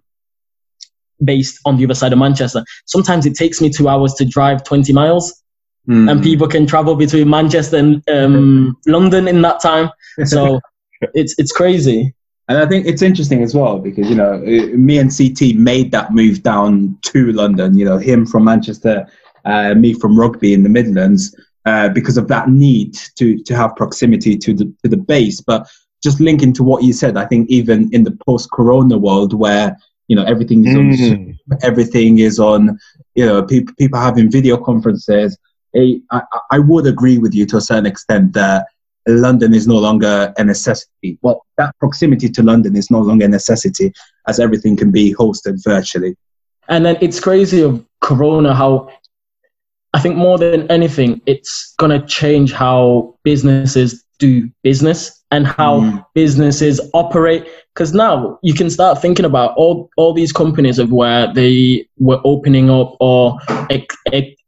based 1.24 1.60
on 1.64 1.76
the 1.76 1.84
other 1.84 1.94
side 1.94 2.12
of 2.12 2.18
Manchester. 2.18 2.64
Sometimes 2.86 3.26
it 3.26 3.34
takes 3.34 3.60
me 3.60 3.70
two 3.70 3.88
hours 3.88 4.14
to 4.14 4.24
drive 4.24 4.64
20 4.64 4.92
miles. 4.92 5.42
Mm. 5.88 6.10
And 6.10 6.22
people 6.22 6.46
can 6.46 6.66
travel 6.66 6.96
between 6.96 7.30
Manchester 7.30 7.76
and 7.78 8.08
um, 8.10 8.76
London 8.86 9.26
in 9.26 9.42
that 9.42 9.60
time. 9.60 9.90
So 10.24 10.60
it's 11.14 11.34
it's 11.38 11.52
crazy. 11.52 12.14
And 12.48 12.58
I 12.58 12.66
think 12.66 12.86
it's 12.86 13.02
interesting 13.02 13.42
as 13.42 13.54
well 13.54 13.78
because 13.78 14.08
you 14.08 14.16
know 14.16 14.38
me 14.38 14.98
and 14.98 15.14
CT 15.14 15.54
made 15.54 15.90
that 15.92 16.12
move 16.12 16.42
down 16.42 16.98
to 17.02 17.32
London. 17.32 17.76
You 17.76 17.86
know 17.86 17.96
him 17.96 18.26
from 18.26 18.44
Manchester, 18.44 19.06
uh, 19.46 19.74
me 19.74 19.94
from 19.94 20.18
Rugby 20.18 20.52
in 20.52 20.62
the 20.62 20.68
Midlands 20.68 21.34
uh, 21.64 21.88
because 21.88 22.16
of 22.16 22.28
that 22.28 22.48
need 22.48 22.94
to 23.16 23.42
to 23.44 23.54
have 23.54 23.76
proximity 23.76 24.36
to 24.36 24.54
the 24.54 24.64
to 24.82 24.88
the 24.88 24.96
base. 24.96 25.40
But 25.40 25.68
just 26.02 26.20
linking 26.20 26.52
to 26.54 26.62
what 26.62 26.82
you 26.82 26.92
said, 26.92 27.16
I 27.16 27.26
think 27.26 27.48
even 27.50 27.90
in 27.92 28.04
the 28.04 28.16
post-corona 28.26 28.96
world 28.96 29.34
where 29.34 29.76
you 30.06 30.16
know 30.16 30.24
everything 30.24 30.66
is 30.66 30.74
on 30.74 30.92
mm. 30.92 31.38
everything 31.62 32.18
is 32.18 32.38
on 32.38 32.78
you 33.14 33.26
know 33.26 33.42
people 33.42 33.74
people 33.78 34.00
having 34.00 34.30
video 34.30 34.56
conferences. 34.56 35.36
I, 35.76 36.00
I 36.50 36.58
would 36.58 36.86
agree 36.86 37.18
with 37.18 37.34
you 37.34 37.46
to 37.46 37.58
a 37.58 37.60
certain 37.60 37.86
extent 37.86 38.32
that 38.32 38.66
London 39.06 39.54
is 39.54 39.66
no 39.66 39.76
longer 39.76 40.32
a 40.36 40.44
necessity. 40.44 41.18
Well, 41.22 41.46
that 41.56 41.76
proximity 41.78 42.28
to 42.30 42.42
London 42.42 42.76
is 42.76 42.90
no 42.90 43.00
longer 43.00 43.24
a 43.26 43.28
necessity 43.28 43.92
as 44.26 44.40
everything 44.40 44.76
can 44.76 44.90
be 44.90 45.14
hosted 45.14 45.62
virtually. 45.64 46.16
And 46.68 46.84
then 46.84 46.98
it's 47.00 47.18
crazy 47.20 47.62
of 47.62 47.84
Corona 48.00 48.54
how 48.54 48.90
I 49.94 50.00
think 50.00 50.16
more 50.16 50.38
than 50.38 50.70
anything, 50.70 51.20
it's 51.26 51.74
going 51.78 51.98
to 51.98 52.06
change 52.06 52.52
how 52.52 53.16
businesses 53.24 54.04
do 54.18 54.50
business 54.62 55.24
and 55.30 55.46
how 55.46 55.80
mm. 55.80 56.04
businesses 56.14 56.80
operate. 56.92 57.46
Because 57.74 57.94
now 57.94 58.38
you 58.42 58.54
can 58.54 58.68
start 58.70 59.00
thinking 59.00 59.24
about 59.24 59.54
all, 59.56 59.88
all 59.96 60.12
these 60.12 60.32
companies 60.32 60.78
of 60.78 60.92
where 60.92 61.32
they 61.32 61.86
were 61.98 62.20
opening 62.24 62.70
up 62.70 62.96
or 63.00 63.38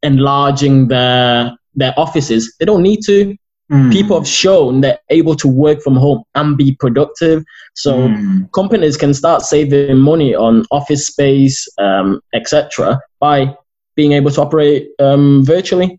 enlarging 0.03 0.88
their 0.88 1.57
their 1.74 1.94
offices. 1.96 2.55
They 2.59 2.66
don't 2.66 2.83
need 2.83 3.00
to. 3.07 3.37
Mm. 3.70 3.92
people 3.92 4.18
have 4.18 4.26
shown 4.26 4.81
they're 4.81 4.98
able 5.11 5.37
to 5.37 5.46
work 5.46 5.81
from 5.81 5.94
home 5.94 6.24
and 6.35 6.57
be 6.57 6.74
productive. 6.81 7.44
So 7.74 8.09
Mm. 8.09 8.50
companies 8.50 8.96
can 8.96 9.14
start 9.14 9.42
saving 9.42 9.96
money 9.96 10.35
on 10.35 10.64
office 10.72 11.07
space, 11.07 11.68
um, 11.79 12.20
etc., 12.35 13.00
by 13.20 13.55
being 13.96 14.12
able 14.12 14.31
to 14.31 14.40
operate 14.40 14.90
um, 14.98 15.44
virtually. 15.44 15.98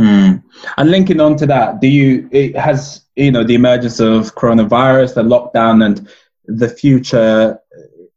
Mm. 0.00 0.42
And 0.78 0.90
linking 0.90 1.20
on 1.20 1.36
to 1.36 1.46
that, 1.46 1.80
do 1.80 1.88
you 1.88 2.28
it 2.32 2.56
has 2.56 3.02
you 3.16 3.30
know 3.30 3.44
the 3.44 3.54
emergence 3.54 4.00
of 4.00 4.34
coronavirus, 4.34 5.14
the 5.14 5.22
lockdown, 5.22 5.84
and 5.84 6.08
the 6.46 6.68
future 6.68 7.58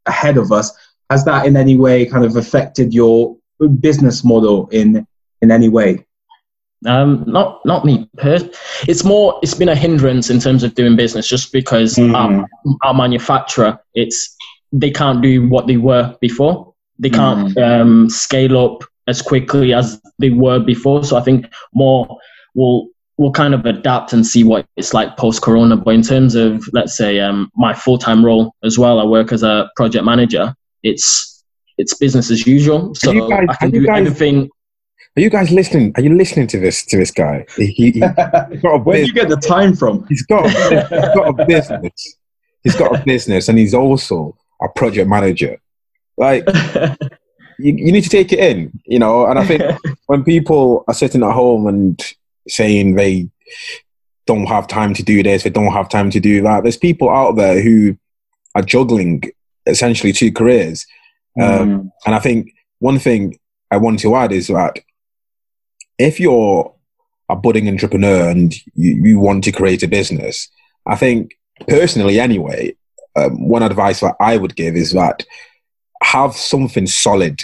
ahead 0.05 0.37
of 0.37 0.51
us? 0.51 0.71
Has 1.09 1.25
that 1.25 1.45
in 1.45 1.57
any 1.57 1.77
way 1.77 2.05
kind 2.05 2.25
of 2.25 2.37
affected 2.37 2.93
your 2.93 3.35
business 3.79 4.23
model 4.23 4.67
in 4.69 5.05
in 5.41 5.51
any 5.51 5.69
way? 5.69 6.05
Um, 6.85 7.23
not 7.27 7.59
not 7.65 7.85
me. 7.85 8.09
Per- 8.17 8.49
it's 8.87 9.03
more. 9.03 9.39
It's 9.43 9.53
been 9.53 9.69
a 9.69 9.75
hindrance 9.75 10.29
in 10.29 10.39
terms 10.39 10.63
of 10.63 10.75
doing 10.75 10.95
business, 10.95 11.27
just 11.27 11.51
because 11.51 11.95
Mm. 11.95 12.15
our, 12.15 12.47
our 12.83 12.93
manufacturer, 12.93 13.79
it's 13.93 14.35
they 14.71 14.91
can't 14.91 15.21
do 15.21 15.47
what 15.47 15.67
they 15.67 15.77
were 15.77 16.15
before. 16.19 16.73
They 16.99 17.09
can't 17.09 17.57
um, 17.57 18.09
scale 18.09 18.57
up 18.57 18.83
as 19.07 19.21
quickly 19.21 19.73
as 19.73 20.01
they 20.19 20.29
were 20.29 20.59
before. 20.59 21.03
So 21.03 21.17
I 21.17 21.21
think 21.21 21.47
more 21.73 22.17
will 22.55 22.89
will 23.17 23.31
kind 23.31 23.53
of 23.53 23.65
adapt 23.65 24.11
and 24.13 24.25
see 24.25 24.43
what 24.43 24.65
it's 24.75 24.93
like 24.93 25.15
post 25.17 25.41
Corona. 25.41 25.77
But 25.77 25.93
in 25.93 26.01
terms 26.01 26.35
of 26.35 26.67
let's 26.73 26.97
say 26.97 27.19
um, 27.19 27.51
my 27.55 27.73
full 27.73 27.97
time 27.97 28.25
role 28.25 28.55
as 28.63 28.77
well, 28.79 28.99
I 28.99 29.05
work 29.05 29.31
as 29.31 29.43
a 29.43 29.69
project 29.75 30.05
manager. 30.05 30.55
It's 30.83 31.43
it's 31.77 31.95
business 31.95 32.31
as 32.31 32.45
usual. 32.47 32.93
So 32.95 33.11
you 33.11 33.29
guys- 33.29 33.47
I 33.49 33.55
can 33.55 33.71
are 33.71 33.75
you 33.75 33.81
do 33.81 33.87
guys- 33.87 34.07
everything. 34.07 34.49
Are 35.15 35.21
you 35.21 35.29
guys 35.29 35.51
listening? 35.51 35.93
Are 35.95 36.01
you 36.01 36.15
listening 36.17 36.47
to 36.47 36.59
this 36.59 36.83
to 36.87 36.97
this 36.97 37.11
guy? 37.11 37.45
He, 37.55 37.67
he, 37.67 37.91
he's 37.91 37.99
got 38.01 38.49
a 38.49 38.77
Where 38.83 38.97
do 38.97 39.05
you 39.05 39.13
get 39.13 39.29
the 39.29 39.37
time 39.37 39.75
from? 39.75 40.07
he's 40.09 40.23
got 40.23 40.49
he's 40.49 40.89
got 40.89 41.39
a 41.39 41.45
business. 41.45 42.17
He's 42.63 42.75
got 42.75 42.99
a 42.99 43.03
business, 43.03 43.47
and 43.47 43.59
he's 43.59 43.75
also 43.75 44.35
a 44.59 44.69
project 44.69 45.07
manager. 45.07 45.59
Like 46.17 46.45
you, 47.63 47.73
you 47.85 47.91
need 47.91 48.03
to 48.03 48.09
take 48.09 48.31
it 48.31 48.39
in, 48.39 48.71
you 48.85 48.99
know. 48.99 49.25
And 49.25 49.39
I 49.39 49.45
think 49.45 49.61
when 50.07 50.23
people 50.23 50.83
are 50.87 50.93
sitting 50.93 51.23
at 51.23 51.31
home 51.31 51.67
and 51.67 51.99
saying 52.47 52.95
they 52.95 53.29
don't 54.25 54.45
have 54.47 54.67
time 54.67 54.93
to 54.95 55.03
do 55.03 55.23
this, 55.23 55.43
they 55.43 55.49
don't 55.49 55.73
have 55.73 55.89
time 55.89 56.09
to 56.11 56.19
do 56.19 56.41
that, 56.43 56.63
there's 56.63 56.77
people 56.77 57.09
out 57.09 57.35
there 57.35 57.61
who 57.61 57.97
are 58.55 58.61
juggling 58.61 59.23
essentially 59.65 60.13
two 60.13 60.31
careers. 60.31 60.85
Um, 61.41 61.49
Mm. 61.69 61.91
and 62.05 62.15
I 62.15 62.19
think 62.19 62.53
one 62.79 62.99
thing 62.99 63.39
I 63.71 63.77
want 63.77 63.99
to 64.01 64.15
add 64.15 64.31
is 64.31 64.47
that 64.47 64.79
if 65.97 66.19
you're 66.19 66.71
a 67.29 67.35
budding 67.35 67.67
entrepreneur 67.67 68.29
and 68.29 68.53
you, 68.75 68.91
you 69.03 69.19
want 69.19 69.43
to 69.45 69.51
create 69.51 69.81
a 69.83 69.87
business, 69.87 70.47
I 70.85 70.95
think 70.95 71.31
personally, 71.67 72.19
anyway, 72.19 72.75
um, 73.15 73.47
one 73.49 73.63
advice 73.63 74.01
that 74.01 74.15
I 74.19 74.37
would 74.37 74.55
give 74.55 74.75
is 74.75 74.91
that 74.91 75.23
have 76.13 76.33
something 76.35 76.87
solid 76.87 77.39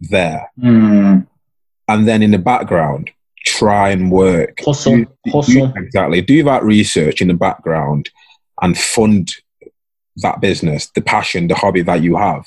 there, 0.00 0.50
Mm. 0.58 1.26
and 1.88 2.08
then 2.08 2.22
in 2.22 2.30
the 2.30 2.38
background, 2.52 3.10
try 3.44 3.90
and 3.90 4.10
work. 4.10 4.60
Hustle, 4.64 5.04
Do- 5.24 5.42
do- 5.46 5.72
exactly. 5.76 6.20
Do 6.22 6.42
that 6.44 6.62
research 6.64 7.20
in 7.22 7.28
the 7.28 7.34
background 7.34 8.10
and 8.62 8.76
fund 8.76 9.30
that 10.24 10.40
business, 10.40 10.90
the 10.94 11.00
passion, 11.00 11.48
the 11.48 11.54
hobby 11.54 11.82
that 11.82 12.02
you 12.02 12.16
have. 12.16 12.44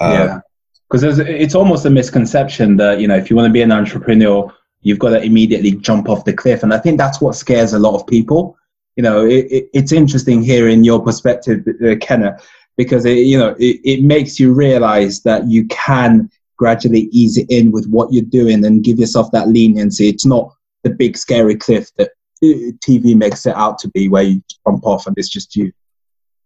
Um, 0.00 0.12
yeah, 0.12 0.40
because 0.88 1.18
it's 1.18 1.54
almost 1.54 1.84
a 1.86 1.90
misconception 1.90 2.76
that 2.78 3.00
you 3.00 3.08
know 3.08 3.16
if 3.16 3.30
you 3.30 3.36
want 3.36 3.46
to 3.48 3.52
be 3.52 3.62
an 3.62 3.72
entrepreneur, 3.72 4.52
you've 4.82 4.98
got 5.04 5.10
to 5.10 5.22
immediately 5.22 5.72
jump 5.72 6.08
off 6.08 6.24
the 6.24 6.32
cliff, 6.32 6.62
and 6.62 6.72
I 6.74 6.78
think 6.78 6.98
that's 6.98 7.20
what 7.20 7.34
scares 7.34 7.72
a 7.72 7.78
lot 7.78 7.94
of 7.98 8.06
people. 8.06 8.56
You 8.96 9.02
know, 9.04 9.24
it, 9.24 9.44
it, 9.56 9.64
it's 9.72 9.92
interesting 9.92 10.42
hearing 10.42 10.84
your 10.84 11.00
perspective, 11.02 11.58
uh, 11.84 11.94
Kenna, 12.00 12.38
because 12.80 13.04
it, 13.04 13.26
you 13.30 13.38
know 13.38 13.54
it, 13.58 13.78
it 13.84 14.02
makes 14.02 14.40
you 14.40 14.54
realize 14.54 15.20
that 15.20 15.46
you 15.46 15.66
can 15.66 16.30
gradually 16.56 17.10
ease 17.12 17.36
it 17.36 17.46
in 17.50 17.72
with 17.72 17.86
what 17.88 18.10
you're 18.10 18.24
doing 18.40 18.64
and 18.64 18.82
give 18.82 18.98
yourself 18.98 19.30
that 19.32 19.48
leniency. 19.48 20.08
It's 20.08 20.24
not 20.24 20.50
the 20.82 20.88
big 20.88 21.18
scary 21.18 21.56
cliff 21.56 21.90
that 21.98 22.08
uh, 22.42 22.72
TV 22.86 23.14
makes 23.14 23.44
it 23.44 23.54
out 23.54 23.78
to 23.80 23.88
be, 23.88 24.08
where 24.08 24.22
you 24.22 24.42
jump 24.66 24.86
off 24.86 25.06
and 25.06 25.14
it's 25.18 25.28
just 25.28 25.56
you. 25.56 25.70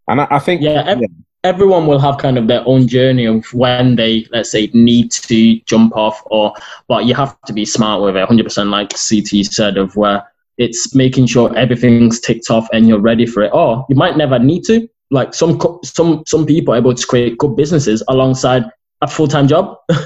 And 0.08 0.20
I, 0.20 0.26
I 0.28 0.38
think 0.40 0.60
Yeah, 0.60 0.82
ev- 0.86 1.00
everyone 1.44 1.86
will 1.86 2.00
have 2.00 2.18
kind 2.18 2.36
of 2.36 2.48
their 2.48 2.66
own 2.66 2.88
journey 2.88 3.26
of 3.26 3.44
when 3.54 3.94
they, 3.94 4.26
let's 4.32 4.50
say, 4.50 4.68
need 4.74 5.12
to 5.12 5.60
jump 5.66 5.96
off, 5.96 6.20
or 6.26 6.52
but 6.88 7.04
you 7.04 7.14
have 7.14 7.40
to 7.42 7.52
be 7.52 7.64
smart 7.64 8.02
with 8.02 8.16
it. 8.16 8.28
100%, 8.28 8.70
like 8.70 8.90
CT 8.90 9.46
said, 9.46 9.76
of 9.76 9.94
where 9.94 10.26
it's 10.58 10.96
making 10.96 11.26
sure 11.26 11.56
everything's 11.56 12.18
ticked 12.18 12.50
off 12.50 12.66
and 12.72 12.88
you're 12.88 13.00
ready 13.00 13.26
for 13.26 13.44
it. 13.44 13.52
Or 13.54 13.86
you 13.88 13.94
might 13.94 14.16
never 14.16 14.40
need 14.40 14.64
to. 14.64 14.88
Like 15.10 15.34
some 15.34 15.58
co- 15.58 15.80
some 15.84 16.24
some 16.26 16.46
people 16.46 16.74
are 16.74 16.78
able 16.78 16.94
to 16.94 17.06
create 17.06 17.38
good 17.38 17.56
businesses 17.56 18.02
alongside 18.08 18.64
a 19.00 19.08
full 19.08 19.28
time 19.28 19.48
job. 19.48 19.76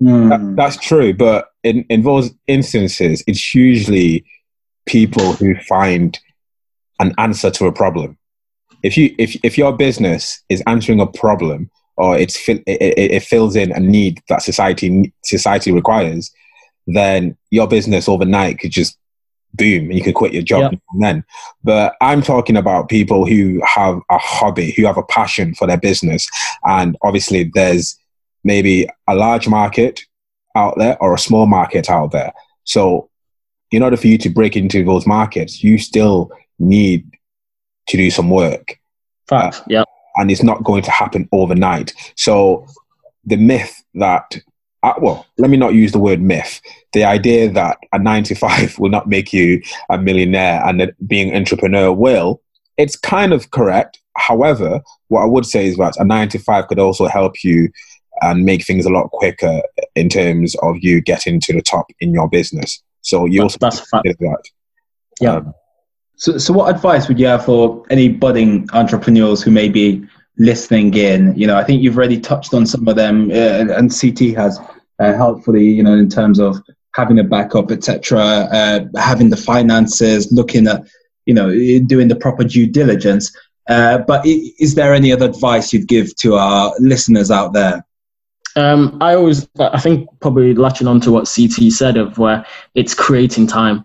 Hmm. 0.00 0.28
That, 0.28 0.54
that's 0.56 0.76
true, 0.76 1.12
but 1.12 1.48
in, 1.64 1.84
in 1.88 2.02
those 2.02 2.30
instances, 2.46 3.24
it's 3.26 3.54
usually 3.54 4.24
people 4.86 5.32
who 5.32 5.56
find 5.68 6.18
an 7.00 7.14
answer 7.18 7.50
to 7.50 7.66
a 7.66 7.72
problem. 7.72 8.16
If 8.82 8.96
you 8.96 9.14
if 9.18 9.36
if 9.42 9.58
your 9.58 9.76
business 9.76 10.42
is 10.48 10.62
answering 10.66 11.00
a 11.00 11.06
problem 11.06 11.70
or 11.96 12.16
it's 12.16 12.38
fill- 12.38 12.62
it, 12.66 12.80
it, 12.80 13.10
it 13.10 13.22
fills 13.24 13.56
in 13.56 13.72
a 13.72 13.80
need 13.80 14.22
that 14.28 14.42
society 14.42 15.12
society 15.24 15.72
requires, 15.72 16.30
then 16.86 17.36
your 17.50 17.66
business 17.66 18.08
overnight 18.08 18.60
could 18.60 18.70
just 18.70 18.96
boom 19.58 19.86
and 19.86 19.94
you 19.94 20.02
could 20.02 20.14
quit 20.14 20.32
your 20.32 20.42
job 20.42 20.72
and 20.92 21.02
then. 21.02 21.24
But 21.62 21.96
I'm 22.00 22.22
talking 22.22 22.56
about 22.56 22.88
people 22.88 23.26
who 23.26 23.60
have 23.66 24.00
a 24.10 24.18
hobby, 24.18 24.72
who 24.72 24.86
have 24.86 24.96
a 24.96 25.02
passion 25.02 25.54
for 25.54 25.66
their 25.66 25.78
business, 25.78 26.26
and 26.64 26.96
obviously 27.02 27.50
there's 27.52 27.98
maybe 28.44 28.88
a 29.06 29.14
large 29.14 29.48
market 29.48 30.00
out 30.56 30.76
there 30.78 31.00
or 31.02 31.14
a 31.14 31.18
small 31.18 31.46
market 31.46 31.90
out 31.90 32.12
there. 32.12 32.32
So, 32.64 33.10
in 33.70 33.82
order 33.82 33.96
for 33.96 34.06
you 34.06 34.18
to 34.18 34.30
break 34.30 34.56
into 34.56 34.84
those 34.84 35.06
markets, 35.06 35.62
you 35.62 35.78
still 35.78 36.30
need 36.58 37.10
to 37.88 37.96
do 37.96 38.10
some 38.10 38.30
work, 38.30 38.78
Fact. 39.26 39.56
Uh, 39.56 39.64
yeah. 39.68 39.84
and 40.16 40.30
it's 40.30 40.42
not 40.42 40.64
going 40.64 40.82
to 40.82 40.90
happen 40.90 41.28
overnight. 41.32 41.92
So, 42.16 42.66
the 43.24 43.36
myth 43.36 43.82
that, 43.94 44.38
uh, 44.82 44.94
well, 45.00 45.26
let 45.38 45.50
me 45.50 45.56
not 45.56 45.74
use 45.74 45.92
the 45.92 45.98
word 45.98 46.20
myth, 46.20 46.60
the 46.92 47.04
idea 47.04 47.50
that 47.50 47.78
a 47.92 47.98
nine 47.98 48.22
to 48.24 48.34
five 48.34 48.78
will 48.78 48.90
not 48.90 49.08
make 49.08 49.32
you 49.32 49.62
a 49.90 49.98
millionaire 49.98 50.62
and 50.64 50.80
that 50.80 51.08
being 51.08 51.30
an 51.30 51.36
entrepreneur 51.36 51.92
will, 51.92 52.40
it's 52.76 52.96
kind 52.96 53.32
of 53.32 53.50
correct. 53.50 54.00
However, 54.16 54.80
what 55.08 55.22
I 55.22 55.26
would 55.26 55.46
say 55.46 55.66
is 55.66 55.76
that 55.76 55.94
a 55.98 56.04
nine 56.04 56.28
to 56.30 56.38
five 56.38 56.68
could 56.68 56.78
also 56.78 57.06
help 57.06 57.42
you 57.42 57.70
and 58.20 58.44
make 58.44 58.64
things 58.64 58.84
a 58.84 58.90
lot 58.90 59.10
quicker 59.10 59.62
in 59.94 60.08
terms 60.08 60.56
of 60.62 60.76
you 60.80 61.00
getting 61.00 61.40
to 61.40 61.52
the 61.52 61.62
top 61.62 61.86
in 62.00 62.12
your 62.12 62.28
business. 62.28 62.82
So 63.02 63.26
you 63.26 63.40
That's, 63.40 63.54
also 63.54 63.58
that's 63.60 63.80
a 63.80 63.86
fact. 63.86 64.18
that. 64.20 64.42
Yeah. 65.20 65.36
Um, 65.36 65.54
So, 66.16 66.36
so 66.36 66.52
what 66.52 66.74
advice 66.74 67.06
would 67.06 67.20
you 67.20 67.26
have 67.26 67.44
for 67.44 67.84
any 67.90 68.08
budding 68.08 68.68
entrepreneurs 68.72 69.40
who 69.40 69.52
may 69.52 69.68
be 69.68 70.04
listening 70.38 70.94
in? 70.94 71.34
You 71.36 71.46
know, 71.46 71.56
I 71.56 71.64
think 71.64 71.82
you've 71.82 71.96
already 71.96 72.20
touched 72.20 72.54
on 72.54 72.66
some 72.66 72.86
of 72.88 72.96
them, 72.96 73.30
uh, 73.30 73.74
and 73.74 73.90
CT 73.90 74.36
has 74.36 74.58
uh, 74.98 75.12
helpfully, 75.14 75.64
you 75.64 75.82
know, 75.82 75.94
in 75.94 76.08
terms 76.08 76.38
of 76.38 76.62
having 76.94 77.18
a 77.18 77.24
backup, 77.24 77.70
etc., 77.70 78.20
uh, 78.20 78.80
having 78.96 79.30
the 79.30 79.36
finances, 79.36 80.32
looking 80.32 80.66
at, 80.66 80.86
you 81.26 81.34
know, 81.34 81.50
doing 81.86 82.08
the 82.08 82.16
proper 82.16 82.44
due 82.44 82.66
diligence. 82.66 83.36
Uh, 83.68 83.98
but 83.98 84.24
is 84.24 84.74
there 84.74 84.94
any 84.94 85.12
other 85.12 85.26
advice 85.26 85.72
you'd 85.72 85.86
give 85.86 86.16
to 86.16 86.36
our 86.36 86.74
listeners 86.78 87.30
out 87.30 87.52
there? 87.52 87.84
Um, 88.56 88.98
I 89.00 89.14
always, 89.14 89.46
I 89.60 89.78
think, 89.78 90.08
probably 90.20 90.54
latching 90.54 90.88
on 90.88 91.00
to 91.02 91.12
what 91.12 91.30
CT 91.32 91.70
said 91.70 91.96
of 91.96 92.18
where 92.18 92.44
it's 92.74 92.94
creating 92.94 93.46
time. 93.46 93.84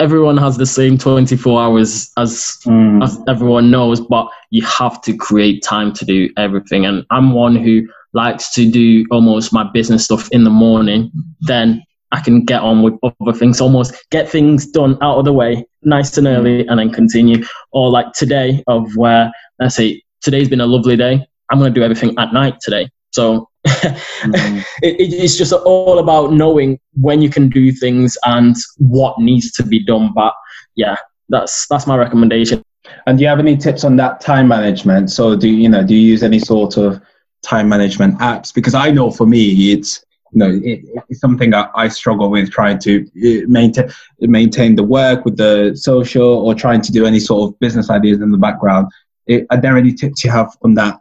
Everyone 0.00 0.38
has 0.38 0.56
the 0.56 0.66
same 0.66 0.96
24 0.96 1.60
hours 1.60 2.10
as 2.16 2.58
hmm. 2.64 3.02
as 3.02 3.18
everyone 3.28 3.70
knows, 3.70 4.00
but 4.00 4.28
you 4.50 4.64
have 4.64 5.00
to 5.02 5.16
create 5.16 5.62
time 5.62 5.92
to 5.92 6.04
do 6.04 6.30
everything. 6.36 6.86
And 6.86 7.04
I'm 7.10 7.32
one 7.32 7.54
who 7.54 7.86
likes 8.12 8.52
to 8.54 8.68
do 8.68 9.04
almost 9.10 9.52
my 9.52 9.70
business 9.72 10.04
stuff 10.06 10.28
in 10.32 10.44
the 10.44 10.50
morning. 10.50 11.12
Then 11.42 11.84
I 12.12 12.20
can 12.20 12.44
get 12.44 12.62
on 12.62 12.82
with 12.82 12.94
other 13.02 13.32
things, 13.32 13.60
almost 13.60 13.94
get 14.10 14.28
things 14.28 14.66
done 14.66 14.98
out 15.02 15.18
of 15.18 15.24
the 15.26 15.32
way 15.32 15.64
nice 15.82 16.16
and 16.18 16.26
early, 16.26 16.66
and 16.66 16.78
then 16.78 16.90
continue. 16.90 17.44
Or 17.72 17.90
like 17.90 18.12
today, 18.14 18.64
of 18.66 18.96
where 18.96 19.30
let's 19.58 19.76
say 19.76 20.02
today's 20.22 20.48
been 20.48 20.60
a 20.60 20.66
lovely 20.66 20.96
day. 20.96 21.24
I'm 21.50 21.58
going 21.58 21.72
to 21.72 21.78
do 21.78 21.84
everything 21.84 22.14
at 22.18 22.32
night 22.32 22.60
today. 22.60 22.88
So 23.10 23.48
it, 23.64 24.72
it, 24.82 25.12
it's 25.12 25.36
just 25.36 25.52
all 25.52 25.98
about 25.98 26.32
knowing 26.32 26.78
when 26.94 27.20
you 27.20 27.28
can 27.28 27.48
do 27.48 27.72
things 27.72 28.16
and 28.24 28.56
what 28.78 29.18
needs 29.18 29.52
to 29.52 29.62
be 29.62 29.84
done. 29.84 30.12
But 30.14 30.34
yeah, 30.76 30.96
that's 31.28 31.66
that's 31.68 31.86
my 31.86 31.96
recommendation. 31.96 32.62
And 33.06 33.18
do 33.18 33.22
you 33.22 33.28
have 33.28 33.38
any 33.38 33.56
tips 33.56 33.84
on 33.84 33.96
that 33.96 34.20
time 34.20 34.48
management? 34.48 35.10
So 35.10 35.36
do 35.36 35.48
you 35.48 35.68
know 35.68 35.84
do 35.84 35.94
you 35.94 36.00
use 36.00 36.22
any 36.22 36.38
sort 36.38 36.76
of 36.76 37.00
time 37.42 37.68
management 37.68 38.18
apps? 38.18 38.54
Because 38.54 38.74
I 38.74 38.90
know 38.90 39.10
for 39.10 39.26
me 39.26 39.72
it's 39.72 40.04
you 40.32 40.38
know, 40.38 40.60
it, 40.62 40.80
it's 41.08 41.20
something 41.20 41.52
I, 41.54 41.68
I 41.74 41.88
struggle 41.88 42.30
with 42.30 42.50
trying 42.50 42.78
to 42.80 43.04
uh, 43.04 43.46
maintain 43.48 43.90
maintain 44.20 44.76
the 44.76 44.84
work 44.84 45.24
with 45.24 45.36
the 45.36 45.74
social 45.74 46.46
or 46.46 46.54
trying 46.54 46.82
to 46.82 46.92
do 46.92 47.04
any 47.04 47.20
sort 47.20 47.50
of 47.50 47.58
business 47.58 47.90
ideas 47.90 48.20
in 48.20 48.30
the 48.30 48.38
background. 48.38 48.88
It, 49.26 49.46
are 49.50 49.60
there 49.60 49.76
any 49.76 49.92
tips 49.92 50.24
you 50.24 50.30
have 50.30 50.56
on 50.62 50.74
that 50.74 51.00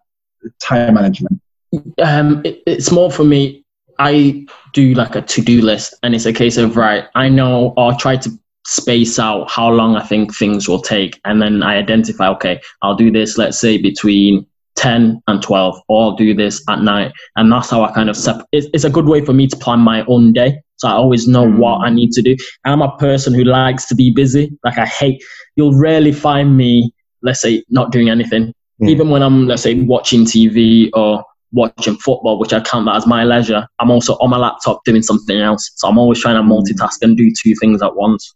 time 0.59 0.95
management? 0.95 1.41
Um, 2.01 2.41
it, 2.43 2.61
it's 2.65 2.91
more 2.91 3.11
for 3.11 3.23
me. 3.23 3.63
I 3.99 4.45
do 4.73 4.93
like 4.93 5.15
a 5.15 5.21
to-do 5.21 5.61
list, 5.61 5.93
and 6.03 6.15
it's 6.15 6.25
a 6.25 6.33
case 6.33 6.57
of 6.57 6.77
right. 6.77 7.05
I 7.15 7.29
know, 7.29 7.73
or 7.75 7.93
try 7.93 8.15
to 8.17 8.29
space 8.65 9.19
out 9.19 9.49
how 9.49 9.69
long 9.69 9.95
I 9.95 10.03
think 10.03 10.33
things 10.33 10.69
will 10.69 10.81
take, 10.81 11.19
and 11.25 11.41
then 11.41 11.63
I 11.63 11.77
identify. 11.77 12.29
Okay, 12.29 12.61
I'll 12.81 12.95
do 12.95 13.11
this. 13.11 13.37
Let's 13.37 13.59
say 13.59 13.77
between 13.77 14.45
10 14.79 15.21
and 15.27 15.43
12 15.43 15.81
or 15.89 16.03
I'll 16.03 16.15
do 16.15 16.33
this 16.33 16.63
at 16.69 16.81
night 16.81 17.11
and 17.35 17.51
that's 17.51 17.69
how 17.69 17.83
I 17.83 17.91
kind 17.91 18.09
of 18.09 18.15
sep- 18.15 18.47
it's, 18.53 18.67
it's 18.73 18.85
a 18.85 18.89
good 18.89 19.07
way 19.07 19.23
for 19.23 19.33
me 19.33 19.45
to 19.45 19.57
plan 19.57 19.79
my 19.79 20.05
own 20.05 20.31
day 20.31 20.61
so 20.77 20.87
I 20.87 20.93
always 20.93 21.27
know 21.27 21.45
mm. 21.45 21.57
what 21.57 21.79
I 21.85 21.89
need 21.89 22.13
to 22.13 22.21
do 22.21 22.37
I'm 22.63 22.81
a 22.81 22.95
person 22.97 23.33
who 23.33 23.43
likes 23.43 23.85
to 23.87 23.95
be 23.95 24.09
busy 24.09 24.57
like 24.63 24.77
I 24.77 24.85
hate 24.85 25.21
you'll 25.57 25.77
rarely 25.77 26.13
find 26.13 26.55
me 26.55 26.93
let's 27.21 27.41
say 27.41 27.61
not 27.69 27.91
doing 27.91 28.09
anything 28.09 28.53
mm. 28.81 28.89
even 28.89 29.09
when 29.09 29.21
I'm 29.21 29.47
let's 29.47 29.63
say 29.63 29.75
watching 29.81 30.23
TV 30.23 30.89
or 30.93 31.25
watching 31.51 31.95
football 31.95 32.37
which 32.39 32.53
I 32.53 32.61
count 32.61 32.85
that 32.85 32.95
as 32.95 33.07
my 33.07 33.23
leisure 33.23 33.67
I'm 33.79 33.91
also 33.91 34.13
on 34.15 34.29
my 34.29 34.37
laptop 34.37 34.83
doing 34.85 35.01
something 35.01 35.39
else 35.39 35.71
so 35.75 35.87
I'm 35.87 35.97
always 35.97 36.19
trying 36.19 36.35
to 36.35 36.41
mm. 36.41 36.51
multitask 36.51 37.01
and 37.01 37.17
do 37.17 37.31
two 37.31 37.55
things 37.55 37.81
at 37.81 37.95
once 37.95 38.35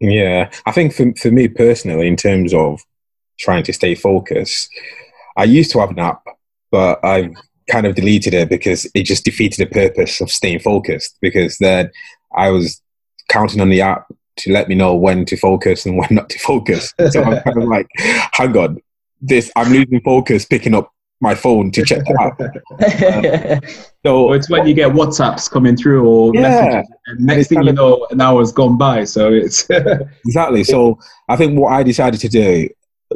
yeah 0.00 0.50
I 0.64 0.72
think 0.72 0.94
for, 0.94 1.12
for 1.14 1.30
me 1.30 1.48
personally 1.48 2.06
in 2.06 2.16
terms 2.16 2.54
of 2.54 2.80
trying 3.38 3.64
to 3.64 3.72
stay 3.72 3.94
focused 3.94 4.70
I 5.36 5.44
used 5.44 5.70
to 5.72 5.80
have 5.80 5.90
an 5.90 5.98
app, 5.98 6.22
but 6.70 7.04
I've 7.04 7.34
kind 7.70 7.86
of 7.86 7.94
deleted 7.94 8.32
it 8.32 8.48
because 8.48 8.90
it 8.94 9.02
just 9.02 9.24
defeated 9.24 9.58
the 9.58 9.72
purpose 9.72 10.20
of 10.20 10.30
staying 10.30 10.60
focused. 10.60 11.18
Because 11.20 11.58
then 11.58 11.90
I 12.34 12.50
was 12.50 12.80
counting 13.28 13.60
on 13.60 13.68
the 13.68 13.82
app 13.82 14.06
to 14.38 14.52
let 14.52 14.68
me 14.68 14.74
know 14.74 14.94
when 14.94 15.24
to 15.26 15.36
focus 15.36 15.84
and 15.86 15.96
when 15.98 16.08
not 16.10 16.30
to 16.30 16.38
focus. 16.38 16.92
So 17.10 17.22
I'm 17.22 17.42
kind 17.42 17.62
of 17.62 17.68
like, 17.68 17.88
hang 18.32 18.56
on, 18.56 18.80
this 19.20 19.50
I'm 19.56 19.72
losing 19.72 20.00
focus 20.00 20.46
picking 20.46 20.74
up 20.74 20.92
my 21.20 21.34
phone 21.34 21.70
to 21.72 21.84
check 21.84 22.04
the 22.04 22.14
app. 22.20 22.40
Um, 22.40 23.60
so 24.04 24.32
it's 24.32 24.50
when 24.50 24.66
you 24.66 24.74
get 24.74 24.92
WhatsApps 24.92 25.50
coming 25.50 25.76
through 25.76 26.06
or 26.06 26.34
yeah, 26.34 26.40
messages, 26.40 26.92
and 27.06 27.20
next 27.20 27.48
thing 27.48 27.62
you 27.62 27.72
know, 27.72 28.06
an 28.10 28.20
hour's 28.20 28.52
gone 28.52 28.76
by. 28.76 29.04
So 29.04 29.32
it's 29.32 29.68
exactly. 30.26 30.64
So 30.64 30.98
I 31.28 31.36
think 31.36 31.58
what 31.58 31.72
I 31.72 31.82
decided 31.82 32.20
to 32.20 32.28
do 32.28 32.68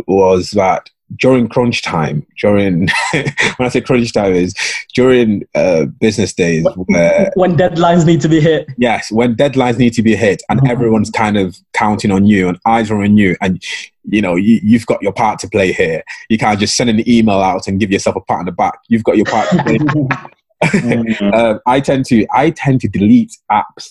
was 0.07 0.51
that 0.53 0.88
during 1.16 1.48
crunch 1.48 1.82
time, 1.82 2.26
during 2.38 2.88
when 3.12 3.26
I 3.58 3.68
say 3.68 3.80
crunch 3.80 4.12
time 4.12 4.32
is 4.32 4.54
during 4.94 5.46
uh, 5.54 5.86
business 5.86 6.32
days 6.32 6.66
where 6.86 7.30
when 7.34 7.56
deadlines 7.56 8.06
need 8.06 8.20
to 8.22 8.28
be 8.28 8.40
hit. 8.40 8.68
Yes, 8.76 9.11
when 9.11 9.34
deadlines 9.34 9.78
need 9.78 9.92
to 9.94 10.02
be 10.02 10.16
hit, 10.16 10.42
and 10.48 10.61
mm-hmm. 10.61 10.70
everyone's 10.70 11.11
kind 11.11 11.36
of 11.36 11.56
counting 11.72 12.11
on 12.11 12.26
you, 12.26 12.48
and 12.48 12.58
eyes 12.66 12.90
are 12.90 13.02
on 13.02 13.16
you, 13.16 13.36
and 13.40 13.62
you 14.08 14.22
know 14.22 14.36
you, 14.36 14.61
you've 14.62 14.86
got 14.86 15.02
your 15.02 15.12
part 15.12 15.38
to 15.40 15.48
play 15.48 15.72
here. 15.72 16.02
You 16.28 16.38
can't 16.38 16.61
just 16.61 16.76
send 16.76 16.90
an 16.90 17.08
email 17.08 17.40
out 17.40 17.66
and 17.66 17.80
give 17.80 17.90
yourself 17.90 18.16
a 18.16 18.20
pat 18.20 18.40
on 18.40 18.44
the 18.46 18.52
back. 18.52 18.78
You've 18.88 19.04
got 19.04 19.16
your 19.16 19.26
part 19.26 19.48
to 19.50 19.62
play. 19.62 19.78
mm-hmm. 19.78 21.30
uh, 21.32 21.58
I 21.66 21.80
tend 21.80 22.06
to 22.06 22.26
I 22.32 22.50
tend 22.50 22.80
to 22.82 22.88
delete 22.88 23.36
apps 23.50 23.90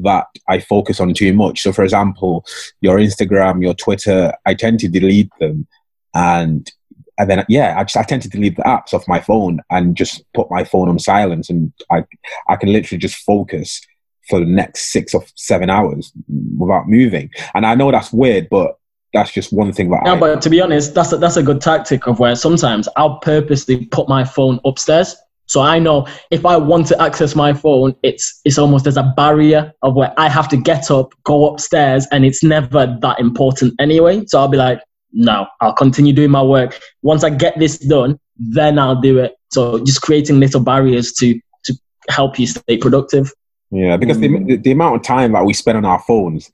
that 0.00 0.26
I 0.48 0.60
focus 0.60 1.00
on 1.00 1.12
too 1.14 1.32
much. 1.32 1.60
So, 1.60 1.72
for 1.72 1.82
example, 1.82 2.44
your 2.80 2.98
Instagram, 2.98 3.62
your 3.62 3.74
Twitter, 3.74 4.32
I 4.46 4.54
tend 4.54 4.80
to 4.80 4.88
delete 4.88 5.30
them 5.40 5.66
and 6.14 6.70
and 7.18 7.28
then 7.28 7.44
yeah, 7.48 7.74
I 7.78 7.84
just 7.84 7.96
I 7.96 8.02
tend 8.02 8.22
to 8.22 8.28
delete 8.28 8.56
the 8.56 8.62
apps 8.62 8.94
off 8.94 9.08
my 9.08 9.20
phone 9.20 9.60
and 9.70 9.96
just 9.96 10.22
put 10.34 10.50
my 10.50 10.64
phone 10.64 10.88
on 10.88 10.98
silence, 10.98 11.50
and 11.50 11.72
I 11.90 12.04
I 12.48 12.56
can 12.56 12.72
literally 12.72 12.98
just 12.98 13.16
focus 13.16 13.80
for 14.28 14.40
the 14.40 14.46
next 14.46 14.92
six 14.92 15.14
or 15.14 15.24
seven 15.34 15.70
hours 15.70 16.12
without 16.58 16.88
moving. 16.88 17.30
And 17.54 17.64
I 17.64 17.74
know 17.74 17.90
that's 17.90 18.12
weird, 18.12 18.48
but 18.50 18.78
that's 19.12 19.32
just 19.32 19.52
one 19.52 19.72
thing 19.72 19.90
that. 19.90 20.02
Yeah, 20.04 20.12
I, 20.12 20.18
but 20.20 20.42
to 20.42 20.50
be 20.50 20.60
honest, 20.60 20.94
that's 20.94 21.12
a, 21.12 21.16
that's 21.16 21.36
a 21.36 21.42
good 21.42 21.60
tactic 21.60 22.06
of 22.06 22.18
where 22.18 22.36
sometimes 22.36 22.88
I'll 22.96 23.18
purposely 23.18 23.86
put 23.86 24.08
my 24.08 24.24
phone 24.24 24.60
upstairs. 24.64 25.16
So 25.46 25.62
I 25.62 25.78
know 25.78 26.06
if 26.30 26.44
I 26.44 26.58
want 26.58 26.86
to 26.88 27.02
access 27.02 27.34
my 27.34 27.54
phone, 27.54 27.96
it's 28.02 28.38
it's 28.44 28.58
almost 28.58 28.86
as 28.86 28.98
a 28.98 29.14
barrier 29.16 29.72
of 29.82 29.94
where 29.94 30.12
I 30.18 30.28
have 30.28 30.46
to 30.50 30.58
get 30.58 30.90
up, 30.90 31.14
go 31.24 31.48
upstairs, 31.48 32.06
and 32.12 32.24
it's 32.24 32.44
never 32.44 32.98
that 33.00 33.18
important 33.18 33.74
anyway. 33.80 34.24
So 34.26 34.38
I'll 34.38 34.48
be 34.48 34.58
like, 34.58 34.80
no, 35.12 35.46
I'll 35.60 35.74
continue 35.74 36.12
doing 36.12 36.30
my 36.30 36.42
work. 36.42 36.78
Once 37.02 37.24
I 37.24 37.30
get 37.30 37.58
this 37.58 37.78
done, 37.78 38.18
then 38.36 38.78
I'll 38.78 39.00
do 39.00 39.18
it. 39.18 39.36
So 39.50 39.84
just 39.84 40.02
creating 40.02 40.40
little 40.40 40.60
barriers 40.60 41.12
to 41.14 41.40
to 41.64 41.74
help 42.08 42.38
you 42.38 42.46
stay 42.46 42.76
productive. 42.76 43.32
Yeah, 43.70 43.96
because 43.96 44.18
mm. 44.18 44.46
the, 44.46 44.56
the 44.56 44.70
amount 44.72 44.96
of 44.96 45.02
time 45.02 45.32
that 45.32 45.44
we 45.44 45.52
spend 45.52 45.78
on 45.78 45.84
our 45.84 46.00
phones 46.00 46.50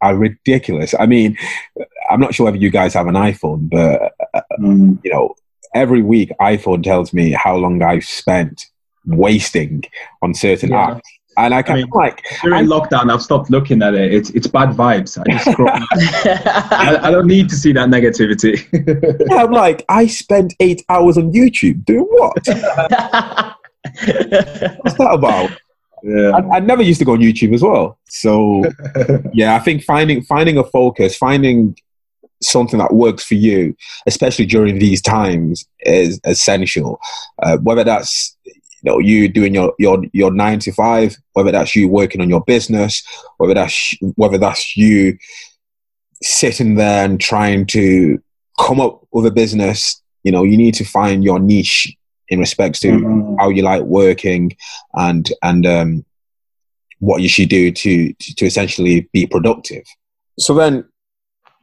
are 0.00 0.16
ridiculous. 0.16 0.94
I 0.98 1.06
mean, 1.06 1.36
I'm 2.10 2.20
not 2.20 2.34
sure 2.34 2.44
whether 2.44 2.56
you 2.56 2.70
guys 2.70 2.94
have 2.94 3.06
an 3.06 3.14
iPhone, 3.14 3.68
but 3.68 4.14
uh, 4.34 4.40
mm. 4.58 4.98
you 5.04 5.10
know, 5.12 5.34
every 5.74 6.02
week 6.02 6.30
iPhone 6.40 6.82
tells 6.82 7.12
me 7.12 7.32
how 7.32 7.56
long 7.56 7.82
I've 7.82 8.04
spent 8.04 8.66
wasting 9.06 9.84
on 10.22 10.34
certain 10.34 10.70
yeah. 10.70 10.94
apps. 10.94 11.00
And 11.38 11.54
I 11.54 11.62
kind 11.62 11.78
I 11.78 11.82
mean, 11.82 11.84
of 11.84 11.94
like 11.94 12.24
during 12.42 12.58
I, 12.58 12.64
lockdown, 12.64 13.12
I've 13.12 13.22
stopped 13.22 13.48
looking 13.48 13.80
at 13.80 13.94
it. 13.94 14.12
It's 14.12 14.30
it's 14.30 14.48
bad 14.48 14.70
vibes. 14.70 15.16
I 15.18 15.32
just 15.32 15.52
scroll. 15.52 15.70
I, 15.72 16.98
I, 17.00 17.10
don't 17.12 17.28
need 17.28 17.48
to 17.50 17.54
see 17.54 17.72
that 17.74 17.88
negativity. 17.88 18.66
yeah, 19.30 19.44
I'm 19.44 19.52
like, 19.52 19.84
I 19.88 20.08
spent 20.08 20.54
eight 20.58 20.84
hours 20.88 21.16
on 21.16 21.32
YouTube 21.32 21.84
doing 21.84 22.08
what? 22.10 22.32
What's 24.82 24.98
that 24.98 25.10
about? 25.12 25.50
Yeah. 26.02 26.30
I, 26.30 26.56
I, 26.56 26.60
never 26.60 26.82
used 26.82 26.98
to 26.98 27.04
go 27.04 27.12
on 27.12 27.20
YouTube 27.20 27.54
as 27.54 27.62
well. 27.62 27.98
So 28.08 28.64
yeah, 29.32 29.54
I 29.54 29.60
think 29.60 29.84
finding 29.84 30.22
finding 30.22 30.58
a 30.58 30.64
focus, 30.64 31.16
finding 31.16 31.76
something 32.42 32.78
that 32.78 32.94
works 32.94 33.24
for 33.24 33.34
you, 33.34 33.76
especially 34.06 34.46
during 34.46 34.78
these 34.78 35.00
times, 35.02 35.66
is 35.80 36.20
essential. 36.24 37.00
Uh, 37.42 37.58
whether 37.58 37.84
that's 37.84 38.36
you 38.82 38.90
know 38.90 38.98
you 38.98 39.28
doing 39.28 39.54
your 39.54 39.74
your 39.78 40.04
your 40.12 40.32
nine 40.32 40.58
to 40.60 40.72
five, 40.72 41.16
whether 41.32 41.52
that's 41.52 41.74
you 41.74 41.88
working 41.88 42.20
on 42.20 42.28
your 42.28 42.44
business, 42.44 43.02
whether 43.38 43.54
that's 43.54 43.94
whether 44.16 44.38
that's 44.38 44.76
you 44.76 45.18
sitting 46.22 46.74
there 46.74 47.04
and 47.04 47.20
trying 47.20 47.66
to 47.66 48.22
come 48.58 48.80
up 48.80 49.06
with 49.12 49.26
a 49.26 49.30
business. 49.30 50.02
You 50.24 50.32
know, 50.32 50.42
you 50.42 50.56
need 50.56 50.74
to 50.74 50.84
find 50.84 51.24
your 51.24 51.38
niche 51.38 51.96
in 52.28 52.38
respects 52.38 52.80
to 52.80 52.88
mm-hmm. 52.88 53.36
how 53.38 53.48
you 53.48 53.62
like 53.62 53.82
working 53.82 54.56
and 54.94 55.30
and 55.42 55.66
um, 55.66 56.04
what 56.98 57.22
you 57.22 57.28
should 57.28 57.48
do 57.48 57.70
to, 57.70 58.12
to 58.12 58.34
to 58.34 58.46
essentially 58.46 59.08
be 59.12 59.26
productive. 59.26 59.84
So 60.38 60.54
then, 60.54 60.84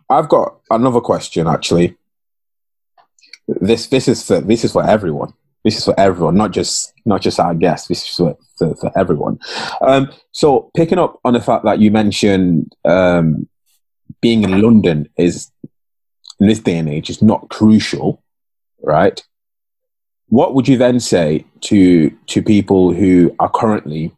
I've 0.09 0.29
got 0.29 0.59
another 0.69 1.01
question 1.01 1.47
actually. 1.47 1.95
This 3.47 3.87
this 3.87 4.07
is 4.07 4.25
for 4.25 4.41
this 4.41 4.63
is 4.63 4.71
for 4.71 4.83
everyone. 4.83 5.33
This 5.65 5.79
is 5.79 5.85
for 5.85 5.99
everyone, 5.99 6.35
not 6.35 6.51
just 6.51 6.93
not 7.05 7.21
just 7.21 7.39
our 7.39 7.55
guests. 7.55 7.87
This 7.87 8.03
is 8.03 8.15
for, 8.15 8.37
for, 8.55 8.75
for 8.75 8.91
everyone. 8.97 9.39
Um, 9.81 10.11
so 10.31 10.69
picking 10.77 10.99
up 10.99 11.19
on 11.25 11.33
the 11.33 11.41
fact 11.41 11.65
that 11.65 11.79
you 11.79 11.89
mentioned 11.89 12.75
um, 12.85 13.49
being 14.21 14.43
in 14.43 14.61
London 14.61 15.09
is 15.17 15.51
in 16.39 16.47
this 16.47 16.59
day 16.59 16.77
and 16.77 16.87
age 16.87 17.09
is 17.09 17.23
not 17.23 17.49
crucial, 17.49 18.21
right? 18.83 19.19
What 20.27 20.53
would 20.53 20.67
you 20.67 20.77
then 20.77 20.99
say 20.99 21.45
to 21.61 22.11
to 22.11 22.43
people 22.43 22.93
who 22.93 23.35
are 23.39 23.49
currently 23.49 24.11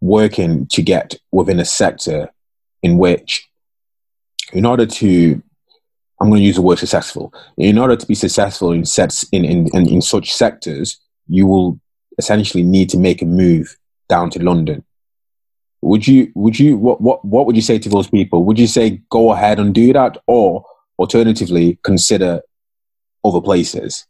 working 0.00 0.66
to 0.68 0.80
get 0.82 1.16
within 1.32 1.60
a 1.60 1.66
sector 1.66 2.30
in 2.82 2.96
which, 2.96 3.46
in 4.54 4.64
order 4.64 4.86
to 4.86 5.42
I'm 6.20 6.28
going 6.28 6.40
to 6.40 6.46
use 6.46 6.56
the 6.56 6.62
word 6.62 6.78
successful. 6.78 7.32
In 7.58 7.78
order 7.78 7.96
to 7.96 8.06
be 8.06 8.14
successful 8.14 8.72
in 8.72 8.84
sets 8.84 9.24
in, 9.32 9.44
in, 9.44 9.68
in, 9.74 9.88
in 9.88 10.02
such 10.02 10.32
sectors, 10.32 10.98
you 11.28 11.46
will 11.46 11.80
essentially 12.18 12.62
need 12.62 12.88
to 12.90 12.98
make 12.98 13.22
a 13.22 13.26
move 13.26 13.76
down 14.08 14.30
to 14.30 14.42
London. 14.42 14.84
Would 15.82 16.08
you 16.08 16.32
would 16.34 16.58
you 16.58 16.76
what 16.78 17.00
what 17.00 17.24
what 17.24 17.46
would 17.46 17.54
you 17.54 17.62
say 17.62 17.78
to 17.78 17.88
those 17.88 18.08
people? 18.08 18.44
Would 18.44 18.58
you 18.58 18.66
say 18.66 19.02
go 19.10 19.32
ahead 19.32 19.60
and 19.60 19.74
do 19.74 19.92
that, 19.92 20.16
or 20.26 20.64
alternatively 20.98 21.78
consider 21.84 22.40
other 23.24 23.40
places? 23.40 24.06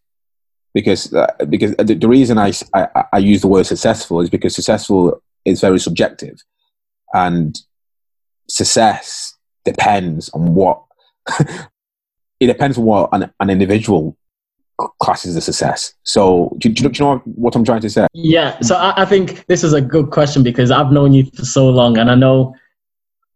Because 0.72 1.12
uh, 1.12 1.32
because 1.50 1.74
the, 1.76 1.94
the 1.94 2.09
reason 2.09 2.38
I, 2.38 2.52
I 2.72 3.04
I 3.14 3.18
use 3.18 3.40
the 3.40 3.48
word 3.48 3.66
successful 3.66 4.20
is 4.20 4.30
because 4.30 4.54
successful 4.54 5.20
is 5.44 5.61
very 5.61 5.80
subjective, 5.80 6.42
and 7.12 7.59
success 8.48 9.34
depends 9.64 10.28
on 10.30 10.54
what 10.54 10.82
it 12.41 12.47
depends 12.47 12.78
on 12.78 12.84
what 12.84 13.09
an, 13.12 13.30
an 13.41 13.51
individual 13.51 14.16
classes 15.01 15.37
as 15.37 15.45
success. 15.45 15.95
So, 16.03 16.55
do, 16.59 16.68
do, 16.68 16.89
do, 16.89 16.99
you 16.99 17.05
know 17.05 17.22
what 17.24 17.55
I'm 17.55 17.64
trying 17.64 17.80
to 17.80 17.91
say? 17.91 18.07
Yeah. 18.12 18.59
So, 18.61 18.76
I, 18.76 19.03
I, 19.03 19.05
think 19.05 19.47
this 19.47 19.64
is 19.64 19.72
a 19.72 19.80
good 19.80 20.11
question 20.11 20.43
because 20.43 20.70
I've 20.70 20.93
known 20.93 21.12
you 21.12 21.26
for 21.34 21.45
so 21.45 21.68
long, 21.70 21.99
and 21.99 22.11
I 22.11 22.14
know 22.14 22.55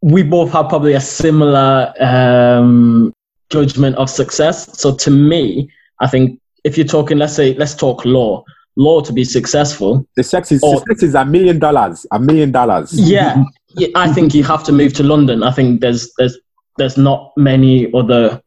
we 0.03 0.23
both 0.23 0.53
have 0.53 0.69
probably 0.69 0.95
a 0.95 1.01
similar 1.01 1.93
um, 2.01 3.13
judgment 3.51 3.97
of 3.97 4.11
success. 4.11 4.79
So, 4.79 4.95
to 4.97 5.11
me, 5.11 5.71
I 6.01 6.07
think 6.07 6.41
if 6.65 6.77
you're 6.77 6.87
talking, 6.87 7.19
let's 7.19 7.35
say, 7.35 7.55
let's 7.55 7.75
talk 7.75 8.05
law. 8.05 8.45
law 8.77 9.01
to 9.01 9.13
be 9.13 9.25
successful, 9.25 10.07
The 10.17 10.23
sex 10.23 10.53
is, 10.53 10.63
Or- 10.63 10.83
sex 10.89 11.03
is 11.03 11.15
a 11.15 11.25
million 11.25 11.59
dollars. 11.59 12.07
A 12.13 12.19
million 12.19 12.53
dollars. 12.53 12.93
yeah, 12.93 13.43
yeah, 13.77 13.89
I 13.95 14.13
think 14.13 14.35
you 14.35 14.45
have 14.45 14.63
to 14.65 14.73
move 14.73 14.93
to 14.95 15.03
London. 15.03 15.43
I 15.43 15.53
think 15.53 15.81
there's 15.81 16.13
there's 16.19 16.39
there's 16.77 16.97
not 16.97 17.33
many 17.37 17.93
other 17.93 18.43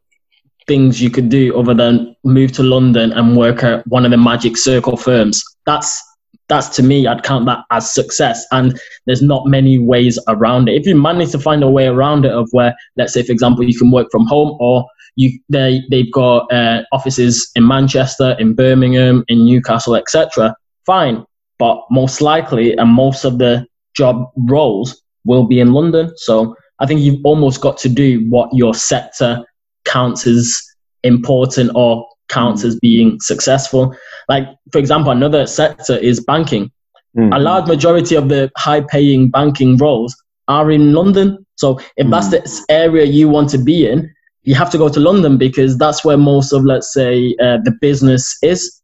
things 0.66 1.02
you 1.02 1.10
could 1.10 1.28
do 1.28 1.56
other 1.58 1.74
than 1.74 2.16
move 2.24 2.52
to 2.52 2.62
London 2.62 3.12
and 3.12 3.36
work 3.36 3.62
at 3.62 3.86
one 3.86 4.04
of 4.04 4.10
the 4.10 4.16
magic 4.16 4.56
circle 4.56 4.96
firms. 4.96 5.42
That's 5.66 6.02
that's 6.48 6.68
to 6.76 6.82
me, 6.82 7.06
I'd 7.06 7.22
count 7.22 7.46
that 7.46 7.64
as 7.70 7.92
success. 7.92 8.44
And 8.52 8.78
there's 9.06 9.22
not 9.22 9.46
many 9.46 9.78
ways 9.78 10.18
around 10.28 10.68
it. 10.68 10.74
If 10.74 10.86
you 10.86 10.94
manage 10.94 11.30
to 11.32 11.38
find 11.38 11.62
a 11.62 11.70
way 11.70 11.86
around 11.86 12.26
it 12.26 12.32
of 12.32 12.48
where, 12.52 12.74
let's 12.96 13.14
say, 13.14 13.22
for 13.22 13.32
example, 13.32 13.64
you 13.64 13.76
can 13.76 13.90
work 13.90 14.08
from 14.10 14.26
home 14.26 14.56
or 14.60 14.86
you 15.16 15.38
they 15.48 15.82
they've 15.90 16.12
got 16.12 16.52
uh, 16.52 16.82
offices 16.92 17.50
in 17.54 17.66
Manchester, 17.66 18.36
in 18.38 18.54
Birmingham, 18.54 19.24
in 19.28 19.44
Newcastle, 19.44 19.94
etc. 19.94 20.54
Fine, 20.84 21.24
but 21.58 21.80
most 21.90 22.20
likely 22.20 22.76
and 22.76 22.90
most 22.90 23.24
of 23.24 23.38
the 23.38 23.66
job 23.94 24.30
roles 24.36 25.00
will 25.24 25.46
be 25.46 25.60
in 25.60 25.72
London. 25.72 26.12
So 26.16 26.56
I 26.80 26.86
think 26.86 27.00
you've 27.00 27.24
almost 27.24 27.60
got 27.60 27.78
to 27.78 27.88
do 27.88 28.28
what 28.28 28.50
your 28.52 28.74
sector 28.74 29.44
counts 29.84 30.26
as 30.26 30.60
important 31.02 31.70
or 31.74 32.06
counts 32.28 32.64
as 32.64 32.78
being 32.80 33.20
successful. 33.20 33.94
Like, 34.28 34.48
for 34.72 34.78
example, 34.78 35.12
another 35.12 35.46
sector 35.46 35.96
is 35.96 36.20
banking. 36.20 36.70
Mm. 37.16 37.34
A 37.34 37.38
large 37.38 37.66
majority 37.68 38.16
of 38.16 38.28
the 38.28 38.50
high 38.56 38.80
paying 38.80 39.30
banking 39.30 39.76
roles 39.76 40.16
are 40.48 40.70
in 40.70 40.92
London. 40.92 41.46
So 41.56 41.78
if 41.96 42.08
that's 42.10 42.30
the 42.30 42.64
area 42.68 43.04
you 43.04 43.28
want 43.28 43.50
to 43.50 43.58
be 43.58 43.86
in, 43.86 44.12
you 44.42 44.54
have 44.54 44.70
to 44.70 44.78
go 44.78 44.88
to 44.88 45.00
London 45.00 45.38
because 45.38 45.78
that's 45.78 46.04
where 46.04 46.18
most 46.18 46.52
of, 46.52 46.64
let's 46.64 46.92
say, 46.92 47.34
uh, 47.40 47.58
the 47.64 47.76
business 47.80 48.36
is. 48.42 48.82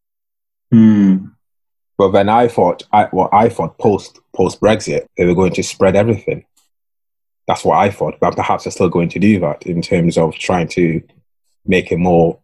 Hmm. 0.71 1.27
But 1.99 2.13
then 2.13 2.31
I 2.31 2.49
thought, 2.49 2.83
I, 2.93 3.09
well, 3.13 3.29
I 3.33 3.51
thought 3.51 3.77
post 3.79 4.21
post 4.35 4.61
Brexit 4.61 5.07
they 5.19 5.27
were 5.27 5.35
going 5.35 5.53
to 5.53 5.63
spread 5.63 5.97
everything. 5.97 6.45
That's 7.51 7.65
what 7.65 7.79
I 7.79 7.91
thought, 7.91 8.21
but 8.21 8.37
perhaps 8.37 8.63
they're 8.63 8.71
still 8.71 8.89
going 8.89 9.09
to 9.09 9.19
do 9.19 9.41
that 9.41 9.67
in 9.67 9.83
terms 9.83 10.17
of 10.17 10.37
trying 10.37 10.69
to 10.69 11.03
make 11.67 11.91
it 11.91 11.97
more 11.97 12.39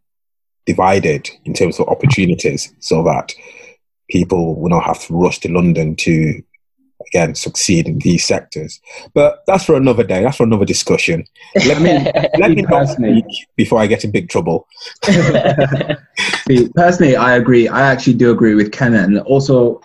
divided 0.67 1.31
in 1.45 1.55
terms 1.55 1.79
of 1.79 1.87
opportunities, 1.87 2.75
so 2.81 3.05
that 3.05 3.33
people 4.11 4.57
will 4.57 4.69
not 4.69 4.83
have 4.83 4.99
to 5.07 5.15
rush 5.15 5.39
to 5.39 5.53
London 5.53 5.95
to 5.95 6.43
again 7.07 7.37
succeed 7.37 7.87
in 7.87 8.01
these 8.01 8.25
sectors. 8.25 8.81
But 9.15 9.45
that's 9.47 9.65
for 9.65 9.77
another 9.77 10.03
day. 10.03 10.25
That's 10.25 10.39
for 10.39 10.43
another 10.43 10.65
discussion. 10.65 11.25
Let 11.55 11.81
me 11.81 11.93
let 12.41 12.51
me 12.51 12.65
Personally. 12.65 13.21
speak 13.21 13.47
before 13.55 13.79
I 13.79 13.87
get 13.87 14.03
in 14.03 14.11
big 14.11 14.29
trouble. 14.29 14.67
See, 15.05 16.69
Personally, 16.75 17.15
I 17.15 17.37
agree. 17.37 17.69
I 17.69 17.83
actually 17.83 18.15
do 18.15 18.33
agree 18.33 18.57
with 18.57 18.73
Ken, 18.73 18.95
and 18.95 19.21
also 19.21 19.81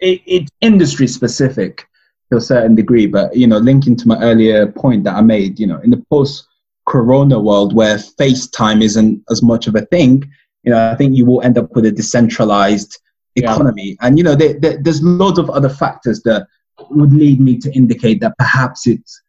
it, 0.00 0.20
it's 0.26 0.50
industry 0.60 1.06
specific 1.06 1.87
to 2.30 2.38
a 2.38 2.40
certain 2.40 2.74
degree. 2.74 3.06
But 3.06 3.36
you 3.36 3.46
know, 3.46 3.58
linking 3.58 3.96
to 3.96 4.08
my 4.08 4.18
earlier 4.20 4.66
point 4.70 5.04
that 5.04 5.14
I 5.16 5.20
made, 5.20 5.58
you 5.58 5.66
know, 5.66 5.78
in 5.80 5.90
the 5.90 6.04
post-corona 6.10 7.38
world 7.40 7.74
where 7.74 7.96
FaceTime 7.96 8.82
isn't 8.82 9.22
as 9.30 9.42
much 9.42 9.66
of 9.66 9.74
a 9.74 9.82
thing, 9.86 10.30
you 10.62 10.72
know, 10.72 10.90
I 10.90 10.94
think 10.96 11.16
you 11.16 11.24
will 11.26 11.42
end 11.42 11.58
up 11.58 11.74
with 11.74 11.86
a 11.86 11.92
decentralized 11.92 12.98
Yeah. 13.34 13.52
economy, 13.52 13.96
and 14.00 14.18
you 14.18 14.24
know, 14.24 14.34
there, 14.34 14.54
there, 14.54 14.78
there's 14.82 15.02
loads 15.02 15.38
of 15.38 15.48
other 15.50 15.68
factors 15.68 16.22
that 16.22 16.46
would 16.90 17.12
lead 17.12 17.40
me 17.40 17.58
to 17.58 17.70
indicate 17.72 18.20
that 18.20 18.36
perhaps 18.38 18.86
it's 18.86 19.22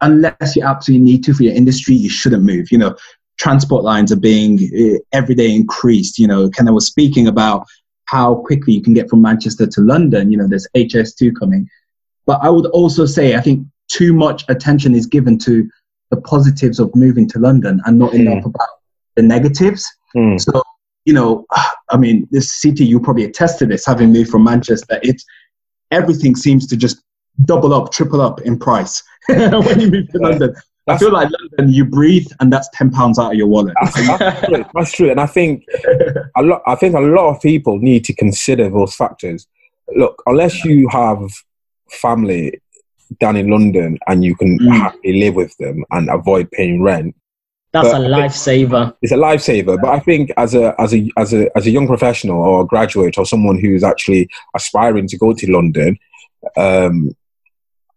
unless 0.00 0.54
you 0.56 0.62
absolutely 0.62 1.04
need 1.04 1.24
to 1.24 1.34
for 1.34 1.42
your 1.42 1.54
industry, 1.54 1.94
you 1.94 2.08
shouldn't 2.10 2.44
move. 2.44 2.70
You 2.70 2.78
know, 2.78 2.96
transport 3.38 3.84
lines 3.84 4.12
are 4.12 4.20
being 4.30 4.58
uh, 4.58 4.98
every 5.12 5.34
day 5.34 5.50
increased. 5.54 6.18
You 6.18 6.28
know, 6.28 6.48
Ken 6.50 6.72
was 6.72 6.86
speaking 6.86 7.26
about 7.26 7.66
how 8.04 8.36
quickly 8.36 8.74
you 8.74 8.82
can 8.82 8.94
get 8.94 9.08
from 9.10 9.22
Manchester 9.22 9.66
to 9.66 9.80
London. 9.80 10.30
You 10.30 10.38
know, 10.38 10.46
there's 10.46 10.68
HS2 10.76 11.32
coming. 11.38 11.68
But 12.26 12.40
I 12.42 12.50
would 12.50 12.66
also 12.66 13.06
say 13.06 13.34
I 13.34 13.40
think 13.40 13.66
too 13.88 14.12
much 14.12 14.44
attention 14.48 14.94
is 14.94 15.06
given 15.06 15.38
to 15.38 15.68
the 16.10 16.20
positives 16.20 16.78
of 16.78 16.94
moving 16.94 17.28
to 17.28 17.38
London 17.38 17.80
and 17.84 17.98
not 17.98 18.14
enough 18.14 18.44
about 18.44 18.68
the 19.16 19.22
negatives. 19.22 19.86
Mm. 20.14 20.40
So, 20.40 20.62
you 21.04 21.14
know, 21.14 21.46
I 21.90 21.96
mean, 21.96 22.28
this 22.30 22.60
city, 22.60 22.84
you 22.84 23.00
probably 23.00 23.24
attest 23.24 23.58
to 23.58 23.66
this, 23.66 23.84
having 23.86 24.12
moved 24.12 24.30
from 24.30 24.44
Manchester, 24.44 25.00
it's 25.02 25.24
everything 25.90 26.36
seems 26.36 26.66
to 26.68 26.76
just 26.76 27.02
double 27.44 27.74
up, 27.74 27.92
triple 27.92 28.20
up 28.20 28.40
in 28.42 28.58
price 28.58 29.02
when 29.28 29.80
you 29.80 29.90
move 29.90 30.08
to. 30.10 30.18
London. 30.18 30.54
I 30.88 30.98
feel 30.98 31.12
like 31.12 31.28
London, 31.30 31.72
you 31.72 31.84
breathe, 31.84 32.26
and 32.40 32.52
that's 32.52 32.68
ten 32.74 32.90
pounds 32.90 33.16
out 33.16 33.32
of 33.32 33.38
your 33.38 33.46
wallet. 33.46 33.74
That's, 33.80 34.18
that's 34.18 34.46
true. 34.46 34.64
That's 34.74 34.92
true, 34.92 35.10
and 35.12 35.20
I 35.20 35.26
think 35.26 35.64
a 36.36 36.42
lot. 36.42 36.60
I 36.66 36.74
think 36.74 36.96
a 36.96 37.00
lot 37.00 37.30
of 37.30 37.40
people 37.40 37.78
need 37.78 38.04
to 38.06 38.12
consider 38.14 38.68
those 38.68 38.92
factors. 38.92 39.46
Look, 39.94 40.20
unless 40.26 40.64
you 40.64 40.88
have 40.88 41.30
family 41.90 42.60
down 43.20 43.36
in 43.36 43.48
London 43.48 43.98
and 44.08 44.24
you 44.24 44.34
can 44.34 44.58
Mm. 44.58 44.78
happily 44.80 45.20
live 45.20 45.34
with 45.34 45.56
them 45.58 45.84
and 45.90 46.08
avoid 46.08 46.50
paying 46.50 46.82
rent, 46.82 47.14
That's 47.72 47.88
But 47.90 48.02
a 48.02 48.04
lifesaver. 48.04 48.94
it's 49.00 49.12
a 49.12 49.16
lifesaver. 49.16 49.80
But 49.80 49.90
I 49.90 49.98
think 49.98 50.30
as 50.36 50.54
a 50.54 50.74
as 50.78 50.92
a 50.94 51.10
as 51.16 51.32
a 51.32 51.48
as 51.56 51.66
a 51.66 51.70
young 51.70 51.86
professional 51.86 52.40
or 52.42 52.62
a 52.62 52.66
graduate 52.66 53.16
or 53.18 53.24
someone 53.26 53.58
who's 53.58 53.82
actually 53.82 54.28
aspiring 54.54 55.06
to 55.08 55.16
go 55.18 55.32
to 55.32 55.50
London, 55.50 55.98
um, 56.56 57.14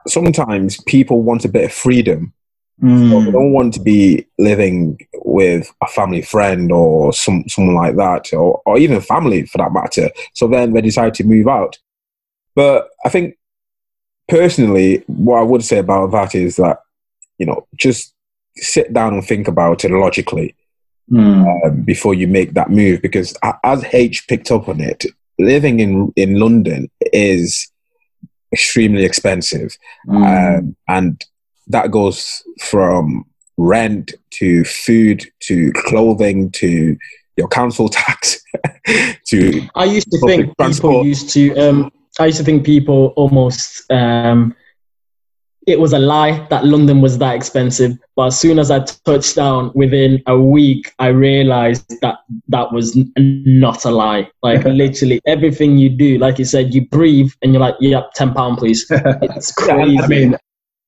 sometimes 0.08 0.82
people 0.84 1.22
want 1.24 1.46
a 1.46 1.50
bit 1.50 1.66
of 1.66 1.72
freedom 1.74 2.34
So 2.82 2.86
Mm. 2.88 3.26
they 3.26 3.32
don't 3.32 3.54
want 3.54 3.74
to 3.76 3.80
be 3.80 4.26
living 4.38 4.98
with 5.24 5.72
a 5.82 5.88
family 5.88 6.22
friend 6.22 6.72
or 6.74 7.14
some 7.14 7.46
someone 7.48 7.76
like 7.76 7.96
that, 7.96 8.34
or, 8.34 8.62
or 8.66 8.78
even 8.78 9.00
family 9.00 9.46
for 9.46 9.58
that 9.60 9.72
matter. 9.72 10.10
So 10.34 10.48
then 10.48 10.74
they 10.74 10.82
decide 10.82 11.14
to 11.16 11.24
move 11.24 11.48
out. 11.48 11.78
But 12.54 12.90
I 13.06 13.10
think 13.10 13.36
personally, 14.28 15.04
what 15.08 15.40
I 15.40 15.44
would 15.44 15.64
say 15.64 15.78
about 15.80 16.12
that 16.12 16.36
is 16.36 16.56
that 16.58 16.80
you 17.38 17.46
know 17.46 17.68
just 17.76 18.14
sit 18.56 18.94
down 18.94 19.14
and 19.14 19.26
think 19.26 19.48
about 19.48 19.84
it 19.86 19.92
logically 19.92 20.56
Mm. 21.12 21.46
um, 21.68 21.82
before 21.84 22.16
you 22.16 22.26
make 22.28 22.56
that 22.56 22.72
move 22.72 23.00
because 23.00 23.38
as 23.64 23.86
H 23.94 24.28
picked 24.28 24.50
up 24.50 24.68
on 24.68 24.82
it, 24.82 25.06
living 25.38 25.80
in 25.80 26.12
in 26.16 26.40
London 26.40 26.90
is 27.14 27.72
extremely 28.52 29.06
expensive 29.06 29.78
Mm. 30.08 30.58
um, 30.58 30.76
and 30.88 31.24
that 31.68 31.92
goes 31.92 32.42
from 32.60 33.24
rent 33.58 34.16
to 34.32 34.64
food 34.66 35.26
to 35.42 35.72
clothing 35.74 36.50
to 36.52 36.98
your 37.38 37.50
council 37.50 37.88
tax 38.00 38.42
to 39.28 39.62
I 39.76 39.86
used 39.86 40.10
to 40.12 40.20
think 40.26 40.58
people 40.58 41.06
used 41.06 41.30
to. 41.34 41.56
Um, 41.56 41.92
I 42.20 42.28
used 42.28 42.38
to 42.38 42.44
think 42.44 42.66
people 42.66 43.14
almost. 43.16 43.90
Um, 43.92 44.56
it 45.68 45.80
was 45.80 45.94
a 45.94 46.00
lie 46.00 46.46
that 46.52 46.64
London 46.64 47.02
was 47.02 47.18
that 47.18 47.36
expensive, 47.36 47.98
but 48.16 48.28
as 48.28 48.40
soon 48.40 48.60
as 48.60 48.70
I 48.70 48.80
touched 49.04 49.36
down, 49.36 49.72
within 49.74 50.22
a 50.28 50.40
week, 50.40 50.94
I 51.00 51.08
realized 51.08 51.90
that 52.02 52.20
that 52.50 52.72
was 52.72 52.96
n- 52.96 53.12
not 53.18 53.86
a 53.86 53.90
lie. 53.90 54.30
Like 54.44 54.64
literally 54.66 55.20
everything 55.26 55.78
you 55.78 55.90
do, 55.90 56.20
like 56.20 56.38
you 56.38 56.46
said, 56.46 56.74
you 56.74 56.88
breathe 56.88 57.32
and 57.42 57.52
you're 57.52 57.62
like, 57.62 57.76
"Yep, 57.80 58.12
ten 58.14 58.34
pound, 58.34 58.60
please." 58.60 58.86
It's 58.92 59.52
crazy. 59.52 60.00
I 60.00 60.08
mean, 60.08 60.38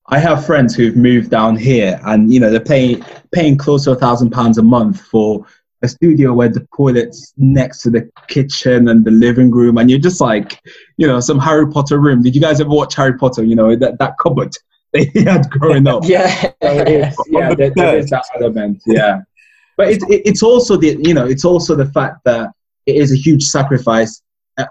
I 0.09 0.19
have 0.19 0.45
friends 0.45 0.75
who've 0.75 0.95
moved 0.95 1.31
down 1.31 1.57
here, 1.57 1.99
and 2.05 2.31
you 2.31 2.39
know 2.39 2.49
they're 2.49 2.59
paying 2.59 3.03
paying 3.33 3.57
close 3.57 3.83
to 3.85 3.91
a 3.91 3.95
thousand 3.95 4.29
pounds 4.29 4.57
a 4.57 4.63
month 4.63 5.01
for 5.01 5.45
a 5.83 5.87
studio 5.87 6.33
where 6.33 6.49
the 6.49 6.67
toilet's 6.75 7.33
next 7.37 7.81
to 7.83 7.89
the 7.89 8.09
kitchen 8.27 8.87
and 8.87 9.05
the 9.05 9.11
living 9.11 9.51
room, 9.51 9.77
and 9.77 9.89
you're 9.89 9.99
just 9.99 10.21
like, 10.21 10.59
you 10.97 11.07
know, 11.07 11.19
some 11.19 11.39
Harry 11.39 11.69
Potter 11.69 11.99
room. 11.99 12.23
Did 12.23 12.35
you 12.35 12.41
guys 12.41 12.59
ever 12.59 12.69
watch 12.69 12.95
Harry 12.95 13.17
Potter? 13.17 13.43
You 13.43 13.55
know 13.55 13.75
that 13.75 13.99
that 13.99 14.17
cupboard 14.17 14.53
they 14.93 15.11
had 15.15 15.49
growing 15.49 15.87
up. 15.87 16.03
yeah, 16.07 16.51
So 17.11 17.23
yeah, 17.29 17.53
there, 17.53 17.71
there 17.75 17.97
is 17.97 18.09
that 18.09 18.25
element. 18.35 18.81
Yeah, 18.85 19.21
but 19.75 19.89
it's 19.89 20.03
it, 20.05 20.21
it's 20.25 20.43
also 20.43 20.77
the 20.77 20.97
you 21.01 21.13
know 21.13 21.25
it's 21.25 21.45
also 21.45 21.75
the 21.75 21.87
fact 21.91 22.23
that 22.25 22.51
it 22.85 22.95
is 22.95 23.11
a 23.11 23.17
huge 23.17 23.43
sacrifice. 23.43 24.21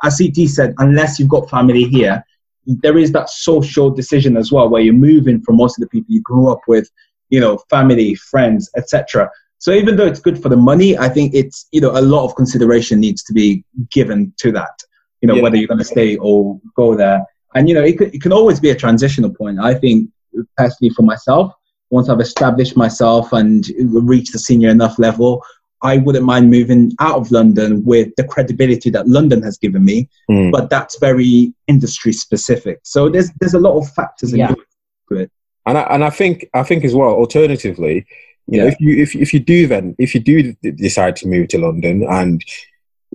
As 0.03 0.19
CT 0.19 0.49
said, 0.49 0.75
unless 0.79 1.21
you've 1.21 1.29
got 1.29 1.49
family 1.49 1.85
here, 1.85 2.25
there 2.67 2.99
is 2.99 3.13
that 3.13 3.31
social 3.31 3.91
decision 3.91 4.37
as 4.37 4.51
well, 4.51 4.69
where 4.69 4.83
you're 4.83 4.95
moving 4.95 5.41
from 5.41 5.57
most 5.57 5.79
of 5.79 5.83
the 5.83 5.89
people 5.89 6.13
you 6.13 6.21
grew 6.23 6.51
up 6.51 6.61
with, 6.67 6.91
you 7.31 7.39
know, 7.39 7.59
family, 7.71 8.17
friends, 8.17 8.69
etc. 8.77 9.31
So 9.59 9.73
even 9.73 9.97
though 9.97 10.07
it's 10.07 10.21
good 10.21 10.41
for 10.43 10.49
the 10.49 10.57
money, 10.57 10.97
I 10.99 11.09
think 11.09 11.35
it's 11.35 11.67
you 11.73 11.81
know 11.81 11.91
a 11.93 12.01
lot 12.03 12.25
of 12.25 12.35
consideration 12.37 13.01
needs 13.01 13.23
to 13.25 13.33
be 13.33 13.65
given 13.91 14.33
to 14.39 14.53
that. 14.53 14.77
You 15.21 15.29
know, 15.29 15.35
Yeah. 15.37 15.43
whether 15.43 15.57
you're 15.57 15.69
going 15.69 15.79
to 15.79 15.85
stay 15.85 16.17
or 16.17 16.61
go 16.77 16.95
there, 16.95 17.25
and 17.55 17.69
you 17.69 17.75
know 17.75 17.83
it, 17.83 17.97
could, 17.99 18.15
it 18.15 18.23
can 18.23 18.33
always 18.33 18.61
be 18.61 18.71
a 18.71 18.75
transitional 18.75 19.31
point. 19.31 19.59
I 19.61 19.75
think 19.75 20.11
personally 20.57 20.91
for 20.91 21.03
myself, 21.03 21.53
once 21.91 22.09
I've 22.09 22.21
established 22.21 22.77
myself 22.77 23.33
and 23.33 23.67
reached 23.79 24.35
a 24.35 24.39
senior 24.39 24.69
enough 24.71 24.99
level, 24.99 25.43
I 25.83 25.99
wouldn't 25.99 26.25
mind 26.25 26.51
moving 26.51 26.93
out 27.01 27.17
of 27.17 27.31
London 27.31 27.85
with 27.85 28.09
the 28.17 28.25
credibility 28.25 28.91
that 28.91 29.09
London 29.09 29.43
has 29.43 29.57
given 29.57 29.85
me. 29.85 30.09
Mm. 30.31 30.53
But 30.53 30.69
that's 30.69 30.99
very 30.99 31.55
industry 31.67 32.13
specific. 32.13 32.81
So 32.83 33.09
there's 33.09 33.31
there's 33.41 33.55
a 33.55 33.59
lot 33.61 33.77
of 33.79 33.89
factors 33.95 34.33
Yeah. 34.35 34.51
into 34.51 35.23
it. 35.23 35.31
and 35.67 35.79
I, 35.79 35.83
and 35.83 36.05
I 36.05 36.11
think 36.11 36.47
I 36.55 36.63
think 36.63 36.85
as 36.85 36.95
well. 36.95 37.11
Alternatively, 37.11 38.05
you 38.49 38.59
know, 38.59 38.65
Yeah. 38.67 38.73
if 38.73 38.81
you 38.81 39.03
if 39.03 39.17
if 39.17 39.35
you 39.35 39.41
do 39.41 39.67
then 39.67 39.95
if 39.99 40.15
you 40.15 40.21
do 40.21 40.53
decide 40.77 41.17
to 41.17 41.29
move 41.29 41.49
to 41.49 41.59
London 41.59 42.05
and 42.09 42.43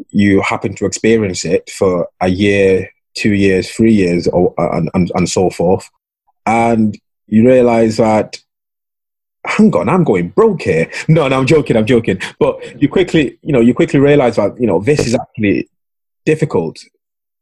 you 0.10 0.42
happen 0.42 0.74
to 0.76 0.86
experience 0.86 1.46
it 1.46 1.70
for 1.70 2.08
a 2.22 2.30
year, 2.30 2.90
two 3.16 3.34
years, 3.34 3.70
three 3.70 3.94
years, 3.94 4.28
or, 4.28 4.54
and, 4.58 4.90
and, 4.94 5.12
and 5.16 5.30
so 5.30 5.50
forth. 5.50 5.90
And 6.46 6.98
you 7.28 7.46
realize 7.46 7.98
that, 7.98 8.42
hang 9.46 9.76
on, 9.76 9.90
I'm 9.90 10.04
going 10.04 10.30
broke 10.30 10.64
here. 10.64 10.90
No, 11.08 11.28
no, 11.28 11.40
I'm 11.40 11.46
joking, 11.46 11.76
I'm 11.78 11.86
joking. 11.86 12.20
But 12.40 12.82
you 12.82 12.88
quickly, 12.90 13.38
you 13.42 13.52
know, 13.52 13.60
you 13.60 13.74
quickly 13.74 14.00
realize 14.00 14.38
that, 14.38 14.60
you 14.60 14.66
know, 14.66 14.80
this 14.80 15.06
is 15.06 15.14
actually 15.14 15.70
difficult 16.26 16.80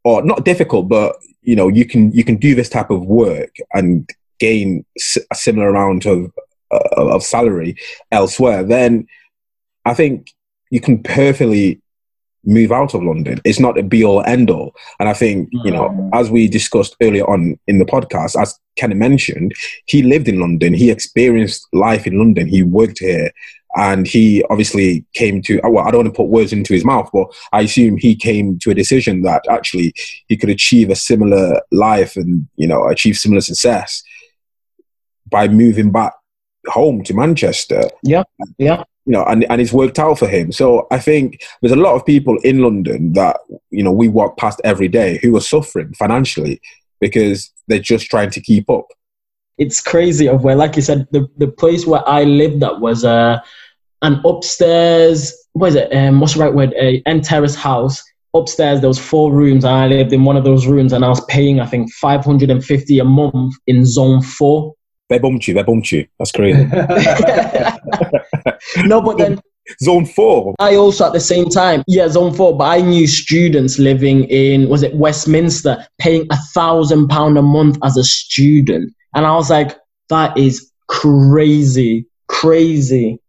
or 0.03 0.23
not 0.23 0.43
difficult, 0.43 0.89
but, 0.89 1.15
you 1.41 1.55
know, 1.55 1.67
you 1.67 1.85
can, 1.85 2.11
you 2.11 2.23
can 2.23 2.37
do 2.37 2.55
this 2.55 2.69
type 2.69 2.89
of 2.89 3.05
work 3.05 3.55
and 3.73 4.09
gain 4.39 4.85
a 5.31 5.35
similar 5.35 5.69
amount 5.69 6.05
of, 6.05 6.31
of 6.71 7.23
salary 7.23 7.75
elsewhere. 8.11 8.63
Then 8.63 9.07
I 9.85 9.93
think 9.93 10.33
you 10.69 10.81
can 10.81 11.01
perfectly 11.03 11.81
move 12.45 12.71
out 12.71 12.93
of 12.93 13.03
London. 13.03 13.41
It's 13.43 13.59
not 13.59 13.77
a 13.77 13.83
be 13.83 14.03
all 14.03 14.23
end 14.23 14.49
all. 14.49 14.73
And 14.99 15.09
I 15.09 15.13
think, 15.13 15.49
you 15.51 15.71
know, 15.71 15.89
mm. 15.89 16.09
as 16.13 16.31
we 16.31 16.47
discussed 16.47 16.95
earlier 17.01 17.29
on 17.29 17.59
in 17.67 17.79
the 17.79 17.85
podcast, 17.85 18.41
as 18.41 18.57
Kenny 18.77 18.95
mentioned, 18.95 19.53
he 19.85 20.03
lived 20.03 20.27
in 20.27 20.39
London, 20.39 20.73
he 20.73 20.89
experienced 20.89 21.67
life 21.73 22.07
in 22.07 22.17
London, 22.17 22.47
he 22.47 22.63
worked 22.63 22.99
here. 22.99 23.31
And 23.75 24.07
he 24.07 24.43
obviously 24.49 25.05
came 25.13 25.43
to, 25.43 25.59
well, 25.63 25.87
I 25.87 25.91
don't 25.91 26.03
want 26.03 26.15
to 26.15 26.17
put 26.17 26.29
words 26.29 26.51
into 26.51 26.73
his 26.73 26.83
mouth, 26.83 27.07
but 27.13 27.27
I 27.53 27.61
assume 27.61 27.97
he 27.97 28.15
came 28.15 28.57
to 28.59 28.71
a 28.71 28.75
decision 28.75 29.21
that 29.21 29.43
actually 29.47 29.93
he 30.27 30.37
could 30.37 30.49
achieve 30.49 30.89
a 30.89 30.95
similar 30.95 31.61
life 31.71 32.15
and, 32.15 32.47
you 32.55 32.67
know, 32.67 32.87
achieve 32.87 33.17
similar 33.17 33.41
success 33.41 34.01
by 35.29 35.47
moving 35.47 35.91
back 35.91 36.13
home 36.69 37.03
to 37.03 37.13
Manchester. 37.13 37.89
Yeah, 38.03 38.23
yeah 38.57 38.83
you 39.09 39.13
know, 39.13 39.23
and, 39.25 39.43
and 39.49 39.59
it's 39.59 39.73
worked 39.73 39.97
out 39.97 40.19
for 40.19 40.27
him. 40.27 40.51
So 40.51 40.85
I 40.91 40.99
think 40.99 41.41
there's 41.61 41.71
a 41.71 41.75
lot 41.75 41.95
of 41.95 42.05
people 42.05 42.37
in 42.43 42.61
London 42.61 43.13
that, 43.13 43.37
you 43.71 43.81
know, 43.81 43.91
we 43.91 44.07
walk 44.07 44.37
past 44.37 44.61
every 44.63 44.87
day 44.87 45.17
who 45.23 45.35
are 45.35 45.41
suffering 45.41 45.93
financially 45.93 46.61
because 47.01 47.51
they're 47.67 47.79
just 47.79 48.05
trying 48.05 48.29
to 48.29 48.39
keep 48.39 48.69
up. 48.69 48.85
It's 49.57 49.81
crazy 49.81 50.27
of 50.27 50.43
where, 50.43 50.55
like 50.55 50.75
you 50.75 50.83
said, 50.83 51.07
the, 51.09 51.27
the 51.37 51.47
place 51.47 51.87
where 51.87 52.07
I 52.07 52.23
lived 52.23 52.59
that 52.59 52.81
was 52.81 53.03
uh, 53.03 53.39
an 54.03 54.21
upstairs, 54.25 55.33
what 55.53 55.69
is 55.69 55.75
it, 55.75 55.91
um, 55.91 56.19
what's 56.19 56.35
the 56.35 56.41
right 56.41 56.53
word, 56.53 56.75
a 56.79 57.01
end 57.07 57.23
terrace 57.23 57.55
house. 57.55 58.03
Upstairs, 58.35 58.79
there 58.79 58.89
was 58.89 58.99
four 58.99 59.33
rooms 59.33 59.63
and 59.63 59.73
I 59.73 59.87
lived 59.87 60.13
in 60.13 60.23
one 60.23 60.37
of 60.37 60.43
those 60.43 60.67
rooms 60.67 60.93
and 60.93 61.03
I 61.03 61.09
was 61.09 61.25
paying, 61.25 61.59
I 61.59 61.65
think, 61.65 61.91
550 61.93 62.99
a 62.99 63.03
month 63.03 63.55
in 63.65 63.87
zone 63.87 64.21
four 64.21 64.75
they 65.09 65.19
bumped 65.19 65.47
you. 65.47 65.55
They 65.55 65.63
bumped 65.63 65.91
you. 65.91 66.07
That's 66.17 66.31
crazy. 66.31 66.65
no, 68.85 69.01
but 69.01 69.17
then 69.17 69.41
zone 69.81 70.05
four. 70.05 70.55
I 70.59 70.75
also 70.75 71.05
at 71.05 71.13
the 71.13 71.19
same 71.19 71.49
time, 71.49 71.83
yeah, 71.87 72.07
zone 72.07 72.33
four. 72.33 72.57
But 72.57 72.65
I 72.65 72.81
knew 72.81 73.07
students 73.07 73.79
living 73.79 74.25
in 74.25 74.69
was 74.69 74.83
it 74.83 74.95
Westminster 74.95 75.85
paying 75.97 76.27
a 76.31 76.37
thousand 76.53 77.07
pound 77.07 77.37
a 77.37 77.41
month 77.41 77.77
as 77.83 77.97
a 77.97 78.03
student, 78.03 78.93
and 79.15 79.25
I 79.25 79.35
was 79.35 79.49
like, 79.49 79.77
that 80.09 80.37
is 80.37 80.71
crazy, 80.87 82.05
crazy. 82.27 83.19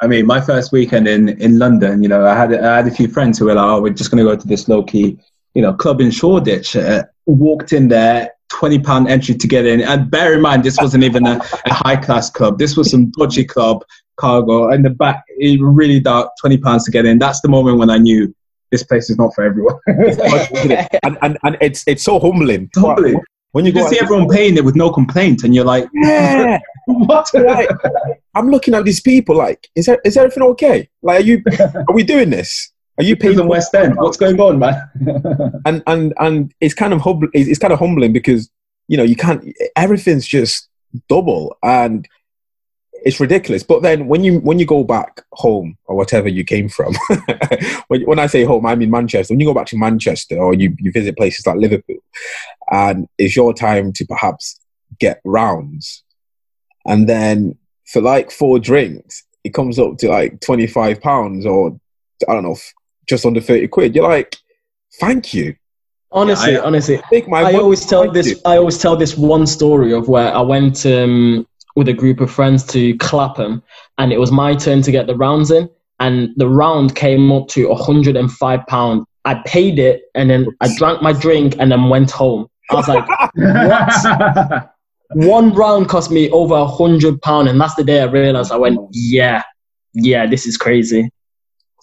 I 0.00 0.08
mean, 0.08 0.26
my 0.26 0.40
first 0.40 0.72
weekend 0.72 1.06
in, 1.06 1.28
in 1.40 1.58
London, 1.58 2.02
you 2.02 2.08
know, 2.08 2.26
I 2.26 2.34
had 2.34 2.52
I 2.52 2.76
had 2.76 2.88
a 2.88 2.90
few 2.90 3.08
friends 3.08 3.38
who 3.38 3.46
were 3.46 3.54
like, 3.54 3.64
"Oh, 3.64 3.80
we're 3.80 3.92
just 3.92 4.10
going 4.10 4.24
to 4.24 4.30
go 4.30 4.36
to 4.36 4.48
this 4.48 4.68
low 4.68 4.82
key, 4.82 5.18
you 5.54 5.62
know, 5.62 5.72
club 5.72 6.00
in 6.00 6.10
Shoreditch." 6.10 6.76
Uh, 6.76 7.04
walked 7.26 7.72
in 7.72 7.88
there, 7.88 8.30
twenty 8.58 8.78
pound 8.78 9.08
entry 9.08 9.34
to 9.34 9.46
get 9.46 9.66
in. 9.66 9.80
And 9.80 10.10
bear 10.10 10.34
in 10.34 10.40
mind, 10.40 10.64
this 10.64 10.78
wasn't 10.80 11.04
even 11.04 11.26
a, 11.26 11.40
a 11.66 11.74
high 11.74 11.96
class 11.96 12.30
club. 12.30 12.58
This 12.58 12.76
was 12.76 12.90
some 12.90 13.10
dodgy 13.10 13.44
club, 13.44 13.84
cargo. 14.16 14.70
In 14.70 14.82
the 14.82 14.90
back, 14.90 15.24
it 15.28 15.60
really 15.62 16.00
dark, 16.00 16.30
twenty 16.40 16.58
pounds 16.58 16.84
to 16.84 16.90
get 16.90 17.04
in. 17.04 17.18
That's 17.18 17.40
the 17.40 17.48
moment 17.48 17.78
when 17.78 17.90
I 17.90 17.98
knew 17.98 18.34
this 18.70 18.82
place 18.82 19.10
is 19.10 19.18
not 19.18 19.34
for 19.34 19.44
everyone. 19.44 19.78
and, 19.86 21.18
and, 21.22 21.38
and 21.42 21.56
it's 21.60 21.84
it's 21.86 22.02
so 22.02 22.18
humbling. 22.18 22.70
Humbling. 22.74 23.20
When 23.52 23.64
you, 23.64 23.70
you 23.70 23.88
see 23.88 24.00
everyone 24.00 24.28
paying 24.28 24.56
it 24.56 24.64
with 24.64 24.74
no 24.74 24.90
complaint, 24.90 25.44
and 25.44 25.54
you're 25.54 25.64
like, 25.64 25.88
yeah, 25.94 26.58
what? 26.86 27.32
Like, 27.32 27.68
I'm 28.34 28.50
looking 28.50 28.74
at 28.74 28.84
these 28.84 29.00
people 29.00 29.36
like, 29.36 29.68
is 29.76 29.86
there, 29.86 30.00
is 30.04 30.16
everything 30.16 30.42
okay? 30.42 30.88
Like, 31.02 31.20
are 31.20 31.24
you, 31.24 31.40
are 31.60 31.94
we 31.94 32.02
doing 32.02 32.30
this? 32.30 32.72
Are 32.98 33.04
you 33.04 33.16
paying 33.16 33.38
in 33.38 33.48
West 33.48 33.74
End? 33.74 33.96
What's 33.96 34.16
going 34.16 34.40
on, 34.40 34.58
man? 34.58 34.88
and 35.66 35.82
and 35.86 36.14
and 36.18 36.54
it's 36.60 36.74
kind 36.74 36.92
of 36.92 37.00
hum- 37.00 37.30
it's 37.32 37.58
kind 37.58 37.72
of 37.72 37.78
humbling 37.78 38.12
because 38.12 38.50
you 38.88 38.96
know 38.96 39.02
you 39.02 39.16
can't 39.16 39.44
everything's 39.76 40.26
just 40.26 40.68
double 41.08 41.56
and 41.62 42.08
it's 43.04 43.20
ridiculous. 43.20 43.62
But 43.62 43.82
then 43.82 44.06
when 44.06 44.24
you 44.24 44.38
when 44.40 44.58
you 44.58 44.66
go 44.66 44.84
back 44.84 45.22
home 45.32 45.76
or 45.84 45.96
whatever 45.96 46.28
you 46.28 46.44
came 46.44 46.68
from, 46.68 46.94
when, 47.88 48.02
when 48.02 48.18
I 48.18 48.26
say 48.26 48.44
home, 48.44 48.64
I 48.66 48.74
mean 48.74 48.90
Manchester. 48.90 49.32
When 49.32 49.40
you 49.40 49.46
go 49.46 49.54
back 49.54 49.66
to 49.68 49.78
Manchester 49.78 50.38
or 50.38 50.54
you, 50.54 50.74
you 50.78 50.90
visit 50.90 51.16
places 51.16 51.46
like 51.46 51.56
Liverpool, 51.56 51.98
and 52.70 53.08
it's 53.18 53.36
your 53.36 53.52
time 53.52 53.92
to 53.92 54.06
perhaps 54.06 54.60
get 54.98 55.20
rounds, 55.24 56.02
and 56.86 57.08
then 57.08 57.58
for 57.86 58.00
like 58.00 58.30
four 58.30 58.58
drinks, 58.58 59.24
it 59.44 59.52
comes 59.52 59.78
up 59.78 59.98
to 59.98 60.08
like 60.08 60.40
twenty 60.40 60.66
five 60.66 61.00
pounds 61.00 61.44
or 61.44 61.78
I 62.28 62.32
don't 62.32 62.44
know 62.44 62.56
just 63.06 63.26
under 63.26 63.40
30 63.40 63.68
quid. 63.68 63.94
You're 63.94 64.08
like, 64.08 64.36
thank 65.00 65.34
you. 65.34 65.56
Honestly, 66.12 66.52
yeah, 66.52 66.60
I, 66.60 66.64
honestly, 66.64 67.02
I 67.32 67.54
always 67.54 67.84
tell 67.84 68.10
this. 68.10 68.28
You. 68.28 68.36
I 68.44 68.56
always 68.56 68.78
tell 68.78 68.96
this 68.96 69.16
one 69.16 69.48
story 69.48 69.92
of 69.92 70.08
where 70.08 70.32
I 70.32 70.40
went 70.40 70.86
um, 70.86 71.44
with 71.74 71.88
a 71.88 71.92
group 71.92 72.20
of 72.20 72.30
friends 72.30 72.64
to 72.66 72.96
Clapham, 72.98 73.62
and 73.98 74.12
it 74.12 74.18
was 74.18 74.30
my 74.30 74.54
turn 74.54 74.80
to 74.82 74.92
get 74.92 75.08
the 75.08 75.16
rounds 75.16 75.50
in, 75.50 75.68
and 75.98 76.30
the 76.36 76.48
round 76.48 76.94
came 76.94 77.32
up 77.32 77.48
to 77.48 77.68
105 77.68 78.66
pound. 78.68 79.06
I 79.24 79.42
paid 79.44 79.80
it, 79.80 80.04
and 80.14 80.30
then 80.30 80.46
I 80.60 80.72
drank 80.76 81.02
my 81.02 81.12
drink, 81.12 81.56
and 81.58 81.72
then 81.72 81.88
went 81.88 82.12
home. 82.12 82.46
I 82.70 82.74
was 82.76 82.86
like, 82.86 83.08
what? 83.34 84.74
one 85.14 85.52
round 85.52 85.88
cost 85.88 86.12
me 86.12 86.30
over 86.30 86.54
a 86.54 86.66
hundred 86.66 87.20
pound, 87.22 87.48
and 87.48 87.60
that's 87.60 87.74
the 87.74 87.84
day 87.84 88.00
I 88.00 88.04
realized. 88.04 88.52
I 88.52 88.56
went, 88.56 88.78
yeah, 88.92 89.42
yeah, 89.94 90.26
this 90.26 90.46
is 90.46 90.56
crazy. 90.56 91.10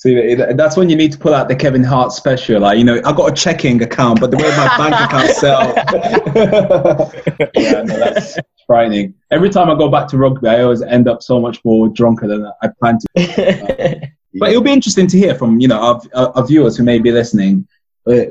See, 0.02 0.34
that's 0.34 0.76
when 0.78 0.90
you 0.90 0.96
need 0.96 1.12
to 1.12 1.18
pull 1.20 1.36
out 1.36 1.48
the 1.48 1.56
Kevin 1.56 1.84
Hart 1.84 2.12
special. 2.12 2.62
Like, 2.62 2.80
you 2.80 2.84
know, 2.84 3.00
I 3.06 3.14
got 3.14 3.32
a 3.32 3.36
checking 3.36 3.84
account, 3.84 4.20
but 4.20 4.32
the 4.32 4.38
way 4.38 4.50
my 4.58 4.76
bank 4.76 4.96
account 4.96 5.30
sell, 5.30 5.62
yeah, 7.56 7.84
no, 7.84 8.00
that's 8.00 8.36
frightening. 8.66 9.14
Every 9.30 9.52
time 9.52 9.70
I 9.70 9.76
go 9.76 9.90
back 9.90 10.08
to 10.08 10.18
rugby, 10.18 10.50
I 10.50 10.64
always 10.64 10.82
end 10.82 11.08
up 11.08 11.22
so 11.22 11.40
much 11.40 11.64
more 11.64 11.88
drunker 11.88 12.28
than 12.28 12.52
I 12.64 12.70
planned 12.80 13.02
to. 13.02 14.12
but 14.40 14.50
it'll 14.50 14.64
be 14.64 14.72
interesting 14.72 15.06
to 15.06 15.20
hear 15.20 15.36
from 15.36 15.60
you 15.60 15.68
know 15.68 15.80
our, 15.80 16.02
our 16.36 16.48
viewers 16.48 16.78
who 16.78 16.84
may 16.84 16.98
be 16.98 17.12
listening 17.12 17.68
uh, 18.08 18.24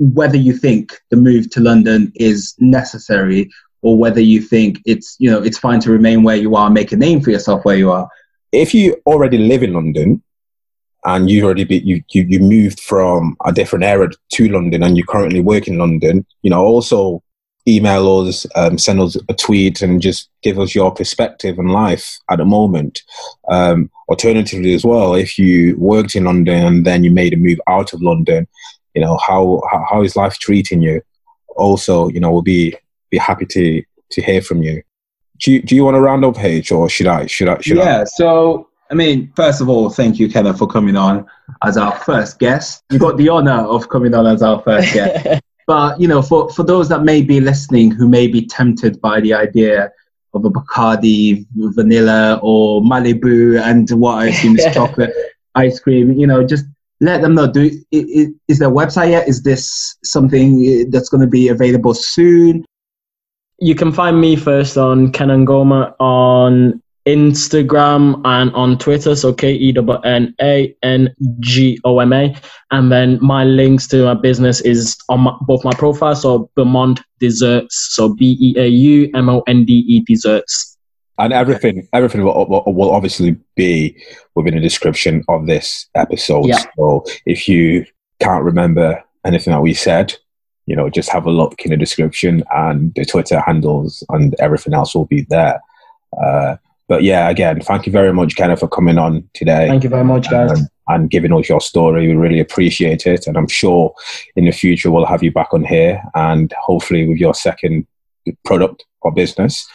whether 0.00 0.36
you 0.36 0.52
think 0.52 1.00
the 1.10 1.16
move 1.16 1.48
to 1.50 1.60
London 1.60 2.10
is 2.16 2.56
necessary 2.58 3.48
or 3.82 3.96
whether 3.96 4.20
you 4.20 4.40
think 4.40 4.80
it's 4.84 5.14
you 5.20 5.30
know 5.30 5.40
it's 5.40 5.58
fine 5.58 5.78
to 5.78 5.92
remain 5.92 6.24
where 6.24 6.34
you 6.34 6.56
are, 6.56 6.70
make 6.70 6.90
a 6.90 6.96
name 6.96 7.20
for 7.20 7.30
yourself 7.30 7.64
where 7.64 7.76
you 7.76 7.92
are. 7.92 8.08
If 8.50 8.74
you 8.74 9.00
already 9.06 9.38
live 9.38 9.62
in 9.62 9.74
London 9.74 10.20
and 11.04 11.30
you 11.30 11.44
already 11.44 11.64
be, 11.64 11.78
you, 11.80 12.02
you 12.10 12.22
you 12.22 12.40
moved 12.40 12.80
from 12.80 13.36
a 13.44 13.52
different 13.52 13.84
area 13.84 14.08
to 14.32 14.48
London 14.48 14.82
and 14.82 14.96
you 14.96 15.04
currently 15.04 15.40
work 15.40 15.68
in 15.68 15.78
London, 15.78 16.24
you 16.42 16.50
know, 16.50 16.64
also 16.64 17.22
email 17.66 18.20
us, 18.20 18.46
um, 18.56 18.76
send 18.76 19.00
us 19.00 19.16
a 19.28 19.34
tweet, 19.34 19.82
and 19.82 20.02
just 20.02 20.28
give 20.42 20.58
us 20.58 20.74
your 20.74 20.92
perspective 20.92 21.58
on 21.58 21.68
life 21.68 22.18
at 22.30 22.38
the 22.38 22.44
moment. 22.44 23.02
Um, 23.48 23.90
alternatively, 24.08 24.74
as 24.74 24.84
well, 24.84 25.14
if 25.14 25.38
you 25.38 25.76
worked 25.78 26.14
in 26.14 26.24
London 26.24 26.66
and 26.66 26.86
then 26.86 27.04
you 27.04 27.10
made 27.10 27.32
a 27.32 27.38
move 27.38 27.60
out 27.68 27.92
of 27.92 28.02
London, 28.02 28.46
you 28.94 29.02
know, 29.02 29.18
how 29.18 29.62
how, 29.70 29.84
how 29.90 30.02
is 30.02 30.16
life 30.16 30.38
treating 30.38 30.82
you? 30.82 31.02
Also, 31.56 32.08
you 32.08 32.20
know, 32.20 32.32
we'll 32.32 32.42
be 32.42 32.74
be 33.10 33.18
happy 33.18 33.46
to 33.46 33.82
to 34.10 34.22
hear 34.22 34.40
from 34.40 34.62
you. 34.62 34.82
Do 35.40 35.52
you, 35.52 35.62
do 35.62 35.74
you 35.74 35.84
want 35.84 35.96
to 35.96 36.00
round 36.00 36.24
up, 36.24 36.38
H, 36.38 36.70
or 36.70 36.88
should 36.88 37.08
I? 37.08 37.26
Should 37.26 37.48
I? 37.48 37.60
Should 37.60 37.78
yeah. 37.78 38.02
I? 38.02 38.04
So 38.04 38.68
I 38.90 38.94
mean, 38.94 39.32
first 39.34 39.60
of 39.60 39.68
all, 39.68 39.88
thank 39.88 40.18
you, 40.18 40.28
Kenna, 40.28 40.54
for 40.54 40.66
coming 40.66 40.96
on 40.96 41.26
as 41.62 41.76
our 41.76 41.96
first 42.00 42.38
guest. 42.38 42.82
You 42.90 42.98
got 42.98 43.16
the 43.16 43.28
honor 43.28 43.62
of 43.62 43.88
coming 43.88 44.14
on 44.14 44.26
as 44.26 44.42
our 44.42 44.60
first 44.62 44.92
guest. 44.92 45.42
but 45.66 45.98
you 46.00 46.06
know, 46.06 46.22
for 46.22 46.50
for 46.50 46.62
those 46.62 46.88
that 46.90 47.02
may 47.02 47.22
be 47.22 47.40
listening 47.40 47.90
who 47.90 48.08
may 48.08 48.26
be 48.26 48.46
tempted 48.46 49.00
by 49.00 49.20
the 49.20 49.32
idea 49.32 49.90
of 50.34 50.44
a 50.44 50.50
Bacardi 50.50 51.46
vanilla 51.54 52.40
or 52.42 52.82
Malibu 52.82 53.60
and 53.60 53.88
what 53.90 54.18
I 54.18 54.26
assume 54.26 54.58
is 54.58 54.66
chocolate 54.74 55.14
ice 55.54 55.78
cream, 55.78 56.12
you 56.12 56.26
know, 56.26 56.44
just 56.44 56.66
let 57.00 57.22
them 57.22 57.34
know. 57.34 57.50
Do 57.50 57.70
is, 57.90 58.30
is 58.48 58.58
there 58.58 58.68
a 58.68 58.72
website 58.72 59.10
yet? 59.10 59.28
Is 59.28 59.42
this 59.42 59.96
something 60.04 60.90
that's 60.90 61.08
going 61.08 61.20
to 61.20 61.26
be 61.26 61.48
available 61.48 61.94
soon? 61.94 62.64
You 63.58 63.74
can 63.74 63.92
find 63.92 64.20
me 64.20 64.36
first 64.36 64.76
on 64.76 65.12
KennaNgoma 65.12 65.94
on 66.00 66.82
Instagram 67.06 68.20
and 68.24 68.50
on 68.54 68.78
Twitter. 68.78 69.14
So 69.14 69.32
K 69.32 69.52
E 69.52 69.72
W 69.72 69.98
N 70.00 70.34
A 70.40 70.74
N 70.82 71.14
G 71.40 71.78
O 71.84 71.98
M 71.98 72.12
A. 72.12 72.34
And 72.70 72.90
then 72.90 73.18
my 73.20 73.44
links 73.44 73.86
to 73.88 74.04
my 74.04 74.14
business 74.14 74.60
is 74.62 74.96
on 75.08 75.20
my, 75.20 75.36
both 75.42 75.64
my 75.64 75.72
profiles. 75.74 76.22
So 76.22 76.50
Beaumonde 76.56 77.02
Desserts. 77.20 77.94
So 77.94 78.14
B 78.14 78.36
E 78.40 78.58
A 78.58 78.66
U 78.66 79.10
M 79.14 79.28
O 79.28 79.42
N 79.46 79.64
D 79.64 79.84
E 79.86 80.00
Desserts. 80.00 80.74
and 81.18 81.32
everything 81.32 81.86
everything 81.92 82.24
will, 82.24 82.46
will, 82.48 82.64
will, 82.66 82.90
obviously 82.90 83.36
be 83.54 83.96
within 84.34 84.54
the 84.54 84.60
description 84.60 85.22
of 85.28 85.46
this 85.46 85.86
episode 85.94 86.46
Yeah. 86.46 86.64
so 86.76 87.04
if 87.24 87.48
you 87.48 87.86
can't 88.20 88.44
remember 88.44 89.02
anything 89.24 89.52
that 89.52 89.62
we 89.62 89.74
said 89.74 90.14
you 90.66 90.74
know 90.74 90.90
just 90.90 91.10
have 91.10 91.26
a 91.26 91.30
look 91.30 91.62
in 91.64 91.70
the 91.70 91.76
description 91.76 92.42
and 92.52 92.92
the 92.96 93.04
twitter 93.04 93.38
handles 93.40 94.02
and 94.08 94.34
everything 94.40 94.74
else 94.74 94.94
will 94.94 95.06
be 95.06 95.22
there 95.30 95.60
uh, 96.20 96.56
but 96.88 97.02
yeah 97.02 97.28
again 97.28 97.60
thank 97.60 97.86
you 97.86 97.92
very 97.92 98.12
much 98.12 98.36
kenna 98.36 98.56
for 98.56 98.68
coming 98.68 98.98
on 98.98 99.28
today 99.34 99.68
Thank 99.68 99.84
you 99.84 99.90
very 99.90 100.04
much, 100.04 100.30
guys. 100.30 100.50
um, 100.52 100.68
and 100.88 101.10
giving 101.10 101.32
us 101.32 101.48
your 101.48 101.60
story. 101.60 102.08
We 102.08 102.14
really 102.14 102.40
appreciate 102.40 103.06
it. 103.06 103.26
And 103.26 103.36
I'm 103.38 103.48
sure 103.48 103.94
in 104.36 104.44
the 104.44 104.50
future 104.52 104.90
we'll 104.90 105.06
have 105.06 105.22
you 105.22 105.32
back 105.32 105.54
on 105.54 105.64
here 105.64 106.02
and 106.14 106.52
hopefully 106.60 107.08
with 107.08 107.16
your 107.16 107.34
second 107.34 107.86
product 108.44 108.84
or 109.00 109.10
business, 109.12 109.66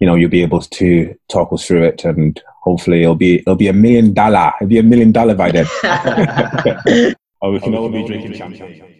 you 0.00 0.06
know, 0.06 0.14
you'll 0.14 0.30
be 0.30 0.42
able 0.42 0.60
to 0.60 1.14
talk 1.30 1.52
us 1.52 1.66
through 1.66 1.84
it 1.84 2.04
and 2.04 2.40
hopefully 2.62 3.02
it'll 3.02 3.14
be 3.14 3.40
it'll 3.40 3.54
be 3.54 3.68
a 3.68 3.72
million 3.72 4.14
dollar. 4.14 4.52
It'll 4.60 4.68
be 4.68 4.78
a 4.78 4.82
million 4.82 5.12
dollar 5.12 5.34
by 5.34 5.50
then. 5.50 5.66
or 7.42 7.52
we 7.52 7.60
can 7.60 7.74
all 7.74 7.90
be 7.90 8.06
drinking 8.06 8.34
champagne. 8.34 8.95